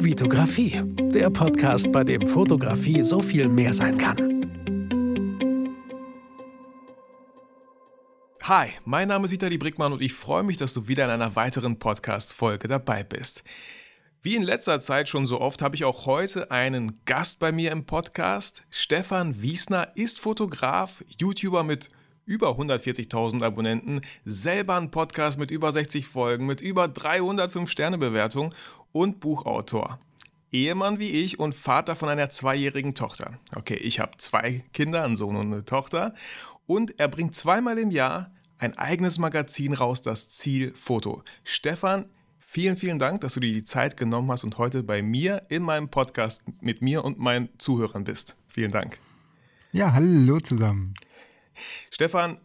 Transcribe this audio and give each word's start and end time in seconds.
Vitografie, 0.00 0.80
der 1.12 1.28
Podcast, 1.28 1.90
bei 1.90 2.04
dem 2.04 2.28
Fotografie 2.28 3.02
so 3.02 3.20
viel 3.20 3.48
mehr 3.48 3.74
sein 3.74 3.98
kann. 3.98 4.16
Hi, 8.42 8.68
mein 8.84 9.08
Name 9.08 9.24
ist 9.24 9.32
Vitali 9.32 9.58
Brickmann 9.58 9.92
und 9.92 10.00
ich 10.00 10.14
freue 10.14 10.44
mich, 10.44 10.56
dass 10.56 10.72
du 10.72 10.86
wieder 10.86 11.04
in 11.04 11.10
einer 11.10 11.34
weiteren 11.34 11.80
Podcast-Folge 11.80 12.68
dabei 12.68 13.02
bist. 13.02 13.42
Wie 14.22 14.36
in 14.36 14.44
letzter 14.44 14.78
Zeit 14.78 15.08
schon 15.08 15.26
so 15.26 15.40
oft 15.40 15.62
habe 15.62 15.74
ich 15.74 15.84
auch 15.84 16.06
heute 16.06 16.52
einen 16.52 17.00
Gast 17.04 17.40
bei 17.40 17.50
mir 17.50 17.72
im 17.72 17.84
Podcast. 17.84 18.62
Stefan 18.70 19.42
Wiesner 19.42 19.90
ist 19.96 20.20
Fotograf, 20.20 21.02
YouTuber 21.18 21.64
mit 21.64 21.88
über 22.28 22.50
140.000 22.50 23.42
Abonnenten, 23.42 24.02
selber 24.26 24.76
ein 24.76 24.90
Podcast 24.90 25.38
mit 25.38 25.50
über 25.50 25.72
60 25.72 26.06
Folgen, 26.06 26.44
mit 26.44 26.60
über 26.60 26.86
305 26.86 27.70
Sterne-Bewertungen 27.70 28.54
und 28.92 29.20
Buchautor. 29.20 29.98
Ehemann 30.50 30.98
wie 30.98 31.10
ich 31.10 31.38
und 31.38 31.54
Vater 31.54 31.94
von 31.94 32.08
einer 32.08 32.30
zweijährigen 32.30 32.94
Tochter. 32.94 33.38
Okay, 33.54 33.76
ich 33.76 34.00
habe 34.00 34.16
zwei 34.16 34.64
Kinder, 34.72 35.04
einen 35.04 35.16
Sohn 35.16 35.36
und 35.36 35.52
eine 35.52 35.64
Tochter. 35.64 36.14
Und 36.66 36.98
er 36.98 37.08
bringt 37.08 37.34
zweimal 37.34 37.78
im 37.78 37.90
Jahr 37.90 38.30
ein 38.58 38.76
eigenes 38.76 39.18
Magazin 39.18 39.74
raus, 39.74 40.02
das 40.02 40.28
Ziel 40.28 40.72
Foto. 40.74 41.22
Stefan, 41.44 42.06
vielen, 42.38 42.76
vielen 42.76 42.98
Dank, 42.98 43.20
dass 43.20 43.34
du 43.34 43.40
dir 43.40 43.52
die 43.52 43.64
Zeit 43.64 43.96
genommen 43.96 44.30
hast 44.30 44.44
und 44.44 44.58
heute 44.58 44.82
bei 44.82 45.02
mir 45.02 45.42
in 45.48 45.62
meinem 45.62 45.90
Podcast 45.90 46.44
mit 46.60 46.82
mir 46.82 47.04
und 47.04 47.18
meinen 47.18 47.50
Zuhörern 47.58 48.04
bist. 48.04 48.36
Vielen 48.48 48.70
Dank. 48.70 48.98
Ja, 49.72 49.92
hallo 49.92 50.40
zusammen. 50.40 50.94
Stefan, 51.90 52.38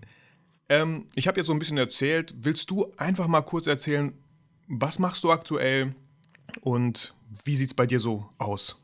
ähm, 0.70 1.08
ich 1.16 1.28
habe 1.28 1.40
jetzt 1.40 1.48
so 1.48 1.54
ein 1.54 1.60
bisschen 1.60 1.78
erzählt. 1.78 2.36
Willst 2.38 2.70
du 2.70 2.92
einfach 2.98 3.28
mal 3.28 3.42
kurz 3.42 3.66
erzählen, 3.68 4.14
was 4.68 5.00
machst 5.00 5.24
du 5.24 5.32
aktuell 5.32 5.96
und 6.62 7.16
wie 7.46 7.56
sieht 7.56 7.68
es 7.68 7.74
bei 7.74 7.86
dir 7.86 8.00
so 8.00 8.30
aus? 8.38 8.84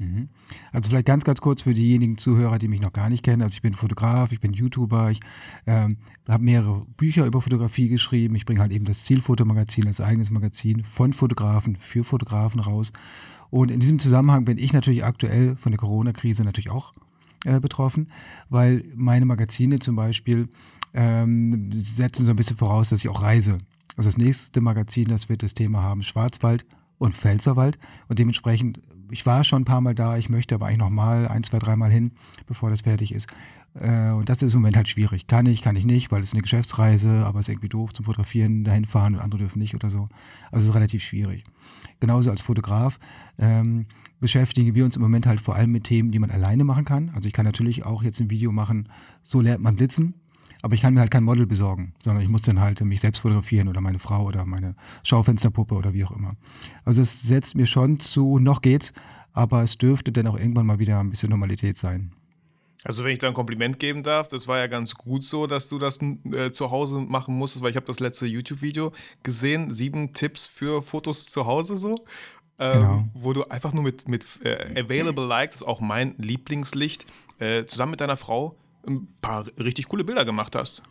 Mhm. 0.00 0.30
Also 0.72 0.88
vielleicht 0.88 1.06
ganz, 1.06 1.24
ganz 1.24 1.40
kurz 1.42 1.62
für 1.62 1.74
diejenigen 1.74 2.16
Zuhörer, 2.16 2.58
die 2.58 2.68
mich 2.68 2.80
noch 2.80 2.92
gar 2.92 3.10
nicht 3.10 3.22
kennen. 3.22 3.42
Also 3.42 3.54
ich 3.54 3.62
bin 3.62 3.74
Fotograf, 3.74 4.32
ich 4.32 4.40
bin 4.40 4.54
YouTuber, 4.54 5.10
ich 5.10 5.20
ähm, 5.66 5.98
habe 6.26 6.42
mehrere 6.42 6.80
Bücher 6.96 7.26
über 7.26 7.42
Fotografie 7.42 7.88
geschrieben. 7.88 8.34
Ich 8.34 8.46
bringe 8.46 8.60
halt 8.60 8.72
eben 8.72 8.86
das 8.86 9.04
Zielfotomagazin 9.04 9.86
als 9.86 10.00
eigenes 10.00 10.30
Magazin 10.30 10.84
von 10.84 11.12
Fotografen 11.12 11.76
für 11.80 12.02
Fotografen 12.02 12.60
raus. 12.60 12.92
Und 13.50 13.70
in 13.70 13.80
diesem 13.80 13.98
Zusammenhang 13.98 14.46
bin 14.46 14.56
ich 14.56 14.72
natürlich 14.72 15.04
aktuell 15.04 15.56
von 15.56 15.72
der 15.72 15.78
Corona-Krise 15.78 16.44
natürlich 16.44 16.70
auch 16.70 16.94
äh, 17.44 17.60
betroffen, 17.60 18.08
weil 18.48 18.84
meine 18.94 19.26
Magazine 19.26 19.80
zum 19.80 19.96
Beispiel 19.96 20.48
ähm, 20.94 21.70
setzen 21.72 22.24
so 22.24 22.32
ein 22.32 22.36
bisschen 22.36 22.56
voraus, 22.56 22.88
dass 22.88 23.00
ich 23.00 23.10
auch 23.10 23.22
reise. 23.22 23.58
Also 23.96 24.08
das 24.08 24.16
nächste 24.16 24.62
Magazin, 24.62 25.08
das 25.08 25.28
wird 25.28 25.42
das 25.42 25.52
Thema 25.52 25.82
haben 25.82 26.02
Schwarzwald 26.02 26.64
und 27.00 27.16
Pfälzerwald 27.16 27.78
und 28.08 28.18
dementsprechend, 28.18 28.80
ich 29.10 29.24
war 29.26 29.42
schon 29.42 29.62
ein 29.62 29.64
paar 29.64 29.80
Mal 29.80 29.94
da, 29.94 30.18
ich 30.18 30.28
möchte 30.28 30.54
aber 30.54 30.66
eigentlich 30.66 30.78
noch 30.78 30.90
mal 30.90 31.26
ein, 31.26 31.42
zwei, 31.42 31.58
dreimal 31.58 31.90
hin, 31.90 32.12
bevor 32.46 32.70
das 32.70 32.82
fertig 32.82 33.12
ist. 33.12 33.26
Äh, 33.74 34.10
und 34.10 34.28
das 34.28 34.42
ist 34.42 34.52
im 34.52 34.60
Moment 34.60 34.76
halt 34.76 34.88
schwierig. 34.88 35.26
Kann 35.26 35.46
ich, 35.46 35.62
kann 35.62 35.76
ich 35.76 35.86
nicht, 35.86 36.12
weil 36.12 36.22
es 36.22 36.32
eine 36.32 36.42
Geschäftsreise, 36.42 37.24
aber 37.24 37.38
es 37.38 37.46
ist 37.46 37.52
irgendwie 37.52 37.70
doof 37.70 37.94
zum 37.94 38.04
Fotografieren, 38.04 38.64
dahin 38.64 38.84
fahren 38.84 39.14
und 39.14 39.20
andere 39.20 39.40
dürfen 39.40 39.58
nicht 39.58 39.74
oder 39.74 39.88
so. 39.88 40.08
Also 40.52 40.64
es 40.64 40.70
ist 40.70 40.74
relativ 40.74 41.02
schwierig. 41.02 41.42
Genauso 42.00 42.30
als 42.30 42.42
Fotograf 42.42 43.00
ähm, 43.38 43.86
beschäftigen 44.20 44.74
wir 44.74 44.84
uns 44.84 44.96
im 44.96 45.02
Moment 45.02 45.26
halt 45.26 45.40
vor 45.40 45.56
allem 45.56 45.72
mit 45.72 45.84
Themen, 45.84 46.12
die 46.12 46.18
man 46.18 46.30
alleine 46.30 46.64
machen 46.64 46.84
kann. 46.84 47.10
Also 47.14 47.28
ich 47.28 47.32
kann 47.32 47.46
natürlich 47.46 47.86
auch 47.86 48.02
jetzt 48.02 48.20
ein 48.20 48.28
Video 48.28 48.52
machen, 48.52 48.90
so 49.22 49.40
lernt 49.40 49.62
man 49.62 49.76
blitzen. 49.76 50.14
Aber 50.62 50.74
ich 50.74 50.82
kann 50.82 50.94
mir 50.94 51.00
halt 51.00 51.10
kein 51.10 51.24
Model 51.24 51.46
besorgen, 51.46 51.94
sondern 52.02 52.22
ich 52.22 52.28
muss 52.28 52.42
dann 52.42 52.60
halt 52.60 52.80
mich 52.82 53.00
selbst 53.00 53.20
fotografieren 53.20 53.68
oder 53.68 53.80
meine 53.80 53.98
Frau 53.98 54.24
oder 54.24 54.44
meine 54.44 54.74
Schaufensterpuppe 55.02 55.74
oder 55.74 55.94
wie 55.94 56.04
auch 56.04 56.10
immer. 56.10 56.36
Also 56.84 57.02
es 57.02 57.22
setzt 57.22 57.54
mir 57.54 57.66
schon 57.66 58.00
zu, 58.00 58.38
noch 58.38 58.60
geht's, 58.60 58.92
aber 59.32 59.62
es 59.62 59.78
dürfte 59.78 60.12
dann 60.12 60.26
auch 60.26 60.38
irgendwann 60.38 60.66
mal 60.66 60.78
wieder 60.78 61.00
ein 61.00 61.10
bisschen 61.10 61.30
Normalität 61.30 61.76
sein. 61.76 62.12
Also 62.82 63.04
wenn 63.04 63.12
ich 63.12 63.18
da 63.18 63.28
ein 63.28 63.34
Kompliment 63.34 63.78
geben 63.78 64.02
darf, 64.02 64.28
das 64.28 64.48
war 64.48 64.58
ja 64.58 64.66
ganz 64.66 64.94
gut 64.94 65.22
so, 65.22 65.46
dass 65.46 65.68
du 65.68 65.78
das 65.78 65.98
äh, 66.00 66.50
zu 66.50 66.70
Hause 66.70 66.98
machen 66.98 67.34
musstest, 67.34 67.62
weil 67.62 67.70
ich 67.70 67.76
habe 67.76 67.86
das 67.86 68.00
letzte 68.00 68.26
YouTube-Video 68.26 68.92
gesehen, 69.22 69.70
sieben 69.70 70.14
Tipps 70.14 70.46
für 70.46 70.82
Fotos 70.82 71.26
zu 71.26 71.46
Hause 71.46 71.76
so. 71.76 71.96
Ähm, 72.58 72.72
genau. 72.72 73.04
wo 73.14 73.32
du 73.32 73.44
einfach 73.44 73.72
nur 73.72 73.82
mit, 73.82 74.06
mit 74.06 74.26
äh, 74.44 74.78
Available 74.78 75.26
Light, 75.26 75.48
das 75.48 75.62
ist 75.62 75.66
auch 75.66 75.80
mein 75.80 76.14
Lieblingslicht, 76.18 77.06
äh, 77.38 77.64
zusammen 77.64 77.92
mit 77.92 78.02
deiner 78.02 78.18
Frau 78.18 78.54
ein 78.86 79.08
paar 79.20 79.46
richtig 79.58 79.88
coole 79.88 80.04
Bilder 80.04 80.24
gemacht 80.24 80.54
hast. 80.56 80.82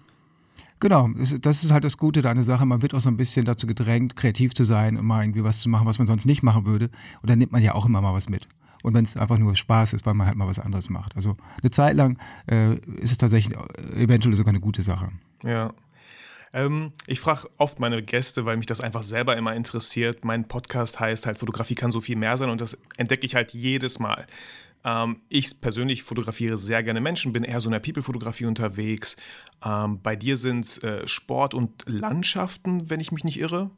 Genau, 0.80 1.10
das 1.10 1.64
ist 1.64 1.72
halt 1.72 1.84
das 1.84 1.98
Gute 1.98 2.22
der 2.22 2.42
Sache. 2.42 2.66
Man 2.66 2.82
wird 2.82 2.94
auch 2.94 3.02
so 3.02 3.10
ein 3.10 3.18
bisschen 3.18 3.46
dazu 3.46 3.68
gedrängt, 3.68 4.16
kreativ 4.16 4.54
zu 4.54 4.64
sein 4.64 4.98
und 4.98 5.06
mal 5.06 5.24
irgendwie 5.24 5.44
was 5.44 5.60
zu 5.60 5.68
machen, 5.68 5.86
was 5.86 5.98
man 5.98 6.08
sonst 6.08 6.26
nicht 6.26 6.42
machen 6.42 6.66
würde. 6.66 6.90
Und 7.22 7.30
dann 7.30 7.38
nimmt 7.38 7.52
man 7.52 7.62
ja 7.62 7.76
auch 7.76 7.86
immer 7.86 8.00
mal 8.00 8.14
was 8.14 8.30
mit 8.30 8.48
und 8.84 8.94
wenn 8.94 9.06
es 9.06 9.18
einfach 9.18 9.38
nur 9.38 9.56
Spaß 9.56 9.94
ist, 9.94 10.06
weil 10.06 10.14
man 10.14 10.28
halt 10.28 10.38
mal 10.38 10.48
was 10.48 10.60
anderes 10.60 10.90
macht. 10.90 11.16
Also 11.16 11.36
eine 11.62 11.72
Zeit 11.72 11.96
lang 11.96 12.18
äh, 12.48 12.76
ist 12.76 13.12
es 13.12 13.18
tatsächlich 13.18 13.58
eventuell 13.94 14.36
sogar 14.36 14.52
eine 14.52 14.60
gute 14.60 14.82
Sache. 14.82 15.10
Ja. 15.44 15.74
Ähm, 16.52 16.94
ich 17.06 17.20
frage 17.20 17.48
oft 17.58 17.80
meine 17.80 18.02
Gäste, 18.02 18.46
weil 18.46 18.58
mich 18.58 18.66
das 18.66 18.82
einfach 18.82 19.04
selber 19.04 19.38
immer 19.38 19.56
interessiert. 19.56 20.26
Mein 20.26 20.48
Podcast 20.48 21.00
heißt 21.00 21.26
halt, 21.26 21.38
Fotografie 21.38 21.76
kann 21.76 21.92
so 21.92 22.02
viel 22.02 22.16
mehr 22.16 22.38
sein 22.38 22.50
und 22.50 22.62
das 22.62 22.78
entdecke 22.98 23.26
ich 23.26 23.36
halt 23.36 23.54
jedes 23.54 24.00
Mal. 24.00 24.26
Ähm, 24.84 25.22
ich 25.30 25.60
persönlich 25.62 26.04
fotografiere 26.04 26.58
sehr 26.58 26.84
gerne 26.84 27.02
Menschen, 27.02 27.34
bin 27.34 27.44
eher 27.44 27.62
so 27.62 27.70
in 27.70 27.74
der 27.74 27.80
People-Fotografie 27.80 28.46
unterwegs. 28.46 29.18
Ähm, 29.64 30.00
bei 30.02 30.16
dir 30.16 30.38
sind 30.38 30.84
äh, 30.84 31.08
Sport 31.08 31.54
und 31.54 31.84
Landschaften, 31.86 32.90
wenn 32.90 33.00
ich 33.00 33.12
mich 33.12 33.24
nicht 33.24 33.40
irre. 33.40 33.72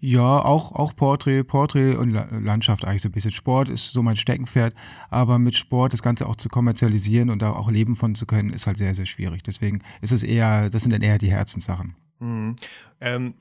Ja, 0.00 0.44
auch, 0.44 0.72
auch 0.72 0.94
Porträt, 0.94 1.44
Porträt 1.44 1.94
und 1.94 2.12
Landschaft 2.12 2.84
eigentlich 2.84 3.00
so 3.00 3.08
ein 3.08 3.12
bisschen. 3.12 3.30
Sport 3.30 3.70
ist 3.70 3.92
so 3.92 4.02
mein 4.02 4.18
Steckenpferd, 4.18 4.74
aber 5.08 5.38
mit 5.38 5.56
Sport 5.56 5.94
das 5.94 6.02
Ganze 6.02 6.26
auch 6.26 6.36
zu 6.36 6.50
kommerzialisieren 6.50 7.30
und 7.30 7.40
da 7.40 7.52
auch 7.52 7.70
leben 7.70 7.96
von 7.96 8.14
zu 8.14 8.26
können, 8.26 8.50
ist 8.50 8.66
halt 8.66 8.76
sehr, 8.76 8.94
sehr 8.94 9.06
schwierig. 9.06 9.42
Deswegen 9.42 9.80
ist 10.02 10.12
es 10.12 10.22
eher, 10.22 10.68
das 10.68 10.82
sind 10.82 10.92
dann 10.92 11.00
eher 11.00 11.16
die 11.16 11.30
Herzenssachen. 11.30 11.94
Mhm. 12.18 12.56
Ähm, 13.00 13.34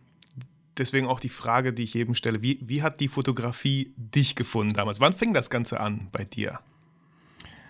deswegen 0.78 1.08
auch 1.08 1.20
die 1.20 1.30
Frage, 1.30 1.74
die 1.74 1.84
ich 1.84 1.94
jedem 1.94 2.16
stelle, 2.16 2.42
wie, 2.42 2.60
wie 2.62 2.82
hat 2.82 3.00
die 3.00 3.08
Fotografie 3.08 3.94
dich 3.98 4.36
gefunden 4.36 4.74
damals? 4.74 5.00
Wann 5.00 5.14
fing 5.14 5.34
das 5.34 5.50
Ganze 5.50 5.80
an 5.80 6.08
bei 6.12 6.24
dir? 6.24 6.60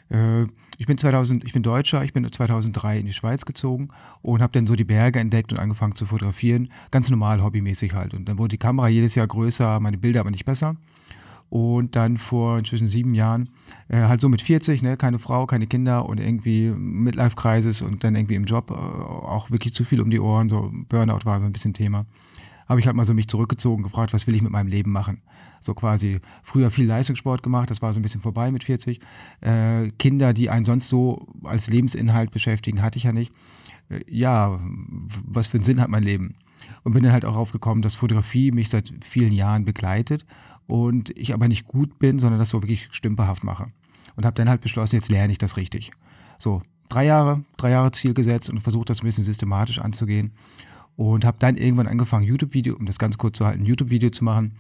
Äh, 0.10 0.44
ich 0.78 0.88
bin 0.88 0.98
2000, 0.98 1.44
ich 1.44 1.54
bin 1.54 1.64
Deutscher, 1.64 2.04
ich 2.04 2.14
bin 2.14 2.30
2003 2.30 3.00
in 3.00 3.06
die 3.06 3.14
Schweiz 3.14 3.46
gezogen 3.46 3.90
und 4.22 4.42
habe 4.42 4.54
dann 4.54 4.68
so 4.68 4.76
die 4.76 4.84
Berge 4.84 5.20
entdeckt 5.20 5.52
und 5.52 5.60
angefangen 5.60 5.96
zu 5.96 6.06
fotografieren, 6.06 6.70
ganz 6.92 7.10
normal, 7.10 7.44
hobbymäßig 7.44 7.94
halt. 7.94 8.14
Und 8.14 8.26
dann 8.26 8.38
wurde 8.38 8.50
die 8.50 8.58
Kamera 8.58 8.88
jedes 8.88 9.16
Jahr 9.16 9.28
größer, 9.28 9.80
meine 9.80 9.98
Bilder 9.98 10.22
aber 10.22 10.32
nicht 10.32 10.46
besser. 10.46 10.76
Und 11.50 11.96
dann 11.96 12.18
vor 12.18 12.58
inzwischen 12.58 12.88
sieben 12.88 13.14
Jahren, 13.14 13.50
äh, 13.88 13.98
halt 13.98 14.22
so 14.22 14.30
mit 14.30 14.42
40, 14.42 14.82
ne, 14.82 14.98
keine 14.98 15.20
Frau, 15.20 15.46
keine 15.46 15.68
Kinder 15.68 16.10
und 16.10 16.20
irgendwie 16.20 16.72
Midlife-Crisis 16.72 17.84
und 17.84 18.04
dann 18.04 18.16
irgendwie 18.16 18.36
im 18.36 18.46
Job 18.46 18.72
äh, 18.72 18.74
auch 18.74 19.52
wirklich 19.52 19.76
zu 19.76 19.86
viel 19.86 20.02
um 20.02 20.10
die 20.10 20.20
Ohren, 20.20 20.50
so 20.50 20.72
Burnout 20.90 21.26
war 21.26 21.40
so 21.40 21.46
ein 21.46 21.54
bisschen 21.54 21.76
Thema 21.76 22.08
habe 22.68 22.80
ich 22.80 22.86
halt 22.86 22.96
mal 22.96 23.06
so 23.06 23.14
mich 23.14 23.28
zurückgezogen, 23.28 23.84
gefragt, 23.84 24.14
was 24.14 24.28
will 24.28 24.36
ich 24.36 24.42
mit 24.42 24.52
meinem 24.52 24.68
Leben 24.68 24.92
machen? 24.92 25.22
So 25.62 25.74
quasi 25.74 26.20
früher 26.44 26.72
viel 26.72 26.86
Leistungssport 26.86 27.44
gemacht, 27.44 27.70
das 27.70 27.82
war 27.82 27.94
so 27.94 28.00
ein 28.00 28.04
bisschen 28.04 28.22
vorbei 28.22 28.52
mit 28.52 28.64
40. 28.64 29.00
Äh, 29.42 29.90
Kinder, 30.00 30.34
die 30.34 30.50
einen 30.50 30.66
sonst 30.66 30.90
so 30.90 31.28
als 31.44 31.70
Lebensinhalt 31.70 32.32
beschäftigen, 32.32 32.82
hatte 32.82 32.98
ich 32.98 33.04
ja 33.04 33.12
nicht. 33.12 33.34
Äh, 33.90 34.02
ja, 34.10 34.60
was 35.26 35.48
für 35.48 35.58
einen 35.58 35.64
Sinn 35.64 35.82
hat 35.82 35.90
mein 35.90 36.04
Leben? 36.04 36.36
Und 36.84 36.94
bin 36.94 37.04
dann 37.04 37.14
halt 37.14 37.26
auch 37.26 37.36
aufgekommen, 37.36 37.82
dass 37.82 37.96
Fotografie 37.96 38.52
mich 38.52 38.70
seit 38.70 38.94
vielen 39.02 39.34
Jahren 39.34 39.66
begleitet 39.66 40.26
und 40.66 41.10
ich 41.18 41.34
aber 41.34 41.48
nicht 41.48 41.68
gut 41.68 42.00
bin, 42.00 42.20
sondern 42.20 42.40
das 42.40 42.50
so 42.50 42.62
wirklich 42.62 42.88
stümperhaft 42.92 43.44
mache. 43.44 43.68
Und 44.16 44.26
habe 44.26 44.36
dann 44.36 44.50
halt 44.50 44.62
beschlossen, 44.62 44.96
jetzt 44.96 45.10
lerne 45.10 45.32
ich 45.32 45.38
das 45.38 45.58
richtig. 45.58 45.92
So, 46.40 46.62
drei 46.88 47.06
Jahre, 47.06 47.44
drei 47.58 47.72
Jahre 47.72 47.92
Ziel 47.92 48.14
gesetzt 48.14 48.50
und 48.50 48.62
versucht 48.62 48.90
das 48.90 49.02
ein 49.02 49.06
bisschen 49.06 49.24
systematisch 49.24 49.80
anzugehen 49.80 50.32
und 50.96 51.26
habe 51.26 51.38
dann 51.40 51.56
irgendwann 51.58 51.88
angefangen, 51.88 52.26
YouTube-Video, 52.26 52.76
um 52.76 52.86
das 52.86 53.00
ganz 53.00 53.18
kurz 53.18 53.38
zu 53.38 53.46
halten, 53.46 53.66
YouTube-Video 53.66 54.10
zu 54.10 54.24
machen. 54.24 54.54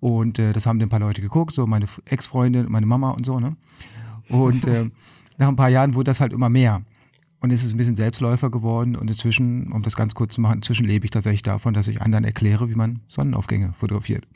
Und 0.00 0.38
äh, 0.38 0.52
das 0.52 0.66
haben 0.66 0.78
dann 0.78 0.86
ein 0.86 0.90
paar 0.90 1.00
Leute 1.00 1.20
geguckt, 1.20 1.54
so 1.54 1.66
meine 1.66 1.86
Ex-Freundin, 2.06 2.66
meine 2.68 2.86
Mama 2.86 3.10
und 3.10 3.24
so, 3.24 3.38
ne? 3.38 3.56
Und 4.28 4.66
äh, 4.66 4.90
nach 5.38 5.48
ein 5.48 5.56
paar 5.56 5.68
Jahren 5.68 5.94
wurde 5.94 6.10
das 6.10 6.20
halt 6.20 6.32
immer 6.32 6.48
mehr. 6.48 6.82
Und 7.40 7.52
es 7.52 7.64
ist 7.64 7.74
ein 7.74 7.76
bisschen 7.76 7.96
Selbstläufer 7.96 8.50
geworden 8.50 8.94
und 8.94 9.10
inzwischen, 9.10 9.72
um 9.72 9.82
das 9.82 9.96
ganz 9.96 10.14
kurz 10.14 10.34
zu 10.34 10.40
machen, 10.40 10.58
inzwischen 10.58 10.86
lebe 10.86 11.04
ich 11.04 11.10
tatsächlich 11.10 11.42
davon, 11.42 11.74
dass 11.74 11.88
ich 11.88 12.00
anderen 12.00 12.24
erkläre, 12.24 12.68
wie 12.70 12.76
man 12.76 13.00
Sonnenaufgänge 13.08 13.74
fotografiert. 13.78 14.26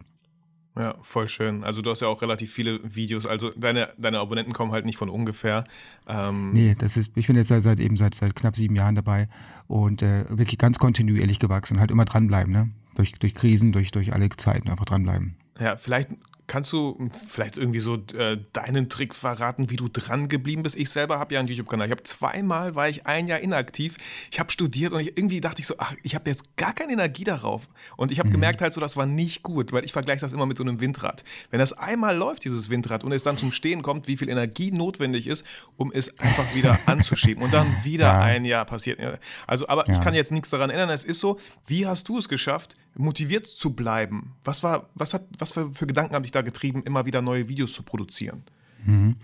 Ja, 0.76 0.94
voll 1.00 1.26
schön. 1.28 1.64
Also 1.64 1.81
du 1.81 1.90
hast 1.90 2.00
ja 2.00 2.08
auch 2.08 2.20
relativ 2.20 2.52
viele 2.52 2.81
Videos. 2.82 3.25
Also 3.25 3.50
deine, 3.56 3.88
deine 3.96 4.19
Abonnenten 4.19 4.52
kommen 4.52 4.73
halt 4.73 4.84
nicht 4.84 4.99
von 4.99 5.08
ungefähr. 5.08 5.64
Ähm 6.06 6.52
nee, 6.52 6.76
das 6.78 6.99
ist, 6.99 7.12
ich 7.14 7.26
bin 7.26 7.37
jetzt 7.37 7.49
seit, 7.49 7.62
seit 7.62 7.81
eben 7.81 7.96
seit, 7.96 8.14
seit 8.14 8.37
knapp 8.37 8.56
sieben 8.56 8.76
Jahren 8.76 8.94
dabei 8.94 9.28
und 9.69 10.02
äh, 10.02 10.26
wirklich 10.28 10.58
ganz 10.58 10.78
kontinuierlich 10.78 11.38
gewachsen. 11.38 11.81
Halt 11.81 11.90
immer 11.90 12.05
dranbleiben, 12.05 12.52
ne? 12.52 12.70
Durch, 12.94 13.12
durch 13.12 13.34
Krisen, 13.34 13.73
durch, 13.73 13.90
durch 13.90 14.12
alle 14.12 14.28
Zeiten 14.31 14.69
einfach 14.69 14.84
dranbleiben. 14.84 15.37
Ja, 15.58 15.76
vielleicht 15.76 16.11
kannst 16.46 16.72
du 16.72 17.08
vielleicht 17.28 17.56
irgendwie 17.56 17.81
so 17.81 17.96
äh, 18.16 18.38
deinen 18.52 18.88
Trick 18.88 19.14
verraten, 19.14 19.70
wie 19.70 19.76
du 19.76 19.88
dran 19.88 20.28
geblieben 20.28 20.62
bist? 20.62 20.76
Ich 20.76 20.90
selber 20.90 21.19
habe 21.19 21.34
ja 21.34 21.40
einen 21.40 21.48
YouTube-Kanal. 21.48 21.87
Ich 21.87 21.90
habe 21.90 22.02
zweimal 22.02 22.75
war 22.75 22.88
ich 22.88 23.06
ein 23.06 23.26
Jahr 23.26 23.40
inaktiv. 23.40 23.96
Ich 24.31 24.38
habe 24.38 24.50
studiert 24.50 24.93
und 24.93 25.00
ich, 25.00 25.16
irgendwie 25.16 25.40
dachte 25.40 25.60
ich 25.60 25.66
so, 25.66 25.75
ach, 25.78 25.94
ich 26.02 26.14
habe 26.14 26.31
jetzt 26.31 26.56
gar 26.56 26.72
keine 26.72 26.93
Energie 26.93 27.25
darauf. 27.25 27.69
Und 27.96 28.12
ich 28.12 28.19
habe 28.19 28.28
mhm. 28.28 28.34
gemerkt 28.34 28.60
halt 28.60 28.72
so, 28.75 28.81
das 28.81 28.96
war 28.96 29.06
nicht 29.06 29.43
gut, 29.43 29.72
weil 29.72 29.84
ich 29.84 29.93
vergleiche 29.93 30.20
das 30.20 30.32
immer 30.32 30.46
mit 30.46 30.58
so 30.58 30.64
einem 30.64 30.81
Windrad. 30.81 31.25
Wenn 31.50 31.58
das 31.58 31.72
einmal 31.72 32.16
läuft, 32.16 32.44
dieses 32.44 32.70
Windrad, 32.70 33.04
und 33.04 33.12
es 33.12 33.25
dann 33.25 33.37
zum 33.37 33.52
Stehen 33.52 33.82
kommt, 33.82 34.08
wie 34.08 34.16
viel 34.16 34.28
Energie 34.28 34.70
notwendig 34.70 35.26
ist, 35.26 35.44
um 35.76 35.92
es 35.92 36.19
einfach 36.19 36.54
wieder 36.54 36.78
anzuschieben 36.87 37.42
und 37.42 37.52
dann 37.52 37.84
wieder 37.84 38.04
ja. 38.04 38.20
ein 38.20 38.44
Jahr 38.44 38.64
passiert. 38.64 39.00
Also, 39.46 39.69
aber 39.69 39.87
ja. 39.88 39.94
ich 39.94 40.00
kann 40.00 40.14
jetzt 40.14 40.32
nichts 40.32 40.50
daran 40.50 40.70
ändern. 40.70 40.90
Es 40.90 41.04
ist 41.04 41.20
so, 41.20 41.38
wie 41.66 41.87
hast 41.87 42.08
du 42.08 42.19
es 42.19 42.28
geschafft, 42.28 42.75
motiviert 42.94 43.46
zu 43.46 43.70
bleiben? 43.70 44.37
Was 44.44 44.62
war, 44.62 44.88
was 44.94 45.14
hat, 45.14 45.25
was 45.38 45.52
für, 45.52 45.72
für 45.72 45.87
Gedanken 45.87 46.14
haben 46.14 46.22
dich 46.22 46.32
da 46.37 46.43
getrieben, 46.43 46.83
immer 46.85 47.06
wieder 47.06 47.23
neue 47.23 47.49
Videos 47.49 47.73
zu 47.73 47.83
produzieren? 47.83 48.44
Mhm. 48.87 49.17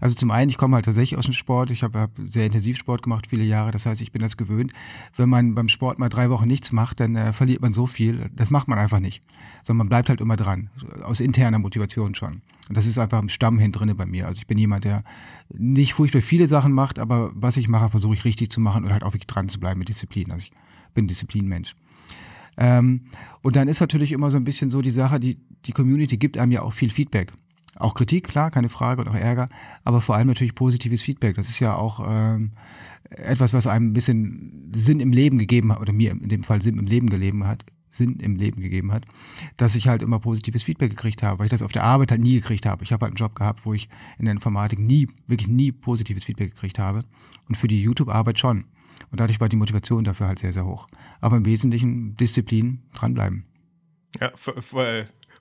Also 0.00 0.14
zum 0.14 0.30
einen, 0.30 0.48
ich 0.48 0.58
komme 0.58 0.76
halt 0.76 0.84
tatsächlich 0.84 1.18
aus 1.18 1.24
dem 1.24 1.34
Sport. 1.34 1.70
Ich 1.70 1.82
habe 1.82 1.98
hab 1.98 2.10
sehr 2.28 2.46
intensiv 2.46 2.76
Sport 2.76 3.02
gemacht, 3.02 3.26
viele 3.26 3.44
Jahre. 3.44 3.72
Das 3.72 3.84
heißt, 3.84 4.00
ich 4.00 4.12
bin 4.12 4.22
das 4.22 4.36
gewöhnt. 4.36 4.72
Wenn 5.16 5.28
man 5.28 5.54
beim 5.54 5.68
Sport 5.68 5.98
mal 5.98 6.08
drei 6.08 6.30
Wochen 6.30 6.46
nichts 6.46 6.72
macht, 6.72 7.00
dann 7.00 7.16
äh, 7.16 7.32
verliert 7.32 7.60
man 7.60 7.72
so 7.72 7.86
viel. 7.86 8.30
Das 8.34 8.50
macht 8.50 8.68
man 8.68 8.78
einfach 8.78 9.00
nicht. 9.00 9.22
Sondern 9.64 9.78
man 9.78 9.88
bleibt 9.88 10.08
halt 10.08 10.20
immer 10.20 10.36
dran. 10.36 10.70
Aus 11.02 11.20
interner 11.20 11.58
Motivation 11.58 12.14
schon. 12.14 12.42
Und 12.68 12.76
das 12.76 12.86
ist 12.86 12.98
einfach 12.98 13.20
im 13.20 13.28
Stamm 13.28 13.58
hin 13.58 13.72
drinne 13.72 13.94
bei 13.94 14.06
mir. 14.06 14.26
Also 14.26 14.38
ich 14.38 14.46
bin 14.46 14.58
jemand, 14.58 14.84
der 14.84 15.02
nicht 15.52 15.94
furchtbar 15.94 16.22
viele 16.22 16.46
Sachen 16.46 16.72
macht, 16.72 16.98
aber 16.98 17.32
was 17.34 17.56
ich 17.56 17.68
mache, 17.68 17.90
versuche 17.90 18.14
ich 18.14 18.24
richtig 18.24 18.50
zu 18.50 18.60
machen 18.60 18.84
und 18.84 18.92
halt 18.92 19.02
auch 19.02 19.14
wirklich 19.14 19.26
dran 19.26 19.48
zu 19.48 19.58
bleiben 19.58 19.78
mit 19.78 19.88
Disziplin. 19.88 20.30
Also 20.30 20.44
ich 20.44 20.52
bin 20.94 21.08
Disziplinmensch. 21.08 21.74
Ähm, 22.58 23.02
und 23.42 23.56
dann 23.56 23.68
ist 23.68 23.80
natürlich 23.80 24.12
immer 24.12 24.30
so 24.30 24.36
ein 24.36 24.44
bisschen 24.44 24.68
so 24.68 24.82
die 24.82 24.90
Sache, 24.90 25.20
die, 25.20 25.38
die 25.64 25.72
Community 25.72 26.18
gibt 26.18 26.36
einem 26.36 26.52
ja 26.52 26.62
auch 26.62 26.72
viel 26.72 26.90
Feedback. 26.90 27.32
Auch 27.76 27.94
Kritik, 27.94 28.26
klar, 28.26 28.50
keine 28.50 28.68
Frage 28.68 29.00
und 29.00 29.08
auch 29.08 29.14
Ärger, 29.14 29.48
aber 29.84 30.00
vor 30.00 30.16
allem 30.16 30.26
natürlich 30.26 30.56
positives 30.56 31.02
Feedback. 31.02 31.36
Das 31.36 31.48
ist 31.48 31.60
ja 31.60 31.76
auch 31.76 32.04
ähm, 32.04 32.50
etwas, 33.10 33.54
was 33.54 33.68
einem 33.68 33.90
ein 33.90 33.92
bisschen 33.92 34.72
Sinn 34.74 34.98
im 34.98 35.12
Leben 35.12 35.38
gegeben 35.38 35.72
hat, 35.72 35.80
oder 35.80 35.92
mir 35.92 36.10
in 36.10 36.28
dem 36.28 36.42
Fall 36.42 36.60
Sinn 36.60 36.78
im 36.78 36.86
Leben 36.86 37.08
gegeben 37.08 37.46
hat, 37.46 37.64
Sinn 37.88 38.18
im 38.18 38.34
Leben 38.34 38.60
gegeben 38.60 38.92
hat, 38.92 39.04
dass 39.56 39.76
ich 39.76 39.86
halt 39.86 40.02
immer 40.02 40.18
positives 40.18 40.64
Feedback 40.64 40.90
gekriegt 40.90 41.22
habe, 41.22 41.38
weil 41.38 41.46
ich 41.46 41.50
das 41.50 41.62
auf 41.62 41.72
der 41.72 41.84
Arbeit 41.84 42.10
halt 42.10 42.20
nie 42.20 42.34
gekriegt 42.34 42.66
habe. 42.66 42.82
Ich 42.82 42.92
habe 42.92 43.04
halt 43.04 43.12
einen 43.12 43.16
Job 43.16 43.36
gehabt, 43.36 43.64
wo 43.64 43.72
ich 43.72 43.88
in 44.18 44.24
der 44.24 44.32
Informatik 44.32 44.80
nie, 44.80 45.06
wirklich 45.28 45.48
nie 45.48 45.70
positives 45.70 46.24
Feedback 46.24 46.54
gekriegt 46.54 46.80
habe 46.80 47.04
und 47.48 47.54
für 47.54 47.68
die 47.68 47.80
YouTube-Arbeit 47.80 48.40
schon. 48.40 48.64
Und 49.10 49.20
dadurch 49.20 49.40
war 49.40 49.48
die 49.48 49.56
Motivation 49.56 50.04
dafür 50.04 50.28
halt 50.28 50.38
sehr, 50.38 50.52
sehr 50.52 50.66
hoch. 50.66 50.86
Aber 51.20 51.36
im 51.36 51.44
Wesentlichen 51.46 52.16
Disziplin, 52.16 52.82
dranbleiben. 52.94 53.44
Ja, 54.20 54.32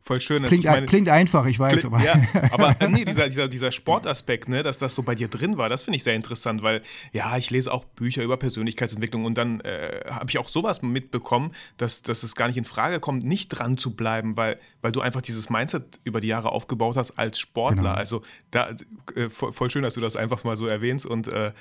voll, 0.08 0.20
voll 0.20 0.22
schön. 0.22 0.44
Klingt, 0.44 0.64
meine, 0.64 0.86
klingt, 0.86 1.10
einfach, 1.10 1.46
ich 1.46 1.60
weiß. 1.60 1.82
Klingt, 1.82 1.94
aber, 1.94 2.04
ja, 2.04 2.16
aber 2.52 2.80
äh, 2.80 2.88
nee, 2.88 3.06
dieser, 3.06 3.28
dieser, 3.28 3.48
dieser 3.48 3.72
Sportaspekt, 3.72 4.50
ne, 4.50 4.64
dass 4.64 4.80
das 4.80 4.96
so 4.96 5.04
bei 5.04 5.16
dir 5.16 5.28
drin 5.28 5.58
war, 5.58 5.70
das 5.70 5.84
finde 5.84 5.98
ich 5.98 6.04
sehr 6.04 6.16
interessant, 6.16 6.64
weil 6.64 6.82
ja, 7.12 7.38
ich 7.38 7.50
lese 7.50 7.72
auch 7.72 7.84
Bücher 7.84 8.24
über 8.24 8.38
Persönlichkeitsentwicklung 8.38 9.26
und 9.26 9.38
dann 9.38 9.60
äh, 9.62 10.02
habe 10.10 10.30
ich 10.30 10.40
auch 10.40 10.50
sowas 10.50 10.82
mitbekommen, 10.82 11.52
dass, 11.78 12.02
dass 12.02 12.24
es 12.24 12.36
gar 12.36 12.48
nicht 12.48 12.58
in 12.58 12.66
Frage 12.66 13.00
kommt, 13.00 13.24
nicht 13.24 13.50
dran 13.50 13.78
zu 13.78 13.96
bleiben, 13.96 14.38
weil, 14.38 14.60
weil 14.82 14.92
du 14.92 15.02
einfach 15.02 15.22
dieses 15.22 15.50
Mindset 15.50 16.00
über 16.04 16.22
die 16.22 16.28
Jahre 16.28 16.52
aufgebaut 16.52 16.98
hast 16.98 17.12
als 17.12 17.40
Sportler. 17.40 17.84
Genau. 17.84 17.96
Also 17.96 18.22
da, 18.52 18.70
äh, 19.16 19.30
voll, 19.30 19.54
voll, 19.54 19.70
schön, 19.70 19.84
dass 19.84 19.96
du 19.96 20.02
das 20.02 20.16
einfach 20.16 20.44
mal 20.44 20.56
so 20.56 20.68
erwähnst 20.68 21.06
und 21.06 21.28
äh, 21.28 21.52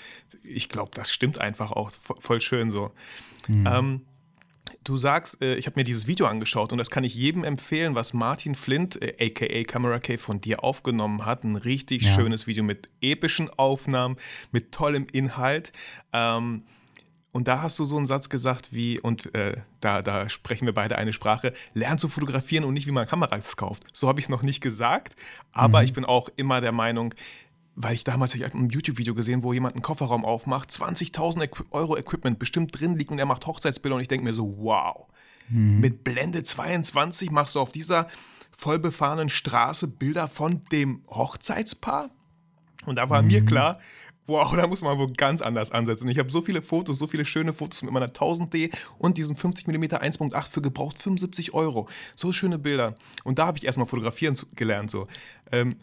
ich 0.42 0.68
glaube, 0.68 0.92
das 0.94 1.10
stimmt 1.10 1.38
einfach 1.38 1.72
auch 1.72 1.90
voll 2.20 2.40
schön 2.40 2.70
so. 2.70 2.92
Mhm. 3.48 3.66
Ähm, 3.66 4.00
Du 4.86 4.96
sagst, 4.96 5.42
äh, 5.42 5.56
ich 5.56 5.66
habe 5.66 5.80
mir 5.80 5.82
dieses 5.82 6.06
Video 6.06 6.26
angeschaut 6.26 6.70
und 6.70 6.78
das 6.78 6.90
kann 6.90 7.02
ich 7.02 7.12
jedem 7.12 7.42
empfehlen, 7.42 7.96
was 7.96 8.12
Martin 8.12 8.54
Flint, 8.54 9.02
äh, 9.02 9.16
aka 9.20 9.64
Camera 9.64 9.98
K, 9.98 10.16
von 10.16 10.40
dir 10.40 10.62
aufgenommen 10.62 11.26
hat. 11.26 11.42
Ein 11.42 11.56
richtig 11.56 12.02
ja. 12.02 12.14
schönes 12.14 12.46
Video 12.46 12.62
mit 12.62 12.88
epischen 13.00 13.50
Aufnahmen, 13.50 14.16
mit 14.52 14.70
tollem 14.70 15.08
Inhalt. 15.10 15.72
Ähm, 16.12 16.62
und 17.32 17.48
da 17.48 17.62
hast 17.62 17.80
du 17.80 17.84
so 17.84 17.96
einen 17.96 18.06
Satz 18.06 18.28
gesagt 18.28 18.72
wie, 18.74 19.00
und 19.00 19.34
äh, 19.34 19.56
da, 19.80 20.02
da 20.02 20.28
sprechen 20.28 20.66
wir 20.66 20.72
beide 20.72 20.96
eine 20.98 21.12
Sprache, 21.12 21.52
lernen 21.74 21.98
zu 21.98 22.08
fotografieren 22.08 22.64
und 22.64 22.72
nicht, 22.72 22.86
wie 22.86 22.92
man 22.92 23.08
Kameras 23.08 23.56
kauft. 23.56 23.82
So 23.92 24.06
habe 24.06 24.20
ich 24.20 24.26
es 24.26 24.28
noch 24.30 24.42
nicht 24.42 24.60
gesagt, 24.60 25.16
aber 25.50 25.80
mhm. 25.80 25.84
ich 25.84 25.92
bin 25.94 26.04
auch 26.04 26.28
immer 26.36 26.60
der 26.60 26.72
Meinung, 26.72 27.12
weil 27.76 27.94
ich 27.94 28.04
damals 28.04 28.34
ich 28.34 28.42
ein 28.42 28.70
YouTube-Video 28.70 29.14
gesehen, 29.14 29.42
wo 29.42 29.52
jemand 29.52 29.74
einen 29.74 29.82
Kofferraum 29.82 30.24
aufmacht, 30.24 30.70
20.000 30.70 31.66
Euro 31.70 31.96
Equipment 31.96 32.38
bestimmt 32.38 32.78
drin 32.78 32.96
liegt 32.96 33.10
und 33.10 33.18
er 33.18 33.26
macht 33.26 33.46
Hochzeitsbilder 33.46 33.96
und 33.96 34.02
ich 34.02 34.08
denke 34.08 34.24
mir 34.24 34.32
so, 34.32 34.56
wow, 34.58 35.06
hm. 35.48 35.80
mit 35.80 36.02
Blende 36.02 36.42
22 36.42 37.30
machst 37.30 37.54
du 37.54 37.60
auf 37.60 37.72
dieser 37.72 38.08
vollbefahrenen 38.50 39.28
Straße 39.28 39.88
Bilder 39.88 40.26
von 40.26 40.62
dem 40.72 41.02
Hochzeitspaar? 41.08 42.08
Und 42.86 42.96
da 42.96 43.10
war 43.10 43.20
hm. 43.20 43.28
mir 43.28 43.44
klar, 43.44 43.78
wow, 44.26 44.56
da 44.56 44.66
muss 44.66 44.80
man 44.80 44.96
wohl 44.96 45.12
ganz 45.12 45.42
anders 45.42 45.70
ansetzen. 45.70 46.08
Ich 46.08 46.18
habe 46.18 46.30
so 46.30 46.40
viele 46.40 46.62
Fotos, 46.62 46.98
so 46.98 47.06
viele 47.06 47.26
schöne 47.26 47.52
Fotos 47.52 47.82
mit 47.82 47.92
meiner 47.92 48.08
1000D 48.08 48.74
und 48.96 49.18
diesem 49.18 49.36
50mm 49.36 50.00
1.8 50.00 50.48
für 50.48 50.62
gebraucht 50.62 51.00
75 51.02 51.52
Euro. 51.52 51.88
So 52.16 52.32
schöne 52.32 52.58
Bilder. 52.58 52.94
Und 53.22 53.38
da 53.38 53.46
habe 53.46 53.58
ich 53.58 53.64
erstmal 53.64 53.86
fotografieren 53.86 54.34
gelernt. 54.54 54.90
So. 54.90 55.06
Ähm, 55.52 55.76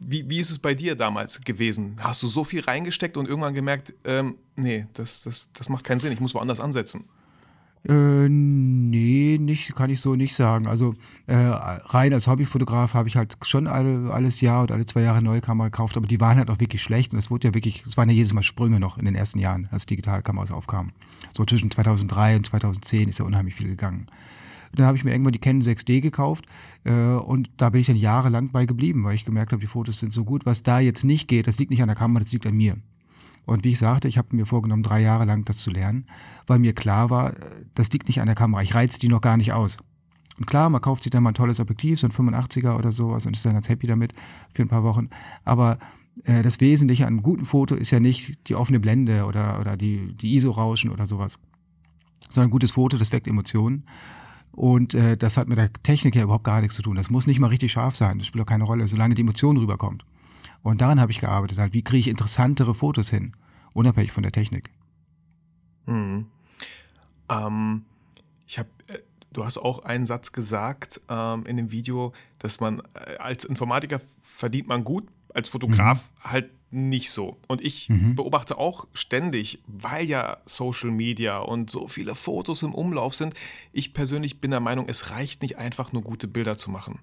wie, 0.00 0.28
wie 0.28 0.38
ist 0.38 0.50
es 0.50 0.58
bei 0.58 0.74
dir 0.74 0.96
damals 0.96 1.40
gewesen? 1.40 1.96
Hast 2.00 2.22
du 2.22 2.26
so 2.26 2.44
viel 2.44 2.60
reingesteckt 2.60 3.16
und 3.16 3.28
irgendwann 3.28 3.54
gemerkt, 3.54 3.94
ähm, 4.04 4.36
nee, 4.56 4.86
das, 4.94 5.22
das, 5.22 5.46
das 5.52 5.68
macht 5.68 5.84
keinen 5.84 6.00
Sinn, 6.00 6.12
ich 6.12 6.20
muss 6.20 6.34
woanders 6.34 6.60
ansetzen? 6.60 7.04
Äh, 7.88 8.28
nee, 8.28 9.38
nicht, 9.40 9.76
kann 9.76 9.90
ich 9.90 10.00
so 10.00 10.16
nicht 10.16 10.34
sagen. 10.34 10.66
Also 10.66 10.94
äh, 11.28 11.36
rein 11.36 12.12
als 12.12 12.26
Hobbyfotograf 12.26 12.94
habe 12.94 13.08
ich 13.08 13.16
halt 13.16 13.36
schon 13.42 13.68
alle, 13.68 14.12
alles 14.12 14.40
Jahr 14.40 14.64
oder 14.64 14.74
alle 14.74 14.86
zwei 14.86 15.02
Jahre 15.02 15.22
neue 15.22 15.40
Kamera 15.40 15.68
gekauft, 15.68 15.96
aber 15.96 16.08
die 16.08 16.20
waren 16.20 16.36
halt 16.36 16.50
auch 16.50 16.58
wirklich 16.58 16.82
schlecht 16.82 17.12
und 17.12 17.18
es 17.18 17.30
wurde 17.30 17.48
ja 17.48 17.54
wirklich, 17.54 17.84
es 17.86 17.96
waren 17.96 18.08
ja 18.08 18.16
jedes 18.16 18.32
Mal 18.32 18.42
Sprünge 18.42 18.80
noch 18.80 18.98
in 18.98 19.04
den 19.04 19.14
ersten 19.14 19.38
Jahren, 19.38 19.68
als 19.70 19.86
Digitalkameras 19.86 20.50
aufkamen. 20.50 20.92
So 21.32 21.44
zwischen 21.44 21.70
2003 21.70 22.36
und 22.36 22.46
2010 22.46 23.08
ist 23.08 23.18
ja 23.18 23.24
unheimlich 23.24 23.54
viel 23.54 23.68
gegangen. 23.68 24.08
Dann 24.76 24.86
habe 24.86 24.96
ich 24.96 25.04
mir 25.04 25.12
irgendwann 25.12 25.32
die 25.32 25.38
Canon 25.38 25.62
6D 25.62 26.00
gekauft 26.00 26.46
äh, 26.84 26.92
und 26.92 27.50
da 27.56 27.70
bin 27.70 27.80
ich 27.80 27.86
dann 27.86 27.96
jahrelang 27.96 28.50
bei 28.50 28.66
geblieben, 28.66 29.04
weil 29.04 29.14
ich 29.14 29.24
gemerkt 29.24 29.52
habe, 29.52 29.60
die 29.60 29.66
Fotos 29.66 29.98
sind 29.98 30.12
so 30.12 30.24
gut. 30.24 30.46
Was 30.46 30.62
da 30.62 30.78
jetzt 30.78 31.04
nicht 31.04 31.28
geht, 31.28 31.46
das 31.46 31.58
liegt 31.58 31.70
nicht 31.70 31.82
an 31.82 31.88
der 31.88 31.96
Kamera, 31.96 32.20
das 32.20 32.32
liegt 32.32 32.46
an 32.46 32.54
mir. 32.54 32.76
Und 33.46 33.64
wie 33.64 33.72
ich 33.72 33.78
sagte, 33.78 34.08
ich 34.08 34.18
habe 34.18 34.34
mir 34.34 34.44
vorgenommen, 34.44 34.82
drei 34.82 35.00
Jahre 35.00 35.24
lang 35.24 35.44
das 35.44 35.58
zu 35.58 35.70
lernen, 35.70 36.06
weil 36.46 36.58
mir 36.58 36.74
klar 36.74 37.10
war, 37.10 37.32
das 37.74 37.90
liegt 37.90 38.08
nicht 38.08 38.20
an 38.20 38.26
der 38.26 38.34
Kamera. 38.34 38.62
Ich 38.62 38.74
reiz 38.74 38.98
die 38.98 39.08
noch 39.08 39.20
gar 39.20 39.36
nicht 39.36 39.52
aus. 39.52 39.78
Und 40.38 40.46
klar, 40.46 40.68
man 40.68 40.80
kauft 40.80 41.04
sich 41.04 41.10
dann 41.10 41.22
mal 41.22 41.30
ein 41.30 41.34
tolles 41.34 41.60
Objektiv, 41.60 42.00
so 42.00 42.08
ein 42.08 42.12
85er 42.12 42.76
oder 42.76 42.92
sowas 42.92 43.24
und 43.24 43.34
ist 43.34 43.44
dann 43.46 43.54
ganz 43.54 43.68
happy 43.68 43.86
damit 43.86 44.12
für 44.52 44.62
ein 44.62 44.68
paar 44.68 44.82
Wochen. 44.82 45.08
Aber 45.44 45.78
äh, 46.24 46.42
das 46.42 46.60
Wesentliche 46.60 47.06
an 47.06 47.14
einem 47.14 47.22
guten 47.22 47.44
Foto 47.44 47.74
ist 47.74 47.90
ja 47.90 48.00
nicht 48.00 48.36
die 48.48 48.54
offene 48.54 48.80
Blende 48.80 49.24
oder, 49.24 49.60
oder 49.60 49.76
die, 49.76 50.14
die 50.14 50.36
ISO-Rauschen 50.36 50.90
oder 50.90 51.06
sowas, 51.06 51.38
sondern 52.28 52.48
ein 52.48 52.52
gutes 52.52 52.72
Foto, 52.72 52.98
das 52.98 53.12
weckt 53.12 53.26
Emotionen. 53.26 53.84
Und 54.56 54.94
äh, 54.94 55.18
das 55.18 55.36
hat 55.36 55.48
mit 55.48 55.58
der 55.58 55.70
Technik 55.82 56.16
ja 56.16 56.22
überhaupt 56.22 56.44
gar 56.44 56.62
nichts 56.62 56.76
zu 56.76 56.82
tun. 56.82 56.96
Das 56.96 57.10
muss 57.10 57.26
nicht 57.26 57.38
mal 57.38 57.48
richtig 57.48 57.70
scharf 57.72 57.94
sein. 57.94 58.18
Das 58.18 58.26
spielt 58.26 58.42
auch 58.42 58.48
keine 58.48 58.64
Rolle, 58.64 58.88
solange 58.88 59.14
die 59.14 59.20
Emotion 59.20 59.58
rüberkommt. 59.58 60.04
Und 60.62 60.80
daran 60.80 60.98
habe 60.98 61.12
ich 61.12 61.20
gearbeitet. 61.20 61.58
Halt, 61.58 61.74
wie 61.74 61.82
kriege 61.82 62.00
ich 62.00 62.08
interessantere 62.08 62.74
Fotos 62.74 63.10
hin, 63.10 63.36
unabhängig 63.74 64.12
von 64.12 64.22
der 64.22 64.32
Technik. 64.32 64.70
Hm. 65.84 66.26
Ähm, 67.28 67.84
ich 68.46 68.58
habe, 68.58 68.70
äh, 68.88 68.98
du 69.34 69.44
hast 69.44 69.58
auch 69.58 69.84
einen 69.84 70.06
Satz 70.06 70.32
gesagt 70.32 71.02
ähm, 71.10 71.44
in 71.44 71.58
dem 71.58 71.70
Video, 71.70 72.14
dass 72.38 72.58
man 72.58 72.80
äh, 72.94 73.16
als 73.18 73.44
Informatiker 73.44 74.00
verdient 74.22 74.68
man 74.68 74.84
gut, 74.84 75.06
als 75.34 75.50
Fotograf 75.50 76.10
mhm. 76.24 76.30
halt 76.30 76.50
nicht 76.76 77.10
so. 77.10 77.36
Und 77.48 77.64
ich 77.64 77.88
mhm. 77.88 78.14
beobachte 78.14 78.58
auch 78.58 78.86
ständig, 78.92 79.62
weil 79.66 80.04
ja 80.04 80.36
Social 80.44 80.90
Media 80.90 81.38
und 81.38 81.70
so 81.70 81.88
viele 81.88 82.14
Fotos 82.14 82.62
im 82.62 82.74
Umlauf 82.74 83.14
sind, 83.14 83.34
ich 83.72 83.94
persönlich 83.94 84.40
bin 84.40 84.50
der 84.50 84.60
Meinung, 84.60 84.86
es 84.88 85.10
reicht 85.10 85.42
nicht 85.42 85.58
einfach 85.58 85.92
nur 85.92 86.02
gute 86.02 86.28
Bilder 86.28 86.58
zu 86.58 86.70
machen. 86.70 87.00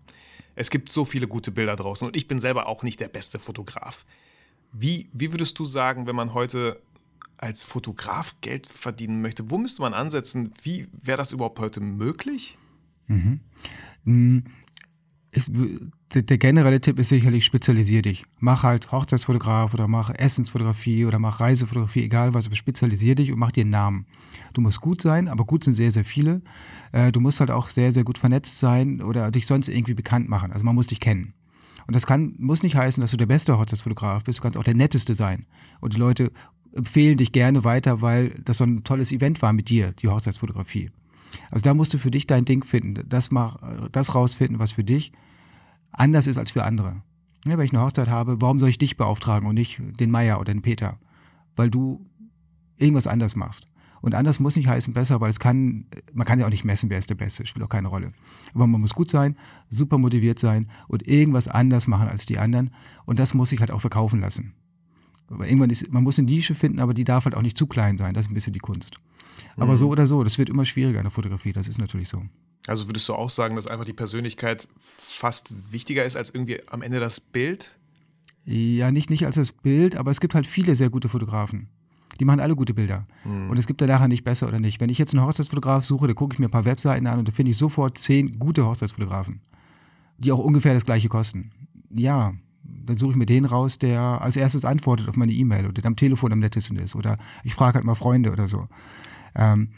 Es 0.56 0.70
gibt 0.70 0.92
so 0.92 1.06
viele 1.06 1.28
gute 1.28 1.52
Bilder 1.52 1.76
draußen 1.76 2.08
und 2.08 2.16
ich 2.16 2.28
bin 2.28 2.40
selber 2.40 2.68
auch 2.68 2.84
nicht 2.84 3.00
der 3.00 3.08
beste 3.08 3.40
Fotograf. 3.40 4.06
Wie, 4.72 5.10
wie 5.12 5.32
würdest 5.32 5.58
du 5.58 5.66
sagen, 5.66 6.06
wenn 6.08 6.16
man 6.16 6.34
heute 6.34 6.82
als 7.38 7.64
Fotograf 7.64 8.36
Geld 8.42 8.68
verdienen 8.68 9.22
möchte, 9.22 9.50
wo 9.50 9.58
müsste 9.58 9.82
man 9.82 9.94
ansetzen? 9.94 10.54
Wie 10.62 10.88
wäre 11.02 11.18
das 11.18 11.32
überhaupt 11.32 11.60
heute 11.60 11.80
möglich? 11.80 12.58
Mhm. 13.08 13.40
Ich, 15.36 15.50
der, 16.14 16.22
der, 16.22 16.38
generelle 16.38 16.80
Tipp 16.80 17.00
ist 17.00 17.10
sicherlich, 17.10 17.44
spezialisier 17.44 18.04
dich. 18.04 18.24
Mach 18.40 18.62
halt 18.62 18.92
Hochzeitsfotograf 18.92 19.74
oder 19.74 19.88
mach 19.88 20.12
Essensfotografie 20.12 21.06
oder 21.06 21.18
mach 21.18 21.40
Reisefotografie, 21.40 22.04
egal 22.04 22.36
was, 22.36 22.46
aber 22.46 22.56
spezialisier 22.56 23.16
dich 23.16 23.32
und 23.32 23.40
mach 23.40 23.50
dir 23.50 23.62
einen 23.62 23.72
Namen. 23.72 24.06
Du 24.54 24.62
musst 24.62 24.80
gut 24.80 25.02
sein, 25.02 25.28
aber 25.28 25.46
gut 25.46 25.64
sind 25.64 25.74
sehr, 25.74 25.90
sehr 25.90 26.06
viele. 26.06 26.44
Äh, 26.92 27.12
du 27.12 27.20
musst 27.20 27.40
halt 27.40 27.50
auch 27.50 27.68
sehr, 27.68 27.92
sehr 27.92 28.04
gut 28.04 28.20
vernetzt 28.20 28.60
sein 28.60 29.02
oder 29.02 29.32
dich 29.32 29.48
sonst 29.48 29.70
irgendwie 29.70 29.96
bekannt 29.96 30.30
machen. 30.30 30.52
Also 30.52 30.66
man 30.66 30.76
muss 30.76 30.88
dich 30.88 31.00
kennen. 31.00 31.34
Und 31.88 31.96
das 31.96 32.06
kann, 32.06 32.36
muss 32.38 32.62
nicht 32.62 32.76
heißen, 32.76 33.02
dass 33.02 33.12
du 33.12 33.18
der 33.18 33.26
beste 33.26 33.58
Hochzeitsfotograf 33.58 34.24
bist, 34.24 34.38
du 34.38 34.44
kannst 34.44 34.58
auch 34.58 34.64
der 34.64 34.76
netteste 34.76 35.16
sein. 35.16 35.48
Und 35.82 35.96
die 35.96 36.00
Leute 36.00 36.32
empfehlen 36.74 37.18
dich 37.18 37.32
gerne 37.32 37.64
weiter, 37.64 38.02
weil 38.02 38.40
das 38.46 38.60
so 38.60 38.66
ein 38.66 38.84
tolles 38.84 39.12
Event 39.12 39.42
war 39.42 39.52
mit 39.52 39.70
dir, 39.70 39.94
die 39.94 40.10
Hochzeitsfotografie. 40.10 40.92
Also 41.52 41.64
da 41.64 41.74
musst 41.74 41.94
du 41.94 41.98
für 41.98 42.12
dich 42.12 42.28
dein 42.28 42.46
Ding 42.46 42.64
finden, 42.64 43.08
das, 43.08 43.32
mach, 43.32 43.58
das 43.92 44.16
rausfinden, 44.16 44.60
was 44.60 44.74
für 44.74 44.84
dich 44.84 45.12
anders 45.92 46.28
ist 46.28 46.38
als 46.38 46.52
für 46.52 46.64
andere. 46.64 47.02
Ja, 47.46 47.58
wenn 47.58 47.66
ich 47.66 47.74
eine 47.74 47.84
Hochzeit 47.84 48.08
habe, 48.08 48.42
warum 48.42 48.60
soll 48.60 48.70
ich 48.70 48.78
dich 48.78 48.98
beauftragen 48.98 49.48
und 49.48 49.56
nicht 49.56 49.82
den 50.00 50.12
Meier 50.12 50.40
oder 50.40 50.54
den 50.54 50.62
Peter? 50.62 50.98
Weil 51.56 51.70
du 51.70 52.06
irgendwas 52.78 53.08
anders 53.08 53.36
machst. 53.36 53.68
Und 54.02 54.16
anders 54.16 54.42
muss 54.42 54.58
nicht 54.58 54.68
heißen 54.68 54.94
besser, 54.94 55.22
weil 55.22 55.30
es 55.30 55.40
kann, 55.40 55.86
man 56.14 56.28
kann 56.28 56.38
ja 56.38 56.46
auch 56.46 56.50
nicht 56.50 56.66
messen, 56.66 56.90
wer 56.90 57.00
ist 57.00 57.10
der 57.10 57.16
Beste, 57.16 57.46
spielt 57.46 57.64
auch 57.64 57.70
keine 57.70 57.88
Rolle. 57.88 58.12
Aber 58.54 58.68
man 58.68 58.82
muss 58.82 58.94
gut 58.94 59.10
sein, 59.10 59.38
super 59.70 59.98
motiviert 59.98 60.40
sein 60.40 60.68
und 60.90 61.08
irgendwas 61.08 61.48
anders 61.48 61.88
machen 61.88 62.10
als 62.10 62.26
die 62.26 62.38
anderen. 62.38 62.72
Und 63.06 63.20
das 63.20 63.34
muss 63.34 63.50
sich 63.50 63.62
halt 63.62 63.72
auch 63.72 63.80
verkaufen 63.80 64.20
lassen. 64.20 64.56
Aber 65.30 65.48
irgendwann 65.48 65.70
ist, 65.70 65.90
man 65.92 66.04
muss 66.04 66.20
eine 66.20 66.30
Nische 66.30 66.54
finden, 66.54 66.80
aber 66.80 66.94
die 66.94 67.06
darf 67.06 67.24
halt 67.24 67.36
auch 67.36 67.42
nicht 67.42 67.58
zu 67.58 67.66
klein 67.66 67.98
sein. 67.98 68.14
Das 68.14 68.26
ist 68.26 68.32
ein 68.32 68.34
bisschen 68.34 68.52
die 68.52 68.60
Kunst. 68.60 69.00
Aber 69.58 69.74
mhm. 69.74 69.78
so 69.78 69.90
oder 69.90 70.08
so, 70.08 70.24
das 70.24 70.38
wird 70.38 70.50
immer 70.50 70.66
schwieriger 70.66 71.00
in 71.00 71.04
der 71.04 71.12
Fotografie, 71.12 71.54
das 71.54 71.68
ist 71.68 71.78
natürlich 71.78 72.10
so. 72.10 72.22
Also 72.68 72.88
würdest 72.88 73.08
du 73.10 73.14
auch 73.14 73.30
sagen, 73.30 73.56
dass 73.56 73.68
einfach 73.68 73.86
die 73.86 73.94
Persönlichkeit 73.94 74.68
fast 74.82 75.54
wichtiger 75.72 76.06
ist 76.06 76.16
als 76.16 76.30
irgendwie 76.30 76.62
am 76.68 76.82
Ende 76.82 77.00
das 77.00 77.20
Bild? 77.20 77.78
Ja, 78.46 78.92
nicht, 78.92 79.10
nicht 79.10 79.26
als 79.26 79.36
das 79.36 79.52
Bild, 79.52 79.96
aber 79.96 80.12
es 80.12 80.20
gibt 80.20 80.36
halt 80.36 80.48
viele 80.48 80.76
sehr 80.76 80.90
gute 80.90 81.10
Fotografen. 81.10 81.70
Die 82.20 82.26
machen 82.26 82.40
alle 82.40 82.56
gute 82.56 82.74
Bilder. 82.74 83.08
Mhm. 83.26 83.50
Und 83.50 83.58
es 83.58 83.68
gibt 83.68 83.82
da 83.82 83.88
nachher 83.88 84.08
nicht 84.08 84.24
besser 84.24 84.48
oder 84.48 84.60
nicht. 84.60 84.80
Wenn 84.80 84.90
ich 84.90 84.98
jetzt 84.98 85.14
einen 85.14 85.26
Hochzeitsfotograf 85.26 85.84
suche, 85.84 86.08
da 86.08 86.14
gucke 86.14 86.34
ich 86.34 86.40
mir 86.40 86.48
ein 86.48 86.52
paar 86.52 86.66
Webseiten 86.66 87.08
an 87.08 87.20
und 87.20 87.28
da 87.28 87.32
finde 87.32 87.52
ich 87.52 87.58
sofort 87.58 87.98
zehn 87.98 88.40
gute 88.40 88.66
Hochzeitsfotografen, 88.66 89.42
die 90.18 90.32
auch 90.32 90.40
ungefähr 90.40 90.74
das 90.74 90.86
gleiche 90.86 91.10
kosten. 91.10 91.52
Ja, 91.90 92.34
dann 92.64 92.98
suche 92.98 93.12
ich 93.12 93.18
mir 93.18 93.26
den 93.26 93.46
raus, 93.46 93.78
der 93.78 94.00
als 94.22 94.36
erstes 94.36 94.66
antwortet 94.66 95.10
auf 95.10 95.16
meine 95.16 95.34
E-Mail 95.34 95.66
oder 95.66 95.74
der 95.74 95.86
am 95.86 95.96
Telefon 95.96 96.32
am 96.32 96.40
nettesten 96.40 96.78
ist. 96.78 96.96
Oder 96.96 97.18
ich 97.44 97.56
frage 97.56 97.76
halt 97.76 97.86
mal 97.86 97.96
Freunde 97.96 98.32
oder 98.32 98.48
so. 98.48 98.68
Ähm, 99.36 99.70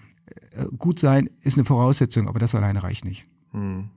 äh, 0.51 0.65
gut 0.77 0.99
sein 0.99 1.29
ist 1.41 1.57
eine 1.57 1.65
Voraussetzung, 1.65 2.27
aber 2.27 2.39
das 2.39 2.55
alleine 2.55 2.83
reicht 2.83 3.05
nicht. 3.05 3.25
Mhm. 3.51 3.89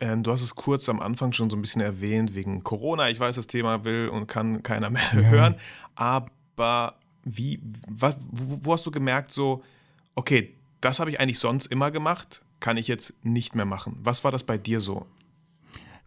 Ähm, 0.00 0.22
du 0.22 0.32
hast 0.32 0.42
es 0.42 0.54
kurz 0.54 0.88
am 0.88 1.00
Anfang 1.00 1.32
schon 1.32 1.50
so 1.50 1.56
ein 1.56 1.60
bisschen 1.60 1.82
erwähnt, 1.82 2.34
wegen 2.34 2.64
Corona. 2.64 3.10
Ich 3.10 3.20
weiß, 3.20 3.36
das 3.36 3.46
Thema 3.46 3.84
will 3.84 4.08
und 4.08 4.26
kann 4.26 4.62
keiner 4.62 4.88
mehr 4.90 5.02
ja. 5.12 5.20
hören. 5.20 5.54
Aber 5.94 6.94
wie, 7.24 7.60
was, 7.86 8.16
wo, 8.30 8.60
wo 8.62 8.72
hast 8.72 8.86
du 8.86 8.90
gemerkt, 8.90 9.32
so, 9.32 9.62
okay, 10.14 10.54
das 10.80 11.00
habe 11.00 11.10
ich 11.10 11.20
eigentlich 11.20 11.38
sonst 11.38 11.66
immer 11.66 11.90
gemacht, 11.90 12.42
kann 12.60 12.78
ich 12.78 12.88
jetzt 12.88 13.14
nicht 13.24 13.54
mehr 13.54 13.66
machen? 13.66 13.98
Was 14.02 14.24
war 14.24 14.32
das 14.32 14.42
bei 14.42 14.56
dir 14.56 14.80
so? 14.80 15.06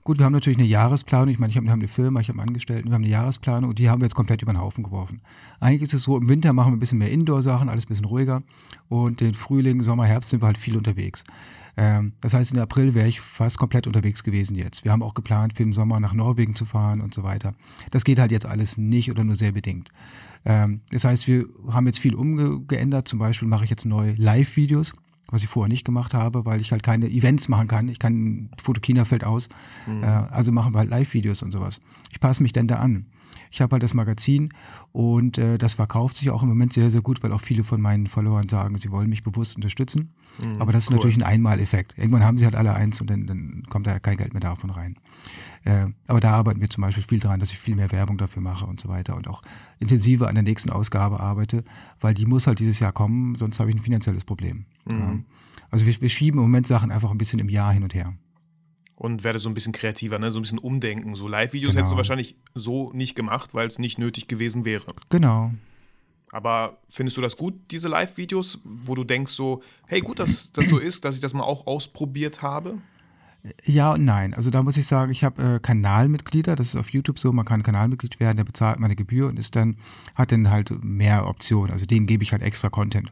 Gut, 0.05 0.19
wir 0.19 0.25
haben 0.25 0.33
natürlich 0.33 0.59
eine 0.59 0.67
Jahresplanung. 0.67 1.29
Ich 1.29 1.39
meine, 1.39 1.51
ich 1.51 1.55
habe 1.55 1.67
hab 1.69 1.75
eine 1.75 1.87
Firma, 1.87 2.19
ich 2.19 2.27
habe 2.27 2.41
Angestellten, 2.41 2.89
wir 2.89 2.95
haben 2.95 3.03
eine 3.03 3.11
Jahresplanung 3.11 3.69
und 3.69 3.79
die 3.79 3.89
haben 3.89 4.01
wir 4.01 4.05
jetzt 4.05 4.15
komplett 4.15 4.41
über 4.41 4.51
den 4.51 4.59
Haufen 4.59 4.83
geworfen. 4.83 5.21
Eigentlich 5.61 5.83
ist 5.83 5.93
es 5.93 6.03
so, 6.03 6.17
im 6.17 6.27
Winter 6.27 6.51
machen 6.51 6.73
wir 6.73 6.77
ein 6.77 6.79
bisschen 6.81 6.97
mehr 6.97 7.09
Indoor-Sachen, 7.09 7.69
alles 7.69 7.85
ein 7.85 7.87
bisschen 7.87 8.05
ruhiger. 8.05 8.43
Und 8.89 9.21
den 9.21 9.33
Frühling, 9.33 9.81
Sommer, 9.81 10.05
Herbst 10.05 10.31
sind 10.31 10.41
wir 10.41 10.47
halt 10.47 10.57
viel 10.57 10.75
unterwegs. 10.75 11.23
Ähm, 11.77 12.11
das 12.19 12.33
heißt, 12.33 12.51
in 12.51 12.59
April 12.59 12.93
wäre 12.93 13.07
ich 13.07 13.21
fast 13.21 13.57
komplett 13.57 13.87
unterwegs 13.87 14.25
gewesen 14.25 14.55
jetzt. 14.55 14.83
Wir 14.83 14.91
haben 14.91 15.01
auch 15.01 15.13
geplant, 15.13 15.53
für 15.53 15.63
den 15.63 15.71
Sommer 15.71 16.01
nach 16.01 16.13
Norwegen 16.13 16.53
zu 16.53 16.65
fahren 16.65 16.99
und 16.99 17.13
so 17.13 17.23
weiter. 17.23 17.53
Das 17.91 18.03
geht 18.03 18.19
halt 18.19 18.31
jetzt 18.31 18.45
alles 18.45 18.77
nicht 18.77 19.09
oder 19.09 19.23
nur 19.23 19.37
sehr 19.37 19.53
bedingt. 19.53 19.89
Ähm, 20.43 20.81
das 20.91 21.05
heißt, 21.05 21.27
wir 21.27 21.45
haben 21.69 21.87
jetzt 21.87 21.99
viel 21.99 22.15
umgeändert. 22.15 23.07
Zum 23.07 23.19
Beispiel 23.19 23.47
mache 23.47 23.63
ich 23.63 23.69
jetzt 23.69 23.85
neue 23.85 24.13
Live-Videos, 24.15 24.93
was 25.33 25.43
ich 25.43 25.49
vorher 25.49 25.67
nicht 25.67 25.83
gemacht 25.83 26.13
habe, 26.13 26.45
weil 26.45 26.61
ich 26.61 26.71
halt 26.71 26.83
keine 26.83 27.09
Events 27.09 27.49
machen 27.49 27.67
kann. 27.67 27.89
Ich 27.89 27.99
kann, 27.99 28.49
Fotokina 28.61 29.03
fällt 29.03 29.23
aus. 29.23 29.49
Mhm. 29.87 30.03
Äh, 30.03 30.05
also 30.05 30.51
machen 30.51 30.73
wir 30.73 30.79
halt 30.79 30.89
Live-Videos 30.89 31.41
und 31.41 31.51
sowas. 31.51 31.81
Ich 32.11 32.19
passe 32.19 32.43
mich 32.43 32.53
denn 32.53 32.67
da 32.67 32.75
an. 32.75 33.07
Ich 33.51 33.61
habe 33.61 33.73
halt 33.73 33.83
das 33.83 33.93
Magazin 33.93 34.53
und 34.91 35.37
äh, 35.37 35.57
das 35.57 35.75
verkauft 35.75 36.15
sich 36.15 36.29
auch 36.29 36.43
im 36.43 36.49
Moment 36.49 36.73
sehr, 36.73 36.89
sehr 36.89 37.01
gut, 37.01 37.23
weil 37.23 37.31
auch 37.31 37.41
viele 37.41 37.63
von 37.63 37.81
meinen 37.81 38.07
Followern 38.07 38.49
sagen, 38.49 38.77
sie 38.77 38.91
wollen 38.91 39.09
mich 39.09 39.23
bewusst 39.23 39.55
unterstützen. 39.55 40.13
Mhm, 40.41 40.61
Aber 40.61 40.71
das 40.71 40.85
ist 40.85 40.89
cool. 40.89 40.97
natürlich 40.97 41.17
ein 41.17 41.23
Einmaleffekt. 41.23 41.97
Irgendwann 41.97 42.23
haben 42.23 42.37
sie 42.37 42.45
halt 42.45 42.55
alle 42.55 42.73
eins 42.73 42.99
und 43.01 43.09
dann, 43.09 43.27
dann 43.27 43.63
kommt 43.69 43.87
da 43.87 43.99
kein 43.99 44.17
Geld 44.17 44.33
mehr 44.33 44.41
davon 44.41 44.69
rein. 44.69 44.97
Äh, 45.63 45.87
aber 46.07 46.19
da 46.19 46.31
arbeiten 46.31 46.61
wir 46.61 46.69
zum 46.69 46.81
Beispiel 46.81 47.03
viel 47.03 47.19
dran, 47.19 47.39
dass 47.39 47.51
ich 47.51 47.57
viel 47.57 47.75
mehr 47.75 47.91
Werbung 47.91 48.17
dafür 48.17 48.41
mache 48.41 48.65
und 48.65 48.79
so 48.79 48.89
weiter 48.89 49.15
und 49.15 49.27
auch 49.27 49.41
intensiver 49.79 50.27
an 50.27 50.35
der 50.35 50.43
nächsten 50.43 50.69
Ausgabe 50.69 51.19
arbeite, 51.19 51.63
weil 51.99 52.13
die 52.13 52.25
muss 52.25 52.47
halt 52.47 52.59
dieses 52.59 52.79
Jahr 52.79 52.91
kommen, 52.91 53.35
sonst 53.35 53.59
habe 53.59 53.69
ich 53.69 53.75
ein 53.75 53.81
finanzielles 53.81 54.25
Problem. 54.25 54.65
Mhm. 54.85 54.99
Ja. 54.99 55.19
Also 55.69 55.85
wir, 55.85 56.01
wir 56.01 56.09
schieben 56.09 56.39
im 56.39 56.45
Moment 56.45 56.67
Sachen 56.67 56.91
einfach 56.91 57.11
ein 57.11 57.17
bisschen 57.17 57.39
im 57.39 57.49
Jahr 57.49 57.71
hin 57.71 57.83
und 57.83 57.93
her 57.93 58.13
und 58.95 59.23
werde 59.23 59.39
so 59.39 59.49
ein 59.49 59.53
bisschen 59.53 59.73
kreativer, 59.73 60.19
ne? 60.19 60.31
so 60.31 60.39
ein 60.39 60.43
bisschen 60.43 60.59
umdenken. 60.59 61.15
So 61.15 61.27
Live-Videos 61.27 61.71
genau. 61.71 61.79
hättest 61.79 61.93
du 61.93 61.97
wahrscheinlich 61.97 62.35
so 62.53 62.91
nicht 62.93 63.15
gemacht, 63.15 63.53
weil 63.53 63.67
es 63.67 63.79
nicht 63.79 63.97
nötig 63.97 64.27
gewesen 64.27 64.65
wäre. 64.65 64.93
Genau. 65.09 65.51
Aber 66.31 66.77
findest 66.89 67.17
du 67.17 67.21
das 67.21 67.37
gut, 67.37 67.53
diese 67.69 67.87
Live-Videos, 67.87 68.59
wo 68.63 68.95
du 68.95 69.03
denkst 69.03 69.33
so, 69.33 69.61
hey, 69.85 70.01
gut, 70.01 70.19
dass 70.19 70.51
das 70.51 70.67
so 70.67 70.79
ist, 70.79 71.05
dass 71.05 71.15
ich 71.15 71.21
das 71.21 71.33
mal 71.33 71.43
auch 71.43 71.67
ausprobiert 71.67 72.41
habe? 72.41 72.79
Ja 73.65 73.93
und 73.93 74.05
nein. 74.05 74.33
Also 74.33 74.49
da 74.49 74.63
muss 74.63 74.77
ich 74.77 74.87
sagen, 74.87 75.11
ich 75.11 75.23
habe 75.23 75.55
äh, 75.55 75.59
Kanalmitglieder, 75.59 76.55
das 76.55 76.69
ist 76.69 76.75
auf 76.75 76.89
YouTube 76.89 77.19
so, 77.19 77.31
man 77.31 77.45
kann 77.45 77.61
Kanalmitglied 77.61 78.19
werden, 78.19 78.37
der 78.37 78.45
bezahlt 78.45 78.79
meine 78.79 78.95
Gebühr 78.95 79.27
und 79.27 79.37
ist 79.37 79.55
dann, 79.55 79.77
hat 80.15 80.31
dann 80.31 80.49
halt 80.49 80.71
mehr 80.83 81.27
Optionen. 81.27 81.71
Also 81.71 81.85
denen 81.85 82.07
gebe 82.07 82.23
ich 82.23 82.31
halt 82.31 82.41
extra 82.41 82.69
Content 82.69 83.11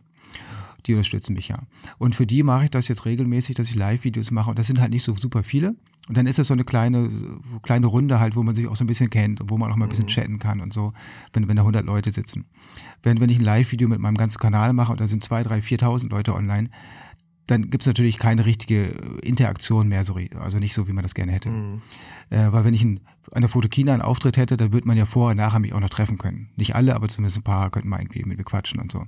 die 0.87 0.93
unterstützen 0.93 1.33
mich 1.33 1.47
ja. 1.47 1.59
Und 1.97 2.15
für 2.15 2.25
die 2.25 2.43
mache 2.43 2.65
ich 2.65 2.69
das 2.71 2.87
jetzt 2.87 3.05
regelmäßig, 3.05 3.55
dass 3.55 3.69
ich 3.69 3.75
Live-Videos 3.75 4.31
mache. 4.31 4.49
Und 4.49 4.59
das 4.59 4.67
sind 4.67 4.79
halt 4.79 4.91
nicht 4.91 5.03
so 5.03 5.15
super 5.15 5.43
viele. 5.43 5.75
Und 6.07 6.17
dann 6.17 6.25
ist 6.25 6.39
das 6.39 6.47
so 6.47 6.53
eine 6.53 6.63
kleine, 6.63 7.09
kleine 7.61 7.87
Runde 7.87 8.19
halt, 8.19 8.35
wo 8.35 8.43
man 8.43 8.55
sich 8.55 8.67
auch 8.67 8.75
so 8.75 8.83
ein 8.83 8.87
bisschen 8.87 9.09
kennt 9.09 9.39
und 9.39 9.49
wo 9.49 9.57
man 9.57 9.71
auch 9.71 9.75
mal 9.75 9.85
ein 9.85 9.89
bisschen 9.89 10.05
mhm. 10.05 10.09
chatten 10.09 10.39
kann 10.39 10.59
und 10.59 10.73
so, 10.73 10.93
wenn, 11.33 11.47
wenn 11.47 11.55
da 11.55 11.61
100 11.61 11.85
Leute 11.85 12.11
sitzen. 12.11 12.45
Wenn, 13.03 13.19
wenn 13.19 13.29
ich 13.29 13.37
ein 13.37 13.45
Live-Video 13.45 13.87
mit 13.87 13.99
meinem 13.99 14.17
ganzen 14.17 14.39
Kanal 14.39 14.73
mache 14.73 14.91
und 14.91 14.99
da 14.99 15.07
sind 15.07 15.23
2, 15.23 15.43
3, 15.43 15.59
4.000 15.59 16.09
Leute 16.09 16.33
online, 16.33 16.69
dann 17.47 17.69
gibt 17.69 17.83
es 17.83 17.87
natürlich 17.87 18.17
keine 18.17 18.45
richtige 18.45 18.85
Interaktion 19.23 19.87
mehr, 19.87 20.05
so, 20.05 20.17
also 20.39 20.59
nicht 20.59 20.73
so, 20.73 20.87
wie 20.87 20.93
man 20.93 21.03
das 21.03 21.13
gerne 21.13 21.31
hätte. 21.31 21.49
Mhm. 21.49 21.81
Äh, 22.29 22.51
weil 22.51 22.63
wenn 22.65 22.73
ich 22.73 22.83
ein, 22.83 23.01
an 23.31 23.41
der 23.41 23.49
Fotokina 23.49 23.93
einen 23.93 24.01
Auftritt 24.01 24.37
hätte, 24.37 24.57
dann 24.57 24.73
würde 24.73 24.87
man 24.87 24.97
ja 24.97 25.05
vorher 25.05 25.31
und 25.31 25.37
nachher 25.37 25.59
mich 25.59 25.73
auch 25.73 25.79
noch 25.79 25.89
treffen 25.89 26.17
können. 26.17 26.49
Nicht 26.55 26.75
alle, 26.75 26.95
aber 26.95 27.07
zumindest 27.09 27.39
ein 27.39 27.43
paar 27.43 27.69
könnten 27.69 27.89
mal 27.89 27.99
irgendwie 27.99 28.23
mit 28.23 28.37
mir 28.37 28.43
quatschen 28.43 28.79
und 28.79 28.91
so. 28.91 29.05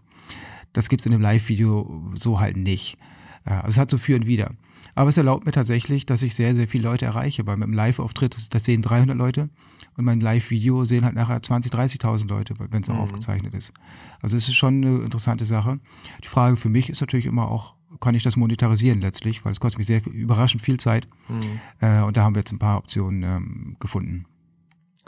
Das 0.73 0.89
gibt 0.89 1.01
es 1.01 1.05
in 1.05 1.11
dem 1.11 1.21
Live-Video 1.21 2.11
so 2.13 2.39
halt 2.39 2.57
nicht. 2.57 2.97
Also 3.45 3.67
es 3.69 3.77
hat 3.77 3.89
so 3.89 3.97
für 3.97 4.15
und 4.15 4.25
wider. 4.25 4.51
Aber 4.95 5.09
es 5.09 5.17
erlaubt 5.17 5.45
mir 5.45 5.51
tatsächlich, 5.51 6.05
dass 6.05 6.21
ich 6.21 6.35
sehr, 6.35 6.55
sehr 6.55 6.67
viele 6.67 6.83
Leute 6.83 7.05
erreiche. 7.05 7.45
Weil 7.45 7.57
mit 7.57 7.67
einem 7.67 7.73
Live-Auftritt, 7.73 8.53
das 8.53 8.63
sehen 8.63 8.81
300 8.81 9.17
Leute 9.17 9.49
und 9.97 10.05
mein 10.05 10.19
Live-Video 10.19 10.85
sehen 10.85 11.05
halt 11.05 11.15
nachher 11.15 11.37
20.000, 11.37 11.71
30.000 11.71 12.27
Leute, 12.27 12.55
wenn 12.57 12.81
es 12.81 12.89
auch 12.89 12.95
mhm. 12.95 13.01
aufgezeichnet 13.01 13.53
ist. 13.53 13.73
Also 14.21 14.37
es 14.37 14.47
ist 14.47 14.55
schon 14.55 14.83
eine 14.83 15.03
interessante 15.03 15.45
Sache. 15.45 15.79
Die 16.23 16.27
Frage 16.27 16.57
für 16.57 16.69
mich 16.69 16.89
ist 16.89 17.01
natürlich 17.01 17.25
immer 17.25 17.49
auch, 17.49 17.75
kann 18.01 18.15
ich 18.15 18.23
das 18.23 18.35
monetarisieren 18.35 19.01
letztlich, 19.01 19.45
weil 19.45 19.51
es 19.51 19.59
kostet 19.59 19.77
mich 19.77 19.87
sehr 19.87 20.01
viel, 20.01 20.13
überraschend 20.13 20.61
viel 20.61 20.79
Zeit. 20.79 21.07
Mhm. 21.29 21.59
Äh, 21.79 22.01
und 22.01 22.17
da 22.17 22.23
haben 22.23 22.35
wir 22.35 22.39
jetzt 22.39 22.51
ein 22.51 22.59
paar 22.59 22.77
Optionen 22.77 23.23
ähm, 23.23 23.77
gefunden. 23.79 24.25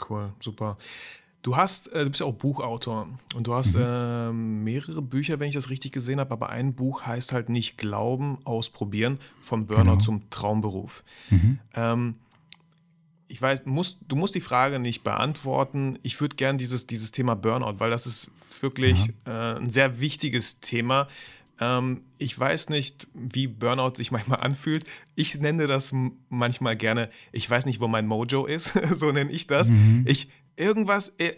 Cool, 0.08 0.32
super. 0.40 0.76
Du 1.42 1.56
hast, 1.56 1.88
äh, 1.92 2.04
du 2.04 2.10
bist 2.10 2.20
ja 2.20 2.26
auch 2.26 2.34
Buchautor 2.34 3.08
und 3.34 3.46
du 3.46 3.54
hast 3.54 3.76
mhm. 3.76 3.82
äh, 3.82 4.32
mehrere 4.32 5.02
Bücher, 5.02 5.38
wenn 5.38 5.48
ich 5.48 5.54
das 5.54 5.70
richtig 5.70 5.92
gesehen 5.92 6.18
habe, 6.18 6.32
aber 6.32 6.50
ein 6.50 6.74
Buch 6.74 7.06
heißt 7.06 7.32
halt 7.32 7.48
nicht 7.48 7.78
Glauben, 7.78 8.38
ausprobieren, 8.44 9.18
vom 9.40 9.66
Burnout 9.66 9.82
genau. 9.82 9.96
zum 9.98 10.30
Traumberuf. 10.30 11.04
Mhm. 11.30 11.58
Ähm, 11.74 12.14
ich 13.28 13.40
weiß, 13.42 13.66
musst, 13.66 13.98
du 14.08 14.16
musst 14.16 14.34
die 14.34 14.40
Frage 14.40 14.78
nicht 14.78 15.02
beantworten. 15.02 15.98
Ich 16.02 16.20
würde 16.20 16.36
gerne 16.36 16.58
dieses, 16.58 16.86
dieses 16.86 17.12
Thema 17.12 17.34
Burnout, 17.34 17.78
weil 17.78 17.90
das 17.90 18.06
ist 18.06 18.30
wirklich 18.60 19.12
ja. 19.26 19.54
äh, 19.54 19.58
ein 19.58 19.70
sehr 19.70 20.00
wichtiges 20.00 20.60
Thema. 20.60 21.08
Ähm, 21.60 22.02
ich 22.18 22.38
weiß 22.38 22.68
nicht, 22.68 23.08
wie 23.14 23.46
Burnout 23.46 23.94
sich 23.94 24.10
manchmal 24.12 24.40
anfühlt. 24.40 24.84
Ich 25.14 25.38
nenne 25.38 25.66
das 25.66 25.92
manchmal 26.28 26.76
gerne, 26.76 27.10
ich 27.32 27.48
weiß 27.48 27.66
nicht, 27.66 27.80
wo 27.80 27.88
mein 27.88 28.06
Mojo 28.06 28.46
ist, 28.46 28.74
so 28.92 29.12
nenne 29.12 29.30
ich 29.30 29.46
das. 29.46 29.68
Mhm. 29.70 30.04
Ich 30.06 30.28
irgendwas, 30.56 31.10
äh, 31.18 31.34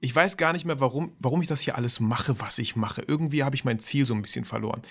ich 0.00 0.14
weiß 0.14 0.36
gar 0.36 0.52
nicht 0.52 0.64
mehr, 0.64 0.80
warum, 0.80 1.12
warum 1.18 1.40
ich 1.40 1.48
das 1.48 1.60
hier 1.60 1.76
alles 1.76 2.00
mache, 2.00 2.38
was 2.40 2.58
ich 2.58 2.76
mache. 2.76 3.02
Irgendwie 3.06 3.42
habe 3.42 3.56
ich 3.56 3.64
mein 3.64 3.78
Ziel 3.78 4.04
so 4.04 4.14
ein 4.14 4.22
bisschen 4.22 4.44
verloren. 4.44 4.82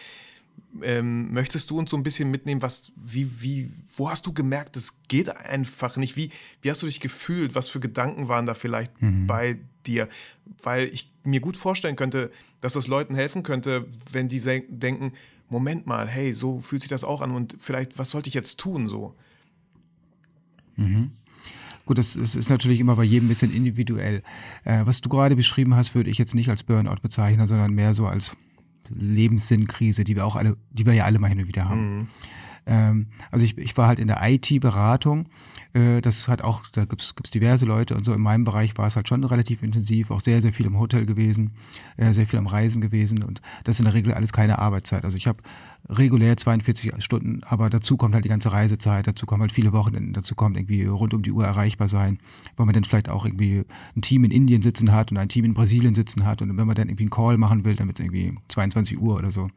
Ähm, 0.81 1.31
möchtest 1.31 1.69
du 1.69 1.77
uns 1.77 1.91
so 1.91 1.97
ein 1.97 2.03
bisschen 2.03 2.31
mitnehmen, 2.31 2.61
was, 2.61 2.91
wie, 2.95 3.41
wie, 3.41 3.71
wo 3.95 4.09
hast 4.09 4.25
du 4.25 4.33
gemerkt, 4.33 4.75
das 4.75 5.03
geht 5.07 5.29
einfach 5.29 5.97
nicht? 5.97 6.15
Wie, 6.15 6.31
wie 6.61 6.71
hast 6.71 6.81
du 6.81 6.87
dich 6.87 6.99
gefühlt? 6.99 7.53
Was 7.53 7.69
für 7.69 7.79
Gedanken 7.79 8.27
waren 8.27 8.45
da 8.45 8.53
vielleicht 8.55 8.99
mhm. 9.01 9.27
bei 9.27 9.59
dir? 9.85 10.09
Weil 10.63 10.87
ich 10.87 11.11
mir 11.23 11.41
gut 11.41 11.57
vorstellen 11.57 11.95
könnte, 11.95 12.31
dass 12.61 12.73
das 12.73 12.87
Leuten 12.87 13.13
helfen 13.13 13.43
könnte, 13.43 13.85
wenn 14.11 14.29
die 14.29 14.39
denken, 14.39 15.13
Moment 15.49 15.85
mal, 15.85 16.07
hey, 16.07 16.33
so 16.33 16.59
fühlt 16.59 16.81
sich 16.81 16.89
das 16.89 17.03
auch 17.03 17.21
an 17.21 17.31
und 17.31 17.55
vielleicht, 17.59 17.99
was 17.99 18.09
sollte 18.09 18.29
ich 18.29 18.33
jetzt 18.33 18.59
tun 18.59 18.87
so? 18.87 19.15
Mhm. 20.75 21.11
Gut, 21.85 21.97
das, 21.97 22.13
das, 22.13 22.35
ist 22.35 22.49
natürlich 22.49 22.79
immer 22.79 22.95
bei 22.95 23.03
jedem 23.03 23.25
ein 23.25 23.29
bisschen 23.29 23.53
individuell. 23.53 24.23
Äh, 24.63 24.81
was 24.85 25.01
du 25.01 25.09
gerade 25.09 25.35
beschrieben 25.35 25.75
hast, 25.75 25.95
würde 25.95 26.09
ich 26.09 26.17
jetzt 26.17 26.33
nicht 26.33 26.49
als 26.49 26.63
Burnout 26.63 27.01
bezeichnen, 27.01 27.47
sondern 27.47 27.73
mehr 27.73 27.93
so 27.93 28.07
als 28.07 28.35
Lebenssinnkrise, 28.89 30.03
die 30.03 30.15
wir 30.15 30.25
auch 30.25 30.35
alle, 30.35 30.57
die 30.71 30.85
wir 30.85 30.93
ja 30.93 31.05
alle 31.05 31.19
mal 31.19 31.27
hin 31.27 31.41
und 31.41 31.47
wieder 31.47 31.67
haben. 31.67 31.97
Mhm. 31.97 32.07
Ähm, 32.65 33.07
also 33.31 33.43
ich, 33.43 33.57
ich 33.57 33.75
war 33.75 33.87
halt 33.87 33.99
in 33.99 34.07
der 34.07 34.19
IT-Beratung. 34.21 35.27
Äh, 35.73 36.01
das 36.01 36.27
hat 36.27 36.41
auch, 36.41 36.63
da 36.71 36.85
gibt's 36.85 37.15
gibt's 37.15 37.31
diverse 37.31 37.65
Leute 37.65 37.95
und 37.95 38.03
so. 38.03 38.13
In 38.13 38.21
meinem 38.21 38.43
Bereich 38.43 38.77
war 38.77 38.87
es 38.87 38.95
halt 38.95 39.07
schon 39.07 39.23
relativ 39.23 39.63
intensiv, 39.63 40.11
auch 40.11 40.19
sehr, 40.19 40.41
sehr 40.41 40.53
viel 40.53 40.67
im 40.67 40.79
Hotel 40.79 41.05
gewesen, 41.05 41.51
äh, 41.97 42.13
sehr 42.13 42.27
viel 42.27 42.39
am 42.39 42.47
Reisen 42.47 42.81
gewesen 42.81 43.23
und 43.23 43.41
das 43.63 43.75
ist 43.75 43.79
in 43.79 43.85
der 43.85 43.93
Regel 43.93 44.13
alles 44.13 44.33
keine 44.33 44.59
Arbeitszeit. 44.59 45.03
Also 45.03 45.17
ich 45.17 45.27
habe 45.27 45.39
regulär 45.89 46.37
42 46.37 46.93
Stunden, 46.99 47.41
aber 47.43 47.69
dazu 47.69 47.97
kommt 47.97 48.13
halt 48.13 48.23
die 48.23 48.29
ganze 48.29 48.51
Reisezeit, 48.51 49.07
dazu 49.07 49.25
kommen 49.25 49.41
halt 49.41 49.51
viele 49.51 49.73
Wochenenden, 49.73 50.13
dazu 50.13 50.35
kommt 50.35 50.57
irgendwie 50.57 50.85
rund 50.85 51.13
um 51.13 51.23
die 51.23 51.31
Uhr 51.31 51.45
erreichbar 51.45 51.87
sein, 51.87 52.19
weil 52.55 52.65
man 52.65 52.73
dann 52.73 52.83
vielleicht 52.83 53.09
auch 53.09 53.25
irgendwie 53.25 53.65
ein 53.95 54.01
Team 54.01 54.23
in 54.23 54.31
Indien 54.31 54.61
sitzen 54.61 54.91
hat 54.91 55.11
und 55.11 55.17
ein 55.17 55.29
Team 55.29 55.43
in 55.43 55.53
Brasilien 55.53 55.95
sitzen 55.95 56.25
hat 56.25 56.41
und 56.41 56.55
wenn 56.55 56.67
man 56.67 56.75
dann 56.75 56.87
irgendwie 56.87 57.03
einen 57.03 57.09
Call 57.09 57.37
machen 57.37 57.65
will, 57.65 57.75
dann 57.75 57.87
wird 57.87 57.99
es 57.99 58.05
irgendwie 58.05 58.37
22 58.49 58.99
Uhr 58.99 59.15
oder 59.15 59.31
so. 59.31 59.49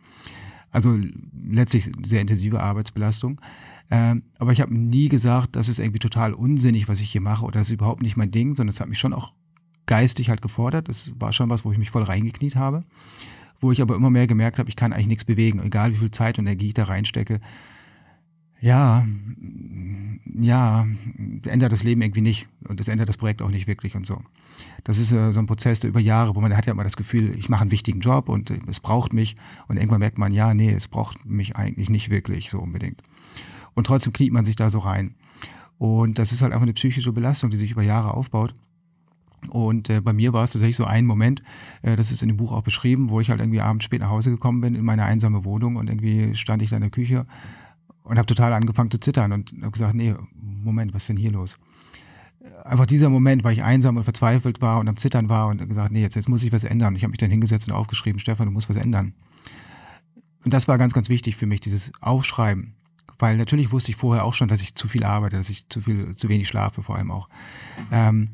Also 0.72 0.98
letztlich 1.48 1.90
sehr 2.04 2.20
intensive 2.20 2.60
Arbeitsbelastung. 2.60 3.40
Ähm, 3.90 4.24
aber 4.38 4.52
ich 4.52 4.60
habe 4.60 4.74
nie 4.76 5.08
gesagt, 5.08 5.56
das 5.56 5.68
ist 5.68 5.78
irgendwie 5.78 6.00
total 6.00 6.32
unsinnig, 6.32 6.88
was 6.88 7.00
ich 7.00 7.10
hier 7.10 7.20
mache 7.20 7.44
oder 7.44 7.60
das 7.60 7.68
ist 7.68 7.74
überhaupt 7.74 8.02
nicht 8.02 8.16
mein 8.16 8.30
Ding, 8.30 8.56
sondern 8.56 8.72
es 8.72 8.80
hat 8.80 8.88
mich 8.88 8.98
schon 8.98 9.12
auch 9.12 9.32
geistig 9.86 10.28
halt 10.28 10.42
gefordert. 10.42 10.88
Das 10.88 11.12
war 11.18 11.32
schon 11.32 11.48
was, 11.48 11.64
wo 11.64 11.72
ich 11.72 11.78
mich 11.78 11.90
voll 11.90 12.02
reingekniet 12.02 12.56
habe. 12.56 12.84
Wo 13.60 13.72
ich 13.72 13.80
aber 13.80 13.94
immer 13.94 14.10
mehr 14.10 14.26
gemerkt 14.26 14.58
habe, 14.58 14.68
ich 14.68 14.76
kann 14.76 14.92
eigentlich 14.92 15.06
nichts 15.06 15.24
bewegen, 15.24 15.62
egal 15.62 15.92
wie 15.92 15.98
viel 15.98 16.10
Zeit 16.10 16.38
und 16.38 16.46
Energie 16.46 16.68
ich 16.68 16.74
da 16.74 16.84
reinstecke. 16.84 17.40
Ja, 18.60 19.06
ja, 20.38 20.86
ändert 21.46 21.72
das 21.72 21.82
Leben 21.82 22.02
irgendwie 22.02 22.20
nicht 22.20 22.48
und 22.68 22.80
das 22.80 22.88
ändert 22.88 23.08
das 23.08 23.16
Projekt 23.16 23.42
auch 23.42 23.50
nicht 23.50 23.66
wirklich 23.66 23.94
und 23.94 24.06
so. 24.06 24.20
Das 24.84 24.98
ist 24.98 25.12
äh, 25.12 25.32
so 25.32 25.40
ein 25.40 25.46
Prozess 25.46 25.80
der 25.80 25.90
über 25.90 26.00
Jahre, 26.00 26.34
wo 26.34 26.40
man 26.40 26.56
hat 26.56 26.66
ja 26.66 26.72
immer 26.72 26.84
das 26.84 26.96
Gefühl, 26.96 27.36
ich 27.38 27.48
mache 27.48 27.62
einen 27.62 27.70
wichtigen 27.70 28.00
Job 28.00 28.28
und 28.28 28.50
äh, 28.50 28.58
es 28.66 28.80
braucht 28.80 29.12
mich 29.12 29.36
und 29.68 29.76
irgendwann 29.76 30.00
merkt 30.00 30.18
man, 30.18 30.32
ja, 30.32 30.54
nee, 30.54 30.70
es 30.70 30.88
braucht 30.88 31.24
mich 31.26 31.56
eigentlich 31.56 31.90
nicht 31.90 32.10
wirklich 32.10 32.50
so 32.50 32.58
unbedingt. 32.58 33.02
Und 33.76 33.86
trotzdem 33.86 34.12
kniet 34.12 34.32
man 34.32 34.44
sich 34.44 34.56
da 34.56 34.70
so 34.70 34.80
rein. 34.80 35.14
Und 35.78 36.18
das 36.18 36.32
ist 36.32 36.42
halt 36.42 36.52
einfach 36.52 36.64
eine 36.64 36.72
psychische 36.72 37.12
Belastung, 37.12 37.50
die 37.50 37.56
sich 37.56 37.70
über 37.70 37.82
Jahre 37.82 38.14
aufbaut. 38.14 38.54
Und 39.50 39.90
äh, 39.90 40.00
bei 40.00 40.12
mir 40.12 40.32
war 40.32 40.42
es 40.42 40.52
tatsächlich 40.52 40.76
so 40.76 40.86
ein 40.86 41.06
Moment, 41.06 41.42
äh, 41.82 41.94
das 41.94 42.10
ist 42.10 42.22
in 42.22 42.28
dem 42.28 42.38
Buch 42.38 42.52
auch 42.52 42.62
beschrieben, 42.62 43.10
wo 43.10 43.20
ich 43.20 43.30
halt 43.30 43.40
irgendwie 43.40 43.60
abends 43.60 43.84
spät 43.84 44.00
nach 44.00 44.08
Hause 44.08 44.30
gekommen 44.30 44.62
bin 44.62 44.74
in 44.74 44.84
meine 44.84 45.04
einsame 45.04 45.44
Wohnung 45.44 45.76
und 45.76 45.88
irgendwie 45.88 46.34
stand 46.34 46.62
ich 46.62 46.70
da 46.70 46.76
in 46.76 46.82
der 46.82 46.90
Küche 46.90 47.26
und 48.02 48.16
habe 48.18 48.26
total 48.26 48.54
angefangen 48.54 48.90
zu 48.90 48.98
zittern 48.98 49.32
und 49.32 49.52
habe 49.60 49.70
gesagt, 49.70 49.94
nee, 49.94 50.14
Moment, 50.40 50.94
was 50.94 51.02
ist 51.02 51.10
denn 51.10 51.16
hier 51.18 51.30
los? 51.30 51.58
Einfach 52.64 52.86
dieser 52.86 53.10
Moment, 53.10 53.44
weil 53.44 53.52
ich 53.52 53.62
einsam 53.62 53.98
und 53.98 54.04
verzweifelt 54.04 54.62
war 54.62 54.80
und 54.80 54.88
am 54.88 54.96
Zittern 54.96 55.28
war 55.28 55.48
und 55.48 55.68
gesagt, 55.68 55.92
nee, 55.92 56.00
jetzt, 56.00 56.16
jetzt 56.16 56.28
muss 56.28 56.42
ich 56.42 56.52
was 56.52 56.64
ändern. 56.64 56.88
Und 56.88 56.96
ich 56.96 57.04
habe 57.04 57.10
mich 57.10 57.18
dann 57.18 57.30
hingesetzt 57.30 57.68
und 57.68 57.74
aufgeschrieben, 57.74 58.18
Stefan, 58.18 58.46
du 58.46 58.52
musst 58.52 58.68
was 58.68 58.76
ändern. 58.76 59.12
Und 60.44 60.54
das 60.54 60.66
war 60.66 60.78
ganz, 60.78 60.92
ganz 60.92 61.08
wichtig 61.08 61.36
für 61.36 61.46
mich, 61.46 61.60
dieses 61.60 61.92
Aufschreiben. 62.00 62.74
Weil 63.18 63.36
natürlich 63.36 63.72
wusste 63.72 63.90
ich 63.90 63.96
vorher 63.96 64.24
auch 64.24 64.34
schon, 64.34 64.48
dass 64.48 64.60
ich 64.60 64.74
zu 64.74 64.88
viel 64.88 65.04
arbeite, 65.04 65.36
dass 65.36 65.48
ich 65.48 65.68
zu 65.68 65.80
viel, 65.80 66.14
zu 66.14 66.28
wenig 66.28 66.48
schlafe, 66.48 66.82
vor 66.82 66.96
allem 66.96 67.10
auch. 67.10 67.28
Ähm, 67.90 68.30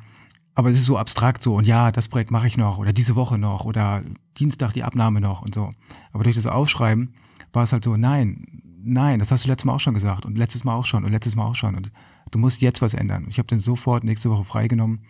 aber 0.54 0.70
es 0.70 0.76
ist 0.76 0.86
so 0.86 0.98
abstrakt 0.98 1.42
so 1.42 1.54
und 1.54 1.66
ja, 1.66 1.90
das 1.92 2.08
Projekt 2.08 2.30
mache 2.30 2.46
ich 2.46 2.56
noch 2.56 2.78
oder 2.78 2.92
diese 2.92 3.16
Woche 3.16 3.38
noch 3.38 3.64
oder 3.64 4.02
Dienstag 4.38 4.72
die 4.72 4.82
Abnahme 4.82 5.20
noch 5.20 5.42
und 5.42 5.54
so. 5.54 5.70
Aber 6.12 6.24
durch 6.24 6.36
das 6.36 6.46
Aufschreiben 6.46 7.14
war 7.52 7.62
es 7.62 7.72
halt 7.72 7.84
so, 7.84 7.96
nein, 7.96 8.62
nein, 8.82 9.18
das 9.18 9.30
hast 9.30 9.44
du 9.44 9.48
letztes 9.48 9.64
Mal 9.64 9.74
auch 9.74 9.80
schon 9.80 9.94
gesagt 9.94 10.26
und 10.26 10.36
letztes 10.36 10.64
Mal 10.64 10.74
auch 10.74 10.84
schon 10.84 11.04
und 11.04 11.12
letztes 11.12 11.36
Mal 11.36 11.44
auch 11.44 11.54
schon 11.54 11.74
und 11.74 11.90
du 12.30 12.38
musst 12.38 12.60
jetzt 12.60 12.82
was 12.82 12.94
ändern. 12.94 13.26
Ich 13.28 13.38
habe 13.38 13.46
dann 13.46 13.60
sofort 13.60 14.04
nächste 14.04 14.30
Woche 14.30 14.44
freigenommen, 14.44 15.00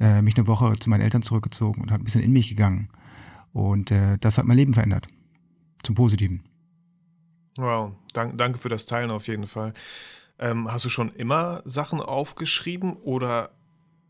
äh, 0.00 0.22
mich 0.22 0.36
eine 0.36 0.46
Woche 0.46 0.74
zu 0.78 0.90
meinen 0.90 1.02
Eltern 1.02 1.22
zurückgezogen 1.22 1.82
und 1.82 1.90
habe 1.92 2.02
ein 2.02 2.04
bisschen 2.04 2.22
in 2.22 2.32
mich 2.32 2.48
gegangen 2.48 2.88
und 3.52 3.90
äh, 3.90 4.18
das 4.18 4.38
hat 4.38 4.46
mein 4.46 4.56
Leben 4.56 4.74
verändert, 4.74 5.06
zum 5.82 5.94
Positiven. 5.94 6.42
Wow, 7.56 7.92
danke, 8.12 8.36
danke 8.36 8.58
für 8.58 8.68
das 8.68 8.86
Teilen 8.86 9.10
auf 9.10 9.26
jeden 9.28 9.46
Fall. 9.46 9.74
Ähm, 10.38 10.70
hast 10.70 10.84
du 10.84 10.88
schon 10.88 11.12
immer 11.14 11.62
Sachen 11.64 12.00
aufgeschrieben 12.00 12.94
oder 12.94 13.50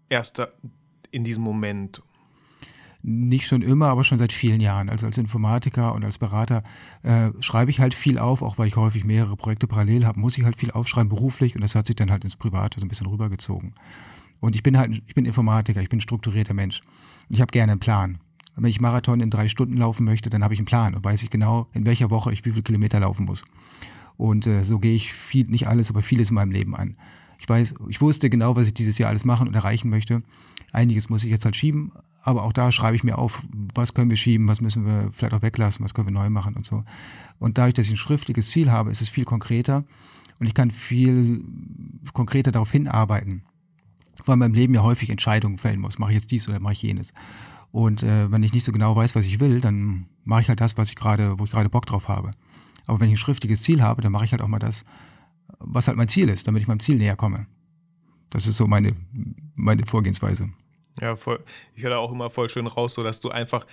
erst 0.08 0.40
in 1.10 1.24
diesem 1.24 1.42
Moment? 1.42 2.02
Nicht 3.02 3.46
schon 3.46 3.62
immer, 3.62 3.88
aber 3.88 4.04
schon 4.04 4.18
seit 4.18 4.32
vielen 4.32 4.60
Jahren. 4.60 4.90
Also 4.90 5.06
als 5.06 5.16
Informatiker 5.16 5.94
und 5.94 6.04
als 6.04 6.18
Berater 6.18 6.62
äh, 7.02 7.30
schreibe 7.40 7.70
ich 7.70 7.80
halt 7.80 7.94
viel 7.94 8.18
auf, 8.18 8.42
auch 8.42 8.58
weil 8.58 8.68
ich 8.68 8.76
häufig 8.76 9.04
mehrere 9.04 9.36
Projekte 9.36 9.66
parallel 9.66 10.04
habe, 10.04 10.20
muss 10.20 10.36
ich 10.36 10.44
halt 10.44 10.56
viel 10.56 10.70
aufschreiben 10.70 11.08
beruflich 11.08 11.54
und 11.54 11.62
das 11.62 11.74
hat 11.74 11.86
sich 11.86 11.96
dann 11.96 12.10
halt 12.10 12.24
ins 12.24 12.36
Private 12.36 12.78
so 12.78 12.84
ein 12.84 12.88
bisschen 12.88 13.06
rübergezogen. 13.06 13.74
Und 14.40 14.54
ich 14.54 14.62
bin 14.62 14.76
halt, 14.76 15.02
ich 15.06 15.14
bin 15.14 15.24
Informatiker, 15.24 15.80
ich 15.80 15.88
bin 15.88 16.00
strukturierter 16.00 16.54
Mensch. 16.54 16.82
Ich 17.30 17.40
habe 17.40 17.52
gerne 17.52 17.72
einen 17.72 17.80
Plan. 17.80 18.18
Wenn 18.60 18.70
ich 18.70 18.80
Marathon 18.80 19.20
in 19.20 19.30
drei 19.30 19.48
Stunden 19.48 19.76
laufen 19.76 20.04
möchte, 20.04 20.28
dann 20.28 20.44
habe 20.44 20.54
ich 20.54 20.60
einen 20.60 20.66
Plan 20.66 20.94
und 20.94 21.04
weiß 21.04 21.22
ich 21.22 21.30
genau, 21.30 21.68
in 21.72 21.86
welcher 21.86 22.10
Woche 22.10 22.32
ich 22.32 22.44
wie 22.44 22.50
viele 22.50 22.62
Kilometer 22.62 23.00
laufen 23.00 23.24
muss. 23.24 23.44
Und 24.16 24.46
äh, 24.46 24.64
so 24.64 24.78
gehe 24.78 24.94
ich 24.94 25.14
viel, 25.14 25.46
nicht 25.46 25.66
alles, 25.66 25.90
aber 25.90 26.02
vieles 26.02 26.28
in 26.28 26.34
meinem 26.34 26.50
Leben 26.50 26.76
an. 26.76 26.96
Ich 27.38 27.48
weiß, 27.48 27.74
ich 27.88 28.02
wusste 28.02 28.28
genau, 28.28 28.54
was 28.56 28.66
ich 28.66 28.74
dieses 28.74 28.98
Jahr 28.98 29.08
alles 29.08 29.24
machen 29.24 29.48
und 29.48 29.54
erreichen 29.54 29.88
möchte. 29.88 30.22
Einiges 30.72 31.08
muss 31.08 31.24
ich 31.24 31.30
jetzt 31.30 31.46
halt 31.46 31.56
schieben, 31.56 31.90
aber 32.22 32.42
auch 32.42 32.52
da 32.52 32.70
schreibe 32.70 32.96
ich 32.96 33.02
mir 33.02 33.16
auf, 33.16 33.42
was 33.74 33.94
können 33.94 34.10
wir 34.10 34.18
schieben, 34.18 34.46
was 34.46 34.60
müssen 34.60 34.84
wir 34.84 35.10
vielleicht 35.12 35.32
auch 35.32 35.42
weglassen, 35.42 35.82
was 35.82 35.94
können 35.94 36.08
wir 36.08 36.12
neu 36.12 36.28
machen 36.28 36.54
und 36.54 36.66
so. 36.66 36.84
Und 37.38 37.56
dadurch, 37.56 37.74
dass 37.74 37.86
ich 37.86 37.92
ein 37.92 37.96
schriftliches 37.96 38.50
Ziel 38.50 38.70
habe, 38.70 38.90
ist 38.90 39.00
es 39.00 39.08
viel 39.08 39.24
konkreter 39.24 39.84
und 40.38 40.46
ich 40.46 40.54
kann 40.54 40.70
viel 40.70 41.42
konkreter 42.12 42.52
darauf 42.52 42.70
hinarbeiten, 42.70 43.42
weil 44.26 44.36
man 44.36 44.50
im 44.50 44.54
Leben 44.54 44.74
ja 44.74 44.82
häufig 44.82 45.08
Entscheidungen 45.08 45.56
fällen 45.56 45.80
muss. 45.80 45.98
Mache 45.98 46.10
ich 46.10 46.18
jetzt 46.18 46.30
dies 46.30 46.46
oder 46.46 46.60
mache 46.60 46.74
ich 46.74 46.82
jenes? 46.82 47.14
Und 47.72 48.02
äh, 48.02 48.30
wenn 48.30 48.42
ich 48.42 48.52
nicht 48.52 48.64
so 48.64 48.72
genau 48.72 48.96
weiß, 48.96 49.14
was 49.14 49.26
ich 49.26 49.40
will, 49.40 49.60
dann 49.60 50.06
mache 50.24 50.42
ich 50.42 50.48
halt 50.48 50.60
das, 50.60 50.76
was 50.76 50.88
ich 50.88 50.96
gerade, 50.96 51.38
wo 51.38 51.44
ich 51.44 51.50
gerade 51.50 51.68
Bock 51.68 51.86
drauf 51.86 52.08
habe. 52.08 52.32
Aber 52.86 53.00
wenn 53.00 53.08
ich 53.08 53.14
ein 53.14 53.18
schriftliches 53.18 53.62
Ziel 53.62 53.82
habe, 53.82 54.02
dann 54.02 54.12
mache 54.12 54.24
ich 54.24 54.32
halt 54.32 54.42
auch 54.42 54.48
mal 54.48 54.58
das, 54.58 54.84
was 55.58 55.86
halt 55.86 55.96
mein 55.96 56.08
Ziel 56.08 56.28
ist, 56.28 56.48
damit 56.48 56.62
ich 56.62 56.68
meinem 56.68 56.80
Ziel 56.80 56.96
näher 56.96 57.16
komme. 57.16 57.46
Das 58.30 58.46
ist 58.46 58.56
so 58.56 58.66
meine, 58.66 58.96
meine 59.54 59.86
Vorgehensweise. 59.86 60.50
Ja, 61.00 61.16
voll. 61.16 61.42
Ich 61.74 61.82
höre 61.82 61.98
auch 61.98 62.12
immer 62.12 62.30
voll 62.30 62.48
schön 62.48 62.66
raus, 62.66 62.94
so 62.94 63.02
dass 63.02 63.20
du 63.20 63.30
einfach 63.30 63.66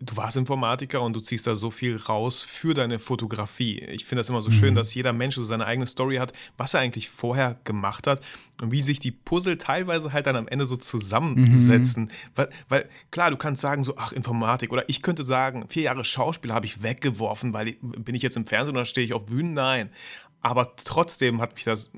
du 0.00 0.16
warst 0.16 0.36
Informatiker 0.36 1.02
und 1.02 1.12
du 1.14 1.20
ziehst 1.20 1.46
da 1.46 1.56
so 1.56 1.70
viel 1.70 1.96
raus 1.96 2.40
für 2.40 2.74
deine 2.74 2.98
Fotografie. 2.98 3.78
Ich 3.80 4.04
finde 4.04 4.20
das 4.20 4.28
immer 4.28 4.42
so 4.42 4.50
mhm. 4.50 4.54
schön, 4.54 4.74
dass 4.74 4.94
jeder 4.94 5.12
Mensch 5.12 5.34
so 5.34 5.44
seine 5.44 5.66
eigene 5.66 5.86
Story 5.86 6.16
hat, 6.16 6.32
was 6.56 6.74
er 6.74 6.80
eigentlich 6.80 7.08
vorher 7.08 7.58
gemacht 7.64 8.06
hat 8.06 8.22
und 8.60 8.70
wie 8.70 8.82
sich 8.82 9.00
die 9.00 9.10
Puzzle 9.10 9.58
teilweise 9.58 10.12
halt 10.12 10.26
dann 10.26 10.36
am 10.36 10.48
Ende 10.48 10.66
so 10.66 10.76
zusammensetzen. 10.76 12.04
Mhm. 12.04 12.10
Weil, 12.36 12.48
weil, 12.68 12.88
klar, 13.10 13.30
du 13.30 13.36
kannst 13.36 13.60
sagen 13.60 13.82
so, 13.82 13.94
ach, 13.96 14.12
Informatik 14.12 14.72
oder 14.72 14.88
ich 14.88 15.02
könnte 15.02 15.24
sagen, 15.24 15.66
vier 15.68 15.84
Jahre 15.84 16.04
Schauspiel 16.04 16.52
habe 16.52 16.66
ich 16.66 16.82
weggeworfen, 16.82 17.52
weil 17.52 17.72
bin 17.80 18.14
ich 18.14 18.22
jetzt 18.22 18.36
im 18.36 18.46
Fernsehen 18.46 18.76
oder 18.76 18.84
stehe 18.84 19.04
ich 19.04 19.14
auf 19.14 19.26
Bühnen? 19.26 19.54
Nein 19.54 19.90
aber 20.40 20.76
trotzdem 20.76 21.40
hat 21.40 21.54
mich 21.54 21.64
das 21.64 21.90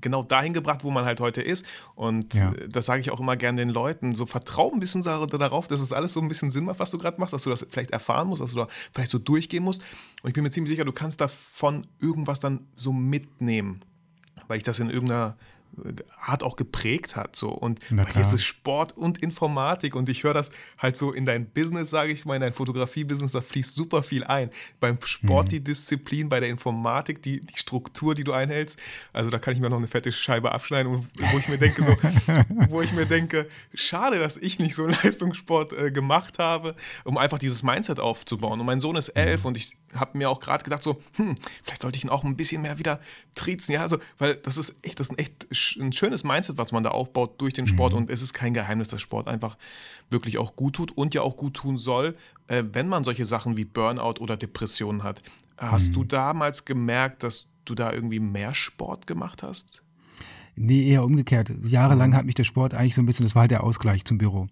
genau 0.00 0.22
dahin 0.22 0.52
gebracht, 0.52 0.84
wo 0.84 0.90
man 0.90 1.04
halt 1.04 1.20
heute 1.20 1.42
ist. 1.42 1.66
Und 1.94 2.34
ja. 2.34 2.52
Das 2.68 2.86
sage 2.86 3.00
ich 3.00 3.10
auch 3.10 3.18
immer 3.18 3.36
gerne 3.36 3.60
den 3.60 3.70
Leuten. 3.70 4.14
So 4.14 4.26
vertrau 4.26 4.70
ein 4.70 4.78
bisschen 4.78 5.02
darauf, 5.02 5.66
dass 5.66 5.80
es 5.80 5.92
alles 5.92 6.12
so 6.12 6.20
ein 6.20 6.28
bisschen 6.28 6.50
Sinn 6.50 6.64
macht, 6.64 6.78
was 6.78 6.90
du 6.92 6.98
gerade 6.98 7.20
machst, 7.20 7.34
dass 7.34 7.42
du 7.42 7.50
das 7.50 7.66
vielleicht 7.68 7.90
erfahren 7.90 8.28
musst, 8.28 8.42
dass 8.42 8.52
du 8.52 8.58
da 8.58 8.68
vielleicht 8.92 9.10
so 9.10 9.18
durchgehen 9.18 9.64
musst. 9.64 9.82
Und 10.22 10.28
ich 10.28 10.34
bin 10.34 10.44
mir 10.44 10.50
ziemlich 10.50 10.70
sicher, 10.70 10.84
du 10.84 10.92
kannst 10.92 11.20
davon 11.20 11.86
irgendwas 12.00 12.38
dann 12.38 12.66
so 12.74 12.92
mitnehmen. 12.92 13.84
Weil 14.46 14.58
ich 14.58 14.62
das 14.62 14.78
in 14.78 14.90
irgendeiner 14.90 15.36
Art 16.26 16.42
auch 16.42 16.56
geprägt 16.56 17.16
hat. 17.16 17.36
So. 17.36 17.50
Und 17.50 17.80
bei 17.90 18.04
dir 18.04 18.20
ist 18.20 18.32
es 18.32 18.42
Sport 18.44 18.96
und 18.96 19.18
Informatik 19.18 19.94
und 19.94 20.08
ich 20.08 20.24
höre 20.24 20.34
das 20.34 20.50
halt 20.78 20.96
so 20.96 21.12
in 21.12 21.26
dein 21.26 21.50
Business, 21.50 21.90
sage 21.90 22.12
ich 22.12 22.24
mal, 22.24 22.34
in 22.34 22.42
dein 22.42 22.52
Fotografie-Business, 22.52 23.32
da 23.32 23.40
fließt 23.40 23.74
super 23.74 24.02
viel 24.02 24.24
ein. 24.24 24.50
Beim 24.80 24.98
Sport 25.02 25.46
mhm. 25.46 25.48
die 25.50 25.64
Disziplin, 25.64 26.28
bei 26.28 26.40
der 26.40 26.48
Informatik 26.48 27.22
die, 27.22 27.40
die 27.40 27.56
Struktur, 27.56 28.14
die 28.14 28.24
du 28.24 28.32
einhältst. 28.32 28.78
Also 29.12 29.30
da 29.30 29.38
kann 29.38 29.54
ich 29.54 29.60
mir 29.60 29.70
noch 29.70 29.78
eine 29.78 29.88
fette 29.88 30.12
Scheibe 30.12 30.52
abschneiden, 30.52 31.06
wo 31.32 31.38
ich 31.38 31.48
mir 31.48 31.58
denke, 31.58 31.82
so, 31.82 31.96
wo 32.68 32.82
ich 32.82 32.92
mir 32.92 33.06
denke, 33.06 33.48
schade, 33.74 34.18
dass 34.18 34.36
ich 34.36 34.58
nicht 34.58 34.74
so 34.74 34.86
Leistungssport 34.86 35.72
äh, 35.72 35.90
gemacht 35.90 36.38
habe, 36.38 36.74
um 37.04 37.16
einfach 37.16 37.38
dieses 37.38 37.62
Mindset 37.62 38.00
aufzubauen. 38.00 38.60
Und 38.60 38.66
mein 38.66 38.80
Sohn 38.80 38.96
ist 38.96 39.10
elf 39.10 39.42
mhm. 39.42 39.48
und 39.48 39.56
ich 39.56 39.76
habe 39.94 40.16
mir 40.18 40.30
auch 40.30 40.40
gerade 40.40 40.62
gedacht, 40.64 40.82
so, 40.82 41.00
hm, 41.16 41.34
vielleicht 41.62 41.82
sollte 41.82 41.98
ich 41.98 42.04
ihn 42.04 42.10
auch 42.10 42.24
ein 42.24 42.36
bisschen 42.36 42.62
mehr 42.62 42.78
wieder 42.78 43.00
triezen. 43.34 43.72
Ja, 43.72 43.82
also, 43.82 43.98
weil 44.18 44.36
das 44.36 44.56
ist 44.56 44.76
echt, 44.82 45.00
das 45.00 45.08
ist 45.08 45.12
ein 45.12 45.18
echt 45.18 45.46
ein 45.80 45.92
schönes 45.92 46.24
Mindset, 46.24 46.58
was 46.58 46.72
man 46.72 46.82
da 46.82 46.90
aufbaut 46.90 47.40
durch 47.40 47.54
den 47.54 47.66
Sport. 47.66 47.92
Mhm. 47.92 47.98
Und 47.98 48.10
es 48.10 48.22
ist 48.22 48.34
kein 48.34 48.54
Geheimnis, 48.54 48.88
dass 48.88 49.00
Sport 49.00 49.28
einfach 49.28 49.56
wirklich 50.10 50.38
auch 50.38 50.56
gut 50.56 50.74
tut 50.74 50.96
und 50.96 51.14
ja 51.14 51.22
auch 51.22 51.36
gut 51.36 51.54
tun 51.54 51.78
soll, 51.78 52.16
äh, 52.48 52.64
wenn 52.72 52.88
man 52.88 53.04
solche 53.04 53.24
Sachen 53.24 53.56
wie 53.56 53.64
Burnout 53.64 54.20
oder 54.20 54.36
Depressionen 54.36 55.02
hat. 55.02 55.22
Hast 55.56 55.90
mhm. 55.90 55.94
du 55.94 56.04
damals 56.04 56.64
gemerkt, 56.64 57.22
dass 57.22 57.46
du 57.64 57.74
da 57.74 57.92
irgendwie 57.92 58.20
mehr 58.20 58.54
Sport 58.54 59.06
gemacht 59.06 59.42
hast? 59.42 59.82
Nee, 60.56 60.88
eher 60.90 61.04
umgekehrt. 61.04 61.50
Jahrelang 61.64 62.10
mhm. 62.10 62.14
hat 62.16 62.26
mich 62.26 62.34
der 62.34 62.44
Sport 62.44 62.74
eigentlich 62.74 62.94
so 62.94 63.02
ein 63.02 63.06
bisschen, 63.06 63.26
das 63.26 63.34
war 63.34 63.42
halt 63.42 63.50
der 63.50 63.64
Ausgleich 63.64 64.04
zum 64.04 64.18
Büro. 64.18 64.48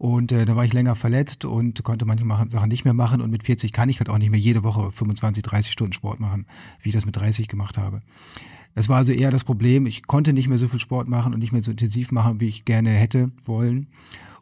Und 0.00 0.32
äh, 0.32 0.46
da 0.46 0.56
war 0.56 0.64
ich 0.64 0.72
länger 0.72 0.94
verletzt 0.94 1.44
und 1.44 1.84
konnte 1.84 2.06
manche 2.06 2.24
Sachen 2.48 2.68
nicht 2.70 2.86
mehr 2.86 2.94
machen. 2.94 3.20
Und 3.20 3.30
mit 3.30 3.42
40 3.42 3.70
kann 3.70 3.90
ich 3.90 4.00
halt 4.00 4.08
auch 4.08 4.16
nicht 4.16 4.30
mehr 4.30 4.40
jede 4.40 4.62
Woche 4.62 4.90
25, 4.90 5.42
30 5.42 5.72
Stunden 5.72 5.92
Sport 5.92 6.20
machen, 6.20 6.46
wie 6.80 6.88
ich 6.88 6.94
das 6.94 7.04
mit 7.04 7.16
30 7.16 7.48
gemacht 7.48 7.76
habe. 7.76 8.00
Das 8.74 8.88
war 8.88 8.98
also 8.98 9.12
eher 9.12 9.30
das 9.30 9.44
Problem. 9.44 9.86
Ich 9.86 10.06
konnte 10.06 10.32
nicht 10.32 10.48
mehr 10.48 10.58
so 10.58 10.68
viel 10.68 10.78
Sport 10.78 11.08
machen 11.08 11.34
und 11.34 11.40
nicht 11.40 11.52
mehr 11.52 11.62
so 11.62 11.70
intensiv 11.70 12.12
machen, 12.12 12.40
wie 12.40 12.48
ich 12.48 12.64
gerne 12.64 12.90
hätte 12.90 13.30
wollen. 13.44 13.88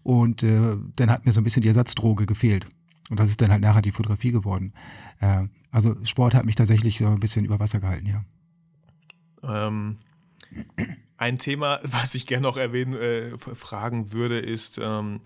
Und 0.03 0.43
äh, 0.43 0.77
dann 0.97 1.11
hat 1.11 1.27
mir 1.27 1.33
so 1.33 1.41
ein 1.41 1.45
bisschen 1.45 1.63
die 1.63 1.69
Ersatzdroge 1.69 2.27
gefehlt. 2.27 2.67
Und 3.11 3.19
das 3.19 3.31
ist 3.31 3.41
dann 3.41 3.51
halt 3.51 3.63
nachher 3.63 3.83
die 3.83 3.93
Fotografie 3.93 4.33
geworden. 4.33 4.73
Äh, 5.21 5.45
also 5.71 5.97
Sport 6.05 6.35
hat 6.35 6.45
mich 6.45 6.55
tatsächlich 6.55 6.99
so 6.99 7.07
ein 7.07 7.21
bisschen 7.21 7.45
über 7.45 7.59
Wasser 7.59 7.81
gehalten, 7.81 8.07
ja. 8.07 8.25
Ähm, 9.43 9.99
ein 11.17 11.39
Thema, 11.39 11.81
was 11.83 12.15
ich 12.15 12.27
gerne 12.27 12.43
noch 12.43 12.57
erwähnen, 12.57 12.95
äh, 12.95 13.37
fragen 13.39 14.13
würde, 14.13 14.39
ist 14.39 14.79
ähm, 14.83 15.21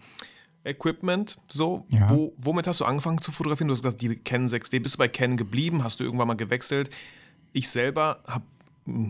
Equipment. 0.64 1.38
So, 1.48 1.86
Ja. 1.90 2.10
Wo, 2.10 2.34
womit 2.38 2.66
hast 2.66 2.80
du 2.80 2.84
angefangen 2.84 3.18
zu 3.18 3.32
fotografieren? 3.32 3.68
Du 3.68 3.74
hast 3.74 3.82
gesagt, 3.82 4.00
die 4.00 4.14
Canon 4.16 4.48
6D. 4.48 4.80
Bist 4.80 4.94
du 4.94 4.98
bei 4.98 5.08
Canon 5.08 5.36
geblieben? 5.36 5.82
Hast 5.84 6.00
du 6.00 6.04
irgendwann 6.04 6.28
mal 6.28 6.34
gewechselt? 6.34 6.90
Ich 7.52 7.68
selber 7.68 8.22
habe 8.26 8.44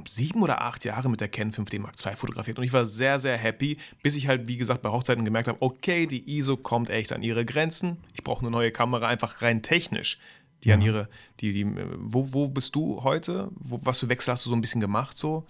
sieben 0.07 0.43
oder 0.43 0.63
acht 0.63 0.85
Jahre 0.85 1.09
mit 1.09 1.21
der 1.21 1.29
Canon 1.29 1.53
5D 1.53 1.81
Mark 1.81 1.95
II 2.05 2.15
fotografiert 2.17 2.59
und 2.59 2.65
ich 2.65 2.73
war 2.73 2.85
sehr, 2.85 3.19
sehr 3.19 3.37
happy, 3.37 3.79
bis 4.03 4.17
ich 4.17 4.29
halt, 4.29 4.47
wie 4.47 4.59
gesagt, 4.59 4.83
bei 4.83 4.91
Hochzeiten 4.91 5.25
gemerkt 5.25 5.49
habe, 5.49 5.63
okay, 5.63 6.07
die 6.07 6.37
ISO 6.37 6.57
kommt 6.57 6.91
echt 6.91 7.13
an 7.13 7.23
ihre 7.23 7.45
Grenzen. 7.45 7.97
Ich 8.15 8.23
brauche 8.23 8.43
eine 8.43 8.51
neue 8.51 8.71
Kamera, 8.71 9.09
einfach 9.09 9.41
rein 9.43 9.63
technisch. 9.63 10.19
Die 10.65 10.73
an 10.73 10.81
ihre, 10.81 11.09
die, 11.41 11.53
die, 11.53 11.67
wo, 11.99 12.33
wo 12.33 12.49
bist 12.49 12.77
du 12.77 13.03
heute? 13.03 13.51
Wo, 13.57 13.81
was 13.83 13.99
für 13.99 14.09
Wechsel 14.09 14.33
hast 14.33 14.47
du 14.47 14.51
so 14.51 14.55
ein 14.55 14.61
bisschen 14.61 14.81
gemacht 14.81 15.17
so? 15.17 15.45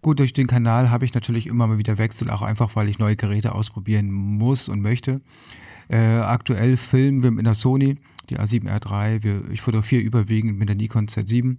Gut, 0.00 0.18
durch 0.18 0.32
den 0.32 0.48
Kanal 0.48 0.90
habe 0.90 1.04
ich 1.04 1.14
natürlich 1.14 1.46
immer 1.46 1.68
mal 1.68 1.78
wieder 1.78 1.98
Wechsel, 1.98 2.28
auch 2.30 2.42
einfach, 2.42 2.74
weil 2.74 2.88
ich 2.88 2.98
neue 2.98 3.14
Geräte 3.14 3.54
ausprobieren 3.54 4.10
muss 4.10 4.68
und 4.68 4.80
möchte. 4.80 5.20
Äh, 5.88 5.98
aktuell 5.98 6.76
filmen 6.76 7.22
wir 7.22 7.30
mit 7.30 7.46
einer 7.46 7.54
Sony, 7.54 7.96
die 8.28 8.38
A7R3. 8.38 9.22
Wir, 9.22 9.48
ich 9.50 9.60
fotografiere 9.60 10.02
überwiegend 10.02 10.58
mit 10.58 10.68
der 10.68 10.74
Nikon 10.74 11.06
Z7. 11.06 11.58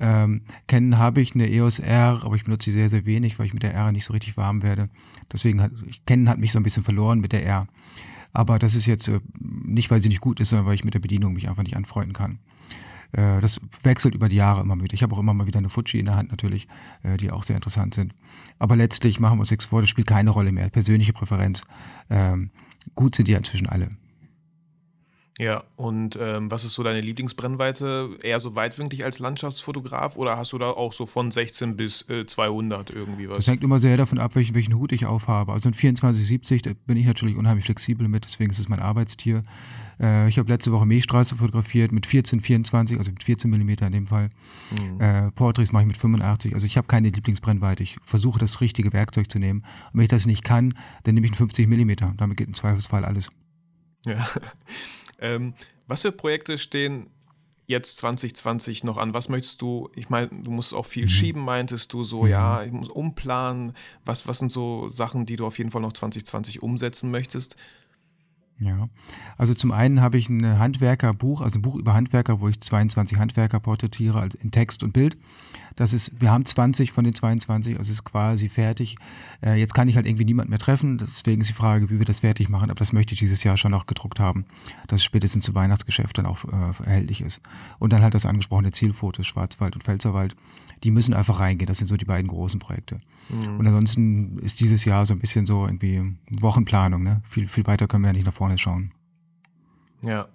Ähm, 0.00 0.42
Canon 0.66 0.98
habe 0.98 1.20
ich 1.20 1.34
eine 1.34 1.50
EOS 1.50 1.80
R, 1.80 2.20
aber 2.22 2.36
ich 2.36 2.44
benutze 2.44 2.70
sie 2.70 2.76
sehr, 2.76 2.88
sehr 2.88 3.04
wenig, 3.04 3.38
weil 3.38 3.46
ich 3.46 3.54
mit 3.54 3.62
der 3.62 3.74
R 3.74 3.92
nicht 3.92 4.04
so 4.04 4.12
richtig 4.12 4.36
warm 4.36 4.62
werde. 4.62 4.88
Deswegen 5.32 5.60
hat 5.60 5.72
Canon 6.06 6.28
hat 6.28 6.38
mich 6.38 6.52
so 6.52 6.60
ein 6.60 6.62
bisschen 6.62 6.82
verloren 6.82 7.20
mit 7.20 7.32
der 7.32 7.44
R. 7.44 7.66
Aber 8.32 8.58
das 8.58 8.74
ist 8.74 8.86
jetzt 8.86 9.08
äh, 9.08 9.20
nicht, 9.38 9.90
weil 9.90 10.00
sie 10.00 10.08
nicht 10.08 10.20
gut 10.20 10.40
ist, 10.40 10.50
sondern 10.50 10.66
weil 10.66 10.74
ich 10.74 10.84
mit 10.84 10.94
der 10.94 11.00
Bedienung 11.00 11.32
mich 11.32 11.48
einfach 11.48 11.62
nicht 11.62 11.76
anfreunden 11.76 12.12
kann. 12.12 12.38
Äh, 13.12 13.40
das 13.40 13.60
wechselt 13.82 14.14
über 14.14 14.28
die 14.28 14.36
Jahre 14.36 14.60
immer 14.60 14.80
wieder. 14.80 14.94
Ich 14.94 15.02
habe 15.02 15.14
auch 15.14 15.18
immer 15.18 15.34
mal 15.34 15.46
wieder 15.46 15.58
eine 15.58 15.70
Fuji 15.70 15.98
in 15.98 16.06
der 16.06 16.16
Hand 16.16 16.30
natürlich, 16.30 16.68
äh, 17.02 17.16
die 17.16 17.30
auch 17.30 17.42
sehr 17.42 17.56
interessant 17.56 17.94
sind. 17.94 18.14
Aber 18.58 18.76
letztlich 18.76 19.20
machen 19.20 19.38
wir 19.38 19.40
uns 19.40 19.50
nichts 19.50 19.66
vor, 19.66 19.80
das 19.80 19.90
spielt 19.90 20.06
keine 20.06 20.30
Rolle 20.30 20.52
mehr. 20.52 20.68
Persönliche 20.68 21.12
Präferenz. 21.12 21.62
Ähm, 22.10 22.50
gut 22.94 23.14
sind 23.14 23.28
die 23.28 23.32
inzwischen 23.32 23.68
alle. 23.68 23.90
Ja, 25.38 25.62
und 25.76 26.18
ähm, 26.20 26.50
was 26.50 26.64
ist 26.64 26.74
so 26.74 26.82
deine 26.82 27.00
Lieblingsbrennweite? 27.00 28.18
Eher 28.22 28.40
so 28.40 28.56
weitwinklig 28.56 29.04
als 29.04 29.20
Landschaftsfotograf 29.20 30.16
oder 30.16 30.36
hast 30.36 30.52
du 30.52 30.58
da 30.58 30.70
auch 30.70 30.92
so 30.92 31.06
von 31.06 31.30
16 31.30 31.76
bis 31.76 32.02
äh, 32.08 32.26
200 32.26 32.90
irgendwie 32.90 33.28
was? 33.28 33.36
Das 33.36 33.46
hängt 33.46 33.62
immer 33.62 33.78
sehr 33.78 33.96
davon 33.96 34.18
ab, 34.18 34.34
welchen, 34.34 34.56
welchen 34.56 34.74
Hut 34.74 34.90
ich 34.90 35.06
aufhabe. 35.06 35.52
Also 35.52 35.68
ein 35.68 35.74
2470, 35.74 36.62
da 36.62 36.70
bin 36.86 36.96
ich 36.96 37.06
natürlich 37.06 37.36
unheimlich 37.36 37.66
flexibel 37.66 38.08
mit, 38.08 38.24
deswegen 38.24 38.50
ist 38.50 38.58
es 38.58 38.68
mein 38.68 38.80
Arbeitstier. 38.80 39.44
Äh, 40.00 40.28
ich 40.28 40.38
habe 40.38 40.50
letzte 40.50 40.72
Woche 40.72 40.86
Milchstraße 40.86 41.36
fotografiert 41.36 41.92
mit 41.92 42.06
14, 42.06 42.40
24, 42.40 42.98
also 42.98 43.12
mit 43.12 43.22
14 43.22 43.48
Millimeter 43.48 43.86
in 43.86 43.92
dem 43.92 44.06
Fall. 44.08 44.30
Mhm. 44.72 45.00
Äh, 45.00 45.30
Portraits 45.30 45.70
mache 45.70 45.84
ich 45.84 45.88
mit 45.88 45.96
85. 45.96 46.54
Also 46.54 46.66
ich 46.66 46.76
habe 46.76 46.88
keine 46.88 47.10
Lieblingsbrennweite. 47.10 47.84
Ich 47.84 47.96
versuche 48.02 48.40
das 48.40 48.60
richtige 48.60 48.92
Werkzeug 48.92 49.30
zu 49.30 49.38
nehmen. 49.38 49.60
Und 49.60 49.98
wenn 49.98 50.02
ich 50.02 50.08
das 50.08 50.26
nicht 50.26 50.42
kann, 50.42 50.74
dann 51.04 51.14
nehme 51.14 51.26
ich 51.26 51.32
einen 51.32 51.38
50 51.38 51.68
Millimeter. 51.68 52.12
Damit 52.16 52.38
geht 52.38 52.48
im 52.48 52.54
Zweifelsfall 52.54 53.04
alles. 53.04 53.30
Ja. 54.04 54.26
ähm, 55.20 55.54
was 55.86 56.02
für 56.02 56.12
Projekte 56.12 56.58
stehen 56.58 57.10
jetzt 57.66 57.98
2020 57.98 58.82
noch 58.84 58.96
an? 58.96 59.14
Was 59.14 59.28
möchtest 59.28 59.60
du? 59.60 59.90
Ich 59.94 60.08
meine, 60.08 60.28
du 60.28 60.50
musst 60.50 60.74
auch 60.74 60.86
viel 60.86 61.08
schieben, 61.08 61.44
meintest 61.44 61.92
du 61.92 62.02
so, 62.02 62.26
ja, 62.26 62.62
ich 62.62 62.72
muss 62.72 62.88
umplanen. 62.88 63.74
Was, 64.04 64.26
was 64.26 64.38
sind 64.38 64.50
so 64.50 64.88
Sachen, 64.88 65.26
die 65.26 65.36
du 65.36 65.46
auf 65.46 65.58
jeden 65.58 65.70
Fall 65.70 65.82
noch 65.82 65.92
2020 65.92 66.62
umsetzen 66.62 67.10
möchtest? 67.10 67.56
Ja, 68.60 68.88
also 69.36 69.54
zum 69.54 69.70
einen 69.70 70.00
habe 70.00 70.18
ich 70.18 70.28
ein 70.28 70.58
Handwerkerbuch, 70.58 71.42
also 71.42 71.58
ein 71.58 71.62
Buch 71.62 71.76
über 71.76 71.94
Handwerker, 71.94 72.40
wo 72.40 72.48
ich 72.48 72.60
22 72.60 73.16
Handwerker 73.16 73.60
porträtiere 73.60 74.18
also 74.18 74.36
in 74.42 74.50
Text 74.50 74.82
und 74.82 74.92
Bild. 74.92 75.16
Das 75.76 75.92
ist, 75.92 76.20
wir 76.20 76.32
haben 76.32 76.44
20 76.44 76.90
von 76.90 77.04
den 77.04 77.14
22, 77.14 77.78
also 77.78 77.88
es 77.88 77.98
ist 77.98 78.04
quasi 78.04 78.48
fertig. 78.48 78.96
Äh, 79.44 79.60
jetzt 79.60 79.74
kann 79.74 79.86
ich 79.86 79.94
halt 79.94 80.06
irgendwie 80.06 80.24
niemand 80.24 80.50
mehr 80.50 80.58
treffen, 80.58 80.98
deswegen 80.98 81.40
ist 81.40 81.50
die 81.50 81.54
Frage, 81.54 81.88
wie 81.88 82.00
wir 82.00 82.04
das 82.04 82.20
fertig 82.20 82.48
machen, 82.48 82.68
aber 82.68 82.80
das 82.80 82.92
möchte 82.92 83.14
ich 83.14 83.20
dieses 83.20 83.44
Jahr 83.44 83.56
schon 83.56 83.70
noch 83.70 83.86
gedruckt 83.86 84.18
haben, 84.18 84.44
dass 84.88 85.00
es 85.00 85.04
spätestens 85.04 85.44
zu 85.44 85.54
Weihnachtsgeschäft 85.54 86.18
dann 86.18 86.26
auch 86.26 86.44
äh, 86.44 86.84
erhältlich 86.84 87.20
ist. 87.20 87.40
Und 87.78 87.92
dann 87.92 88.02
halt 88.02 88.14
das 88.14 88.26
angesprochene 88.26 88.72
Zielfotos, 88.72 89.28
Schwarzwald 89.28 89.76
und 89.76 89.84
Pfälzerwald, 89.84 90.34
die 90.84 90.90
müssen 90.90 91.14
einfach 91.14 91.40
reingehen, 91.40 91.68
das 91.68 91.78
sind 91.78 91.88
so 91.88 91.96
die 91.96 92.04
beiden 92.04 92.28
großen 92.28 92.60
Projekte. 92.60 92.98
Und 93.30 93.66
ansonsten 93.66 94.38
ist 94.38 94.60
dieses 94.60 94.86
Jahr 94.86 95.04
so 95.04 95.12
ein 95.12 95.18
bisschen 95.18 95.44
so 95.44 95.66
irgendwie 95.66 96.02
Wochenplanung, 96.40 97.02
ne? 97.02 97.22
Viel, 97.28 97.46
viel 97.46 97.66
weiter 97.66 97.86
können 97.86 98.02
wir 98.04 98.08
ja 98.08 98.14
nicht 98.14 98.24
nach 98.24 98.32
vorne 98.32 98.56
schauen. 98.56 98.92
Ja. 100.02 100.28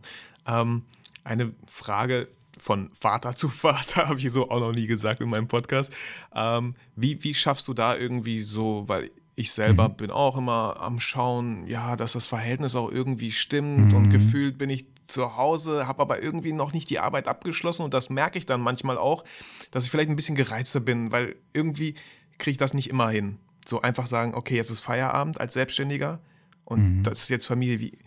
Ähm, 0.45 0.83
eine 1.23 1.53
Frage 1.65 2.27
von 2.59 2.91
Vater 2.93 3.33
zu 3.35 3.49
Vater, 3.49 4.07
habe 4.09 4.19
ich 4.19 4.31
so 4.31 4.49
auch 4.49 4.59
noch 4.59 4.73
nie 4.73 4.85
gesagt 4.85 5.21
in 5.21 5.29
meinem 5.29 5.47
Podcast. 5.47 5.91
Ähm, 6.35 6.75
wie, 6.95 7.23
wie 7.23 7.33
schaffst 7.33 7.67
du 7.67 7.73
da 7.73 7.95
irgendwie 7.95 8.43
so, 8.43 8.83
weil 8.87 9.09
ich 9.35 9.51
selber 9.51 9.89
bin 9.89 10.11
auch 10.11 10.37
immer 10.37 10.77
am 10.79 10.99
Schauen, 10.99 11.67
ja, 11.67 11.95
dass 11.95 12.13
das 12.13 12.25
Verhältnis 12.25 12.75
auch 12.75 12.91
irgendwie 12.91 13.31
stimmt 13.31 13.93
und 13.93 14.09
gefühlt 14.11 14.57
bin 14.57 14.69
ich 14.69 14.85
zu 15.05 15.35
Hause, 15.37 15.87
habe 15.87 16.01
aber 16.01 16.21
irgendwie 16.21 16.53
noch 16.53 16.73
nicht 16.73 16.89
die 16.89 16.99
Arbeit 16.99 17.27
abgeschlossen 17.27 17.83
und 17.83 17.93
das 17.93 18.09
merke 18.09 18.37
ich 18.37 18.45
dann 18.45 18.61
manchmal 18.61 18.97
auch, 18.97 19.23
dass 19.71 19.85
ich 19.85 19.91
vielleicht 19.91 20.09
ein 20.09 20.15
bisschen 20.15 20.35
gereizter 20.35 20.79
bin, 20.79 21.11
weil 21.11 21.35
irgendwie 21.51 21.95
kriege 22.37 22.51
ich 22.51 22.57
das 22.57 22.73
nicht 22.73 22.89
immer 22.89 23.09
hin. 23.09 23.37
So 23.65 23.81
einfach 23.81 24.07
sagen, 24.07 24.35
okay, 24.35 24.55
jetzt 24.55 24.69
ist 24.69 24.81
Feierabend 24.81 25.39
als 25.39 25.53
Selbstständiger 25.53 26.19
und 26.65 27.03
das 27.03 27.23
ist 27.23 27.29
jetzt 27.29 27.45
Familie. 27.45 27.79
Wie, 27.79 27.97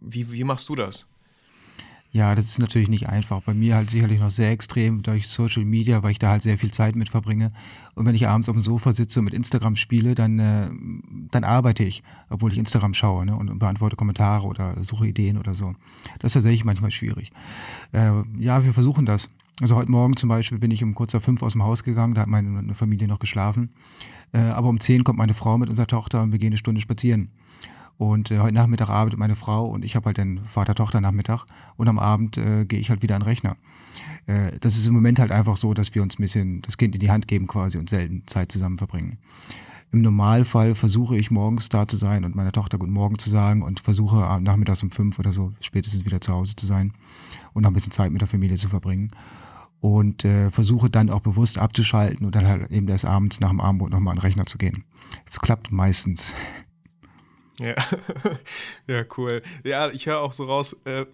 wie, 0.00 0.32
wie 0.32 0.44
machst 0.44 0.68
du 0.68 0.74
das? 0.74 1.08
Ja, 2.16 2.34
das 2.34 2.46
ist 2.46 2.58
natürlich 2.58 2.88
nicht 2.88 3.10
einfach. 3.10 3.42
Bei 3.42 3.52
mir 3.52 3.74
halt 3.74 3.90
sicherlich 3.90 4.20
noch 4.20 4.30
sehr 4.30 4.50
extrem 4.50 5.02
durch 5.02 5.28
Social 5.28 5.66
Media, 5.66 6.02
weil 6.02 6.12
ich 6.12 6.18
da 6.18 6.30
halt 6.30 6.42
sehr 6.42 6.56
viel 6.56 6.70
Zeit 6.70 6.96
mit 6.96 7.10
verbringe. 7.10 7.52
Und 7.94 8.06
wenn 8.06 8.14
ich 8.14 8.26
abends 8.26 8.48
auf 8.48 8.56
dem 8.56 8.62
Sofa 8.62 8.92
sitze 8.92 9.20
und 9.20 9.26
mit 9.26 9.34
Instagram 9.34 9.76
spiele, 9.76 10.14
dann, 10.14 10.38
äh, 10.38 10.70
dann 11.30 11.44
arbeite 11.44 11.84
ich, 11.84 12.02
obwohl 12.30 12.50
ich 12.52 12.56
Instagram 12.56 12.94
schaue 12.94 13.26
ne, 13.26 13.36
und 13.36 13.58
beantworte 13.58 13.96
Kommentare 13.96 14.46
oder 14.46 14.82
suche 14.82 15.06
Ideen 15.06 15.36
oder 15.36 15.54
so. 15.54 15.74
Das 16.18 16.30
ist 16.30 16.32
tatsächlich 16.32 16.64
manchmal 16.64 16.90
schwierig. 16.90 17.32
Äh, 17.92 18.22
ja, 18.38 18.64
wir 18.64 18.72
versuchen 18.72 19.04
das. 19.04 19.28
Also 19.60 19.76
heute 19.76 19.90
Morgen 19.90 20.16
zum 20.16 20.30
Beispiel 20.30 20.58
bin 20.58 20.70
ich 20.70 20.82
um 20.82 20.94
kurz 20.94 21.12
vor 21.12 21.20
fünf 21.20 21.42
aus 21.42 21.52
dem 21.52 21.64
Haus 21.64 21.84
gegangen, 21.84 22.14
da 22.14 22.22
hat 22.22 22.28
meine 22.28 22.74
Familie 22.74 23.08
noch 23.08 23.18
geschlafen. 23.18 23.68
Äh, 24.32 24.38
aber 24.38 24.70
um 24.70 24.80
zehn 24.80 25.04
kommt 25.04 25.18
meine 25.18 25.34
Frau 25.34 25.58
mit 25.58 25.68
unserer 25.68 25.86
Tochter 25.86 26.22
und 26.22 26.32
wir 26.32 26.38
gehen 26.38 26.48
eine 26.48 26.56
Stunde 26.56 26.80
spazieren. 26.80 27.28
Und 27.98 28.30
äh, 28.30 28.40
heute 28.40 28.54
Nachmittag 28.54 28.90
arbeitet 28.90 29.18
meine 29.18 29.36
Frau 29.36 29.66
und 29.66 29.84
ich 29.84 29.96
habe 29.96 30.06
halt 30.06 30.18
den 30.18 30.40
Vater-Tochter-Nachmittag 30.48 31.46
und 31.76 31.88
am 31.88 31.98
Abend 31.98 32.36
äh, 32.36 32.64
gehe 32.66 32.78
ich 32.78 32.90
halt 32.90 33.02
wieder 33.02 33.14
an 33.14 33.22
den 33.22 33.28
Rechner. 33.28 33.56
Äh, 34.26 34.58
das 34.60 34.76
ist 34.76 34.86
im 34.86 34.94
Moment 34.94 35.18
halt 35.18 35.32
einfach 35.32 35.56
so, 35.56 35.72
dass 35.72 35.94
wir 35.94 36.02
uns 36.02 36.18
ein 36.18 36.22
bisschen 36.22 36.62
das 36.62 36.76
Kind 36.76 36.94
in 36.94 37.00
die 37.00 37.10
Hand 37.10 37.26
geben 37.26 37.46
quasi 37.46 37.78
und 37.78 37.88
selten 37.88 38.22
Zeit 38.26 38.52
zusammen 38.52 38.76
verbringen. 38.78 39.18
Im 39.92 40.02
Normalfall 40.02 40.74
versuche 40.74 41.16
ich 41.16 41.30
morgens 41.30 41.68
da 41.68 41.86
zu 41.86 41.96
sein 41.96 42.24
und 42.24 42.34
meiner 42.34 42.52
Tochter 42.52 42.76
Guten 42.76 42.92
Morgen 42.92 43.18
zu 43.18 43.30
sagen 43.30 43.62
und 43.62 43.80
versuche 43.80 44.16
nachmittags 44.42 44.82
um 44.82 44.90
fünf 44.90 45.18
oder 45.18 45.32
so 45.32 45.52
spätestens 45.60 46.04
wieder 46.04 46.20
zu 46.20 46.32
Hause 46.32 46.56
zu 46.56 46.66
sein 46.66 46.92
und 47.54 47.62
noch 47.62 47.70
ein 47.70 47.74
bisschen 47.74 47.92
Zeit 47.92 48.10
mit 48.10 48.20
der 48.20 48.28
Familie 48.28 48.56
zu 48.56 48.68
verbringen. 48.68 49.10
Und 49.80 50.24
äh, 50.24 50.50
versuche 50.50 50.90
dann 50.90 51.10
auch 51.10 51.20
bewusst 51.20 51.58
abzuschalten 51.58 52.26
und 52.26 52.34
dann 52.34 52.46
halt 52.46 52.70
eben 52.72 52.88
erst 52.88 53.04
abends 53.04 53.40
nach 53.40 53.50
dem 53.50 53.60
Abendbrot 53.60 53.90
nochmal 53.90 54.12
an 54.12 54.16
den 54.16 54.22
Rechner 54.22 54.46
zu 54.46 54.58
gehen. 54.58 54.84
Es 55.24 55.40
klappt 55.40 55.70
meistens. 55.70 56.34
Ja. 57.60 57.74
ja, 58.86 59.04
cool. 59.16 59.42
Ja, 59.64 59.88
ich 59.88 60.06
höre 60.06 60.20
auch 60.20 60.32
so 60.32 60.44
raus, 60.44 60.76
äh, 60.84 61.06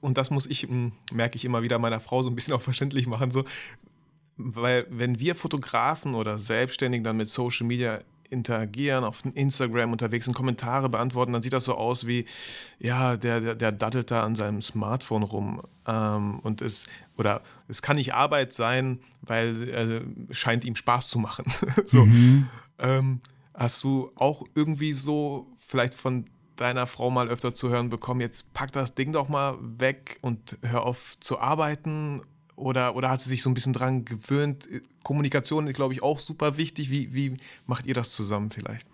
und 0.00 0.16
das 0.16 0.30
muss 0.30 0.46
ich, 0.46 0.68
mh, 0.68 0.92
merke 1.12 1.36
ich 1.36 1.44
immer 1.44 1.62
wieder 1.62 1.78
meiner 1.78 2.00
Frau 2.00 2.22
so 2.22 2.28
ein 2.28 2.34
bisschen 2.34 2.54
auch 2.54 2.62
verständlich 2.62 3.06
machen, 3.06 3.30
so, 3.30 3.44
weil 4.36 4.86
wenn 4.90 5.18
wir 5.18 5.34
Fotografen 5.34 6.14
oder 6.14 6.38
Selbstständigen 6.38 7.04
dann 7.04 7.16
mit 7.16 7.28
Social 7.28 7.66
Media 7.66 8.00
interagieren, 8.30 9.04
auf 9.04 9.22
Instagram 9.34 9.92
unterwegs 9.92 10.24
sind, 10.24 10.34
Kommentare 10.34 10.88
beantworten, 10.88 11.34
dann 11.34 11.42
sieht 11.42 11.52
das 11.52 11.66
so 11.66 11.74
aus 11.74 12.06
wie, 12.06 12.24
ja, 12.78 13.18
der, 13.18 13.40
der, 13.40 13.54
der 13.54 13.72
daddelt 13.72 14.10
da 14.10 14.22
an 14.22 14.34
seinem 14.34 14.62
Smartphone 14.62 15.22
rum. 15.22 15.60
Ähm, 15.86 16.38
und 16.40 16.62
es, 16.62 16.86
oder 17.18 17.42
es 17.68 17.82
kann 17.82 17.96
nicht 17.96 18.14
Arbeit 18.14 18.54
sein, 18.54 19.00
weil 19.20 19.68
äh, 19.68 20.34
scheint 20.34 20.64
ihm 20.64 20.76
Spaß 20.76 21.08
zu 21.08 21.18
machen. 21.18 21.44
so. 21.84 22.08
Ähm, 22.78 23.20
hast 23.52 23.84
du 23.84 24.10
auch 24.14 24.44
irgendwie 24.54 24.94
so 24.94 25.46
vielleicht 25.66 25.94
von 25.94 26.26
deiner 26.56 26.86
Frau 26.86 27.10
mal 27.10 27.28
öfter 27.28 27.54
zu 27.54 27.70
hören 27.70 27.88
bekommen, 27.88 28.20
jetzt 28.20 28.54
pack 28.54 28.72
das 28.72 28.94
Ding 28.94 29.12
doch 29.12 29.28
mal 29.28 29.56
weg 29.60 30.18
und 30.20 30.58
hör 30.62 30.84
auf 30.84 31.18
zu 31.20 31.38
arbeiten? 31.38 32.22
Oder, 32.56 32.94
oder 32.94 33.10
hat 33.10 33.20
sie 33.20 33.30
sich 33.30 33.42
so 33.42 33.50
ein 33.50 33.54
bisschen 33.54 33.72
dran 33.72 34.04
gewöhnt? 34.04 34.68
Kommunikation 35.02 35.66
ist, 35.66 35.74
glaube 35.74 35.94
ich, 35.94 36.02
auch 36.02 36.18
super 36.18 36.56
wichtig. 36.56 36.90
Wie, 36.90 37.12
wie 37.14 37.34
macht 37.66 37.86
ihr 37.86 37.94
das 37.94 38.12
zusammen 38.12 38.50
vielleicht? 38.50 38.86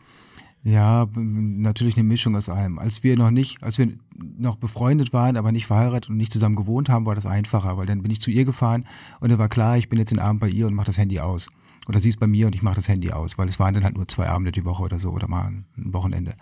Ja, 0.64 1.06
natürlich 1.14 1.96
eine 1.96 2.04
Mischung 2.04 2.34
aus 2.36 2.48
allem. 2.48 2.78
Als 2.78 3.02
wir 3.02 3.16
noch 3.16 3.30
nicht, 3.30 3.62
als 3.62 3.78
wir 3.78 3.92
noch 4.16 4.56
befreundet 4.56 5.12
waren, 5.12 5.36
aber 5.36 5.52
nicht 5.52 5.66
verheiratet 5.66 6.10
und 6.10 6.16
nicht 6.16 6.32
zusammen 6.32 6.56
gewohnt 6.56 6.88
haben, 6.88 7.06
war 7.06 7.14
das 7.14 7.26
einfacher, 7.26 7.76
weil 7.76 7.86
dann 7.86 8.02
bin 8.02 8.10
ich 8.10 8.20
zu 8.20 8.30
ihr 8.30 8.44
gefahren 8.44 8.84
und 9.20 9.30
dann 9.30 9.38
war 9.38 9.48
klar, 9.48 9.78
ich 9.78 9.88
bin 9.88 9.98
jetzt 9.98 10.10
den 10.10 10.18
Abend 10.18 10.40
bei 10.40 10.48
ihr 10.48 10.66
und 10.66 10.74
mache 10.74 10.86
das 10.86 10.98
Handy 10.98 11.20
aus. 11.20 11.48
Oder 11.88 11.98
sie 12.00 12.10
ist 12.10 12.20
bei 12.20 12.26
mir 12.26 12.46
und 12.46 12.54
ich 12.54 12.62
mache 12.62 12.76
das 12.76 12.88
Handy 12.88 13.10
aus, 13.10 13.38
weil 13.38 13.48
es 13.48 13.58
waren 13.58 13.74
dann 13.74 13.84
halt 13.84 13.96
nur 13.96 14.06
zwei 14.06 14.28
Abende 14.28 14.52
die 14.52 14.64
Woche 14.64 14.82
oder 14.82 14.98
so 14.98 15.10
oder 15.10 15.26
mal 15.26 15.46
ein 15.46 15.64
Wochenende. 15.76 16.34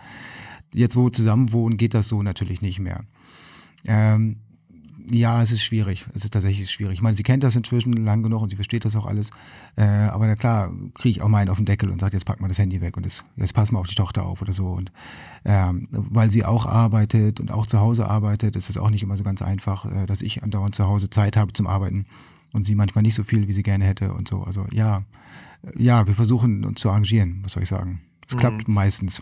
Jetzt, 0.73 0.95
wo 0.95 1.05
wir 1.05 1.13
zusammen 1.13 1.53
wohnen, 1.53 1.77
geht 1.77 1.93
das 1.93 2.09
so 2.09 2.21
natürlich 2.21 2.61
nicht 2.61 2.79
mehr. 2.79 3.05
Ähm, 3.85 4.37
Ja, 5.09 5.41
es 5.41 5.53
ist 5.53 5.63
schwierig. 5.63 6.05
Es 6.13 6.25
ist 6.25 6.33
tatsächlich 6.33 6.69
schwierig. 6.69 6.95
Ich 6.95 7.01
meine, 7.01 7.15
sie 7.15 7.23
kennt 7.23 7.41
das 7.43 7.55
inzwischen 7.55 7.93
lang 7.93 8.23
genug 8.23 8.41
und 8.41 8.49
sie 8.49 8.57
versteht 8.57 8.83
das 8.83 8.97
auch 8.97 9.05
alles. 9.05 9.29
Äh, 9.77 9.85
aber 9.85 10.27
na 10.27 10.35
klar, 10.35 10.69
kriege 10.95 11.11
ich 11.11 11.21
auch 11.21 11.29
mal 11.29 11.37
einen 11.37 11.49
auf 11.49 11.57
den 11.57 11.65
Deckel 11.65 11.89
und 11.89 12.01
sage, 12.01 12.17
jetzt 12.17 12.25
pack 12.25 12.41
mal 12.41 12.49
das 12.49 12.59
Handy 12.59 12.81
weg 12.81 12.97
und 12.97 13.05
das, 13.05 13.23
jetzt 13.37 13.53
pass 13.53 13.71
mal 13.71 13.79
auf 13.79 13.87
die 13.87 13.95
Tochter 13.95 14.25
auf 14.25 14.41
oder 14.41 14.51
so. 14.51 14.67
Und 14.73 14.91
ähm, 15.45 15.87
weil 15.91 16.29
sie 16.29 16.43
auch 16.43 16.65
arbeitet 16.65 17.39
und 17.39 17.51
auch 17.51 17.65
zu 17.67 17.79
Hause 17.79 18.09
arbeitet, 18.09 18.57
ist 18.57 18.69
es 18.69 18.77
auch 18.77 18.89
nicht 18.89 19.03
immer 19.03 19.15
so 19.15 19.23
ganz 19.23 19.41
einfach, 19.41 19.85
äh, 19.85 20.07
dass 20.07 20.21
ich 20.21 20.43
andauernd 20.43 20.75
zu 20.75 20.85
Hause 20.85 21.09
Zeit 21.09 21.37
habe 21.37 21.53
zum 21.53 21.67
Arbeiten 21.67 22.05
und 22.53 22.63
sie 22.63 22.75
manchmal 22.75 23.01
nicht 23.01 23.15
so 23.15 23.23
viel, 23.23 23.47
wie 23.47 23.53
sie 23.53 23.63
gerne 23.63 23.85
hätte 23.85 24.13
und 24.13 24.27
so. 24.27 24.43
Also 24.43 24.65
ja, 24.71 25.03
ja, 25.75 26.07
wir 26.07 26.15
versuchen 26.15 26.65
uns 26.65 26.81
zu 26.81 26.89
arrangieren, 26.89 27.39
was 27.43 27.53
soll 27.53 27.63
ich 27.63 27.69
sagen. 27.69 28.01
Es 28.27 28.35
mhm. 28.35 28.39
klappt 28.39 28.67
meistens. 28.67 29.21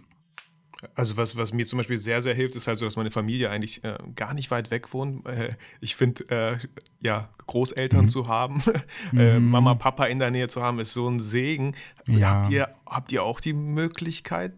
Also 0.94 1.18
was, 1.18 1.36
was 1.36 1.54
mir 1.54 1.66
zum 1.66 1.78
Beispiel 1.78 1.98
sehr, 1.98 2.22
sehr 2.22 2.36
hilft, 2.36 2.56
ist 2.56 2.68
halt 2.68 2.78
so, 2.78 2.86
dass 2.86 2.96
meine 2.96 3.10
Familie 3.10 3.50
eigentlich 3.50 3.84
äh, 3.84 3.98
gar 4.16 4.34
nicht 4.34 4.52
weit 4.52 4.70
weg 4.70 4.94
wohnt. 4.94 5.26
Äh, 5.26 5.56
ich 5.82 5.96
finde, 5.96 6.30
äh, 6.30 6.58
ja, 7.00 7.30
Großeltern 7.48 8.04
mhm. 8.04 8.10
zu 8.10 8.28
haben, 8.28 8.62
äh, 9.14 9.40
mhm. 9.40 9.50
Mama, 9.50 9.74
Papa 9.76 10.06
in 10.06 10.20
der 10.20 10.32
Nähe 10.32 10.48
zu 10.48 10.62
haben, 10.62 10.80
ist 10.80 10.94
so 10.94 11.08
ein 11.10 11.20
Segen. 11.20 11.76
Ja. 12.08 12.36
Habt, 12.36 12.50
ihr, 12.50 12.70
habt 12.86 13.12
ihr 13.12 13.24
auch 13.24 13.40
die 13.40 13.54
Möglichkeit? 13.54 14.54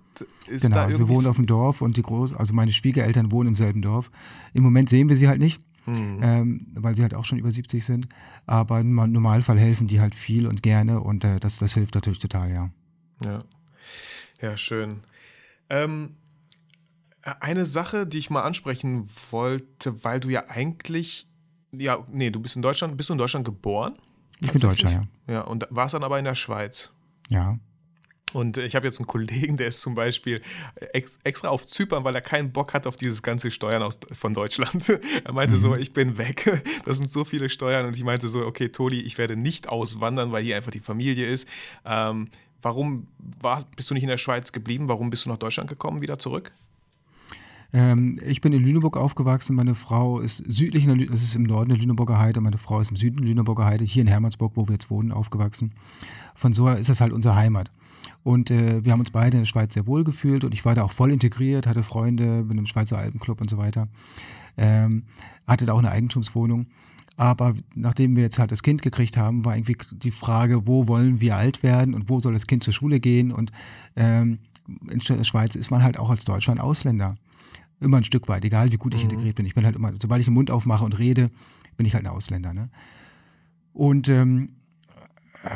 Ist 0.47 0.63
genau, 0.63 0.79
also 0.79 0.99
wir 0.99 1.07
wohnen 1.07 1.27
auf 1.27 1.35
dem 1.35 1.45
Dorf 1.45 1.81
und 1.81 1.95
die 1.95 2.01
Groß, 2.01 2.33
also 2.33 2.53
meine 2.53 2.71
Schwiegereltern 2.71 3.31
wohnen 3.31 3.49
im 3.49 3.55
selben 3.55 3.81
Dorf. 3.81 4.09
Im 4.53 4.63
Moment 4.63 4.89
sehen 4.89 5.09
wir 5.09 5.15
sie 5.15 5.27
halt 5.27 5.39
nicht. 5.39 5.61
Mhm. 5.87 6.19
Ähm, 6.21 6.67
weil 6.75 6.95
sie 6.95 7.01
halt 7.01 7.13
auch 7.13 7.25
schon 7.25 7.37
über 7.37 7.51
70 7.51 7.83
sind. 7.83 8.07
Aber 8.45 8.79
im 8.79 8.95
Normalfall 8.95 9.57
helfen 9.57 9.87
die 9.87 9.99
halt 9.99 10.15
viel 10.15 10.47
und 10.47 10.61
gerne 10.61 10.99
und 10.99 11.23
äh, 11.23 11.39
das, 11.39 11.57
das 11.57 11.73
hilft 11.73 11.95
natürlich 11.95 12.19
total, 12.19 12.51
ja. 12.51 12.69
Ja, 13.23 13.39
ja 14.41 14.57
schön. 14.57 14.99
Ähm, 15.69 16.15
eine 17.39 17.65
Sache, 17.65 18.05
die 18.05 18.19
ich 18.19 18.29
mal 18.29 18.43
ansprechen 18.43 19.07
wollte, 19.31 20.03
weil 20.03 20.19
du 20.19 20.29
ja 20.29 20.45
eigentlich, 20.49 21.27
ja, 21.71 22.05
nee, 22.11 22.29
du 22.29 22.39
bist 22.39 22.55
in 22.55 22.61
Deutschland, 22.61 22.95
bist 22.97 23.09
du 23.09 23.13
in 23.13 23.19
Deutschland 23.19 23.45
geboren? 23.45 23.93
Ich 24.39 24.51
bin 24.51 24.61
Deutscher, 24.61 24.91
ja. 24.91 25.03
Ja, 25.27 25.41
und 25.41 25.67
warst 25.69 25.93
dann 25.93 26.03
aber 26.03 26.19
in 26.19 26.25
der 26.25 26.35
Schweiz. 26.35 26.91
Ja. 27.29 27.55
Und 28.33 28.57
ich 28.57 28.75
habe 28.75 28.85
jetzt 28.85 28.99
einen 28.99 29.07
Kollegen, 29.07 29.55
der 29.55 29.67
ist 29.67 29.79
zum 29.79 29.95
Beispiel 29.95 30.41
ex, 30.91 31.17
extra 31.23 31.47
auf 31.47 31.65
Zypern, 31.65 32.03
weil 32.03 32.13
er 32.13 32.21
keinen 32.21 32.51
Bock 32.51 32.73
hat 32.73 32.85
auf 32.85 32.97
dieses 32.97 33.23
ganze 33.23 33.51
Steuern 33.51 33.81
aus, 33.81 33.99
von 34.11 34.33
Deutschland. 34.33 34.89
er 35.23 35.33
meinte 35.33 35.55
mhm. 35.55 35.59
so, 35.59 35.75
ich 35.75 35.93
bin 35.93 36.17
weg. 36.17 36.61
Das 36.85 36.97
sind 36.97 37.09
so 37.09 37.25
viele 37.25 37.49
Steuern. 37.49 37.85
Und 37.85 37.95
ich 37.95 38.03
meinte 38.03 38.29
so, 38.29 38.45
okay, 38.45 38.69
Toli, 38.69 39.01
ich 39.01 39.17
werde 39.17 39.35
nicht 39.35 39.69
auswandern, 39.69 40.31
weil 40.31 40.43
hier 40.43 40.55
einfach 40.55 40.71
die 40.71 40.79
Familie 40.79 41.27
ist. 41.27 41.47
Ähm, 41.85 42.29
Warum 42.61 43.07
war, 43.39 43.63
bist 43.75 43.89
du 43.89 43.93
nicht 43.93 44.03
in 44.03 44.09
der 44.09 44.17
Schweiz 44.17 44.51
geblieben? 44.51 44.87
Warum 44.87 45.09
bist 45.09 45.25
du 45.25 45.29
nach 45.29 45.37
Deutschland 45.37 45.69
gekommen, 45.69 46.01
wieder 46.01 46.17
zurück? 46.17 46.51
Ähm, 47.73 48.19
ich 48.25 48.41
bin 48.41 48.53
in 48.53 48.63
Lüneburg 48.63 48.97
aufgewachsen. 48.97 49.55
Meine 49.55 49.75
Frau 49.75 50.19
ist 50.19 50.43
südlich, 50.47 50.85
in 50.85 50.97
der, 50.97 51.07
das 51.07 51.21
ist 51.21 51.35
im 51.35 51.43
Norden 51.43 51.69
der 51.69 51.77
Lüneburger 51.77 52.17
Heide. 52.17 52.41
Meine 52.41 52.57
Frau 52.57 52.79
ist 52.79 52.89
im 52.89 52.97
Süden 52.97 53.17
der 53.17 53.27
Lüneburger 53.27 53.65
Heide, 53.65 53.83
hier 53.83 54.01
in 54.01 54.07
Hermannsburg, 54.07 54.53
wo 54.55 54.67
wir 54.67 54.73
jetzt 54.73 54.89
wohnen, 54.89 55.11
aufgewachsen. 55.11 55.73
Von 56.33 56.53
so 56.53 56.67
ist 56.69 56.89
das 56.89 57.01
halt 57.01 57.13
unsere 57.13 57.35
Heimat. 57.35 57.69
Und 58.27 58.51
äh, 58.51 58.83
wir 58.83 58.91
haben 58.91 58.99
uns 58.99 59.11
beide 59.11 59.37
in 59.37 59.43
der 59.43 59.45
Schweiz 59.45 59.73
sehr 59.73 59.87
wohl 59.87 60.03
gefühlt 60.03 60.43
und 60.43 60.53
ich 60.53 60.65
war 60.65 60.75
da 60.75 60.83
auch 60.83 60.91
voll 60.91 61.13
integriert, 61.13 61.65
hatte 61.65 61.81
Freunde, 61.81 62.43
bin 62.43 62.57
im 62.57 62.65
Schweizer 62.65 62.97
Alpenclub 62.97 63.39
und 63.39 63.49
so 63.49 63.57
weiter. 63.57 63.87
Ähm, 64.57 65.03
hatte 65.47 65.65
da 65.65 65.71
auch 65.71 65.79
eine 65.79 65.91
Eigentumswohnung. 65.91 66.67
Aber 67.15 67.53
nachdem 67.73 68.17
wir 68.17 68.23
jetzt 68.23 68.37
halt 68.37 68.51
das 68.51 68.63
Kind 68.63 68.81
gekriegt 68.81 69.15
haben, 69.15 69.45
war 69.45 69.55
irgendwie 69.55 69.77
die 69.93 70.11
Frage, 70.11 70.67
wo 70.67 70.89
wollen 70.89 71.21
wir 71.21 71.37
alt 71.37 71.63
werden 71.63 71.93
und 71.93 72.09
wo 72.09 72.19
soll 72.19 72.33
das 72.33 72.47
Kind 72.47 72.65
zur 72.65 72.73
Schule 72.73 72.99
gehen? 72.99 73.31
Und 73.31 73.53
ähm, 73.95 74.39
in 74.91 74.99
der 74.99 75.23
Schweiz 75.23 75.55
ist 75.55 75.71
man 75.71 75.81
halt 75.81 75.97
auch 75.97 76.09
als 76.09 76.25
Deutscher 76.25 76.51
ein 76.51 76.59
Ausländer. 76.59 77.15
Immer 77.79 77.95
ein 77.95 78.03
Stück 78.03 78.27
weit, 78.27 78.43
egal 78.43 78.73
wie 78.73 78.77
gut 78.77 78.93
ich 78.93 79.05
mhm. 79.05 79.11
integriert 79.11 79.37
bin. 79.37 79.45
Ich 79.45 79.55
bin 79.55 79.63
halt 79.63 79.77
immer, 79.77 79.93
sobald 80.01 80.19
ich 80.19 80.25
den 80.25 80.33
Mund 80.33 80.51
aufmache 80.51 80.83
und 80.83 80.99
rede, 80.99 81.29
bin 81.77 81.85
ich 81.85 81.93
halt 81.93 82.05
ein 82.05 82.11
Ausländer. 82.11 82.53
Ne? 82.53 82.67
Und 83.71 84.09
ähm, 84.09 84.49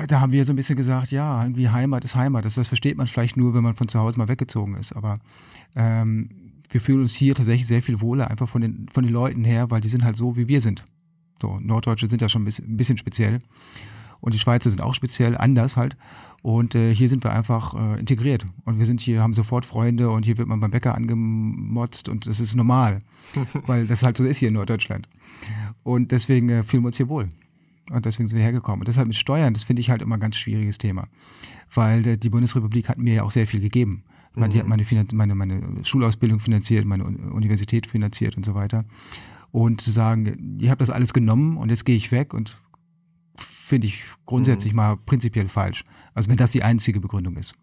da 0.08 0.22
haben 0.22 0.32
wir 0.32 0.46
so 0.46 0.54
ein 0.54 0.56
bisschen 0.56 0.76
gesagt, 0.76 1.12
ja, 1.12 1.44
irgendwie 1.44 1.70
Heimat 1.70 2.04
ist 2.04 2.16
Heimat. 2.16 2.46
Das, 2.46 2.56
das 2.56 2.68
versteht 2.68 2.98
man 2.98 3.08
vielleicht 3.08 3.38
nur, 3.38 3.54
wenn 3.54 3.64
man 3.64 3.76
von 3.76 3.88
zu 3.88 4.00
Hause 4.00 4.18
mal 4.18 4.28
weggezogen 4.28 4.76
ist. 4.76 4.94
Aber 4.94 5.20
ähm, 5.76 6.30
wir 6.70 6.82
fühlen 6.82 7.02
uns 7.02 7.14
hier 7.14 7.36
tatsächlich 7.36 7.68
sehr 7.68 7.82
viel 7.82 8.02
wohler, 8.02 8.30
einfach 8.30 8.50
von 8.50 8.62
den, 8.62 8.88
von 8.92 9.04
den 9.04 9.14
Leuten 9.14 9.44
her, 9.44 9.72
weil 9.72 9.82
die 9.82 9.90
sind 9.90 10.04
halt 10.04 10.16
so, 10.16 10.36
wie 10.36 10.48
wir 10.48 10.62
sind. 10.62 10.84
So, 11.42 11.60
Norddeutsche 11.60 12.08
sind 12.08 12.22
ja 12.22 12.30
schon 12.30 12.44
ein 12.44 12.78
bisschen 12.78 12.98
speziell. 12.98 13.40
Und 14.20 14.36
die 14.36 14.40
Schweizer 14.40 14.70
sind 14.70 14.82
auch 14.82 14.94
speziell, 14.94 15.36
anders 15.36 15.78
halt. 15.78 15.98
Und 16.44 16.76
äh, 16.76 16.94
hier 16.94 17.10
sind 17.10 17.24
wir 17.24 17.34
einfach 17.34 17.74
äh, 17.74 18.00
integriert. 18.00 18.46
Und 18.66 18.78
wir 18.78 18.86
sind 18.86 19.02
hier, 19.02 19.22
haben 19.22 19.34
sofort 19.34 19.66
Freunde 19.66 20.10
und 20.12 20.24
hier 20.24 20.38
wird 20.38 20.48
man 20.48 20.60
beim 20.60 20.72
Bäcker 20.72 20.96
angemotzt 20.96 22.08
und 22.08 22.28
das 22.28 22.40
ist 22.40 22.56
normal. 22.56 23.00
weil 23.66 23.88
das 23.88 24.04
halt 24.04 24.18
so 24.18 24.24
ist 24.24 24.38
hier 24.38 24.50
in 24.50 24.56
Norddeutschland. 24.56 25.08
Und 25.84 26.12
deswegen 26.12 26.50
äh, 26.50 26.64
fühlen 26.64 26.84
wir 26.84 26.88
uns 26.88 26.98
hier 26.98 27.10
wohl. 27.10 27.30
Und 27.92 28.06
deswegen 28.06 28.28
sind 28.28 28.38
wir 28.38 28.44
hergekommen. 28.44 28.82
Und 28.82 28.88
deshalb 28.88 29.08
mit 29.08 29.18
Steuern, 29.18 29.54
das 29.54 29.64
finde 29.64 29.82
ich 29.82 29.90
halt 29.90 30.02
immer 30.02 30.18
ein 30.18 30.22
ganz 30.22 30.38
schwieriges 30.38 30.78
Thema. 30.78 31.08
Weil 31.74 32.06
äh, 32.08 32.18
die 32.18 32.30
Bundesrepublik 32.30 32.90
hat 32.90 32.98
mir 32.98 33.16
ja 33.16 33.24
auch 33.24 33.32
sehr 33.32 33.48
viel 33.48 33.62
gegeben. 33.62 34.04
Mhm. 34.36 34.50
Die 34.50 34.60
hat 34.60 34.68
meine, 34.68 34.86
meine, 35.14 35.36
meine 35.36 35.84
Schulausbildung 35.84 36.40
finanziert, 36.40 36.86
meine 36.86 37.04
Universität 37.04 37.86
finanziert 37.86 38.38
und 38.38 38.46
so 38.46 38.56
weiter 38.56 38.86
und 39.52 39.82
zu 39.82 39.92
sagen, 39.92 40.58
ihr 40.60 40.72
habt 40.72 40.82
das 40.82 40.90
alles 40.90 41.14
genommen 41.14 41.58
und 41.58 41.70
jetzt 41.70 41.86
gehe 41.86 41.96
ich 41.96 42.12
weg 42.12 42.34
und 42.34 42.58
finde 43.36 43.88
ich 43.88 44.04
grundsätzlich 44.26 44.74
mhm. 44.74 44.78
mal 44.78 44.98
prinzipiell 44.98 45.48
falsch. 45.48 45.84
Also 46.14 46.30
wenn 46.30 46.38
das 46.38 46.52
die 46.52 46.64
einzige 46.64 47.00
Begründung 47.00 47.38
ist. 47.38 47.54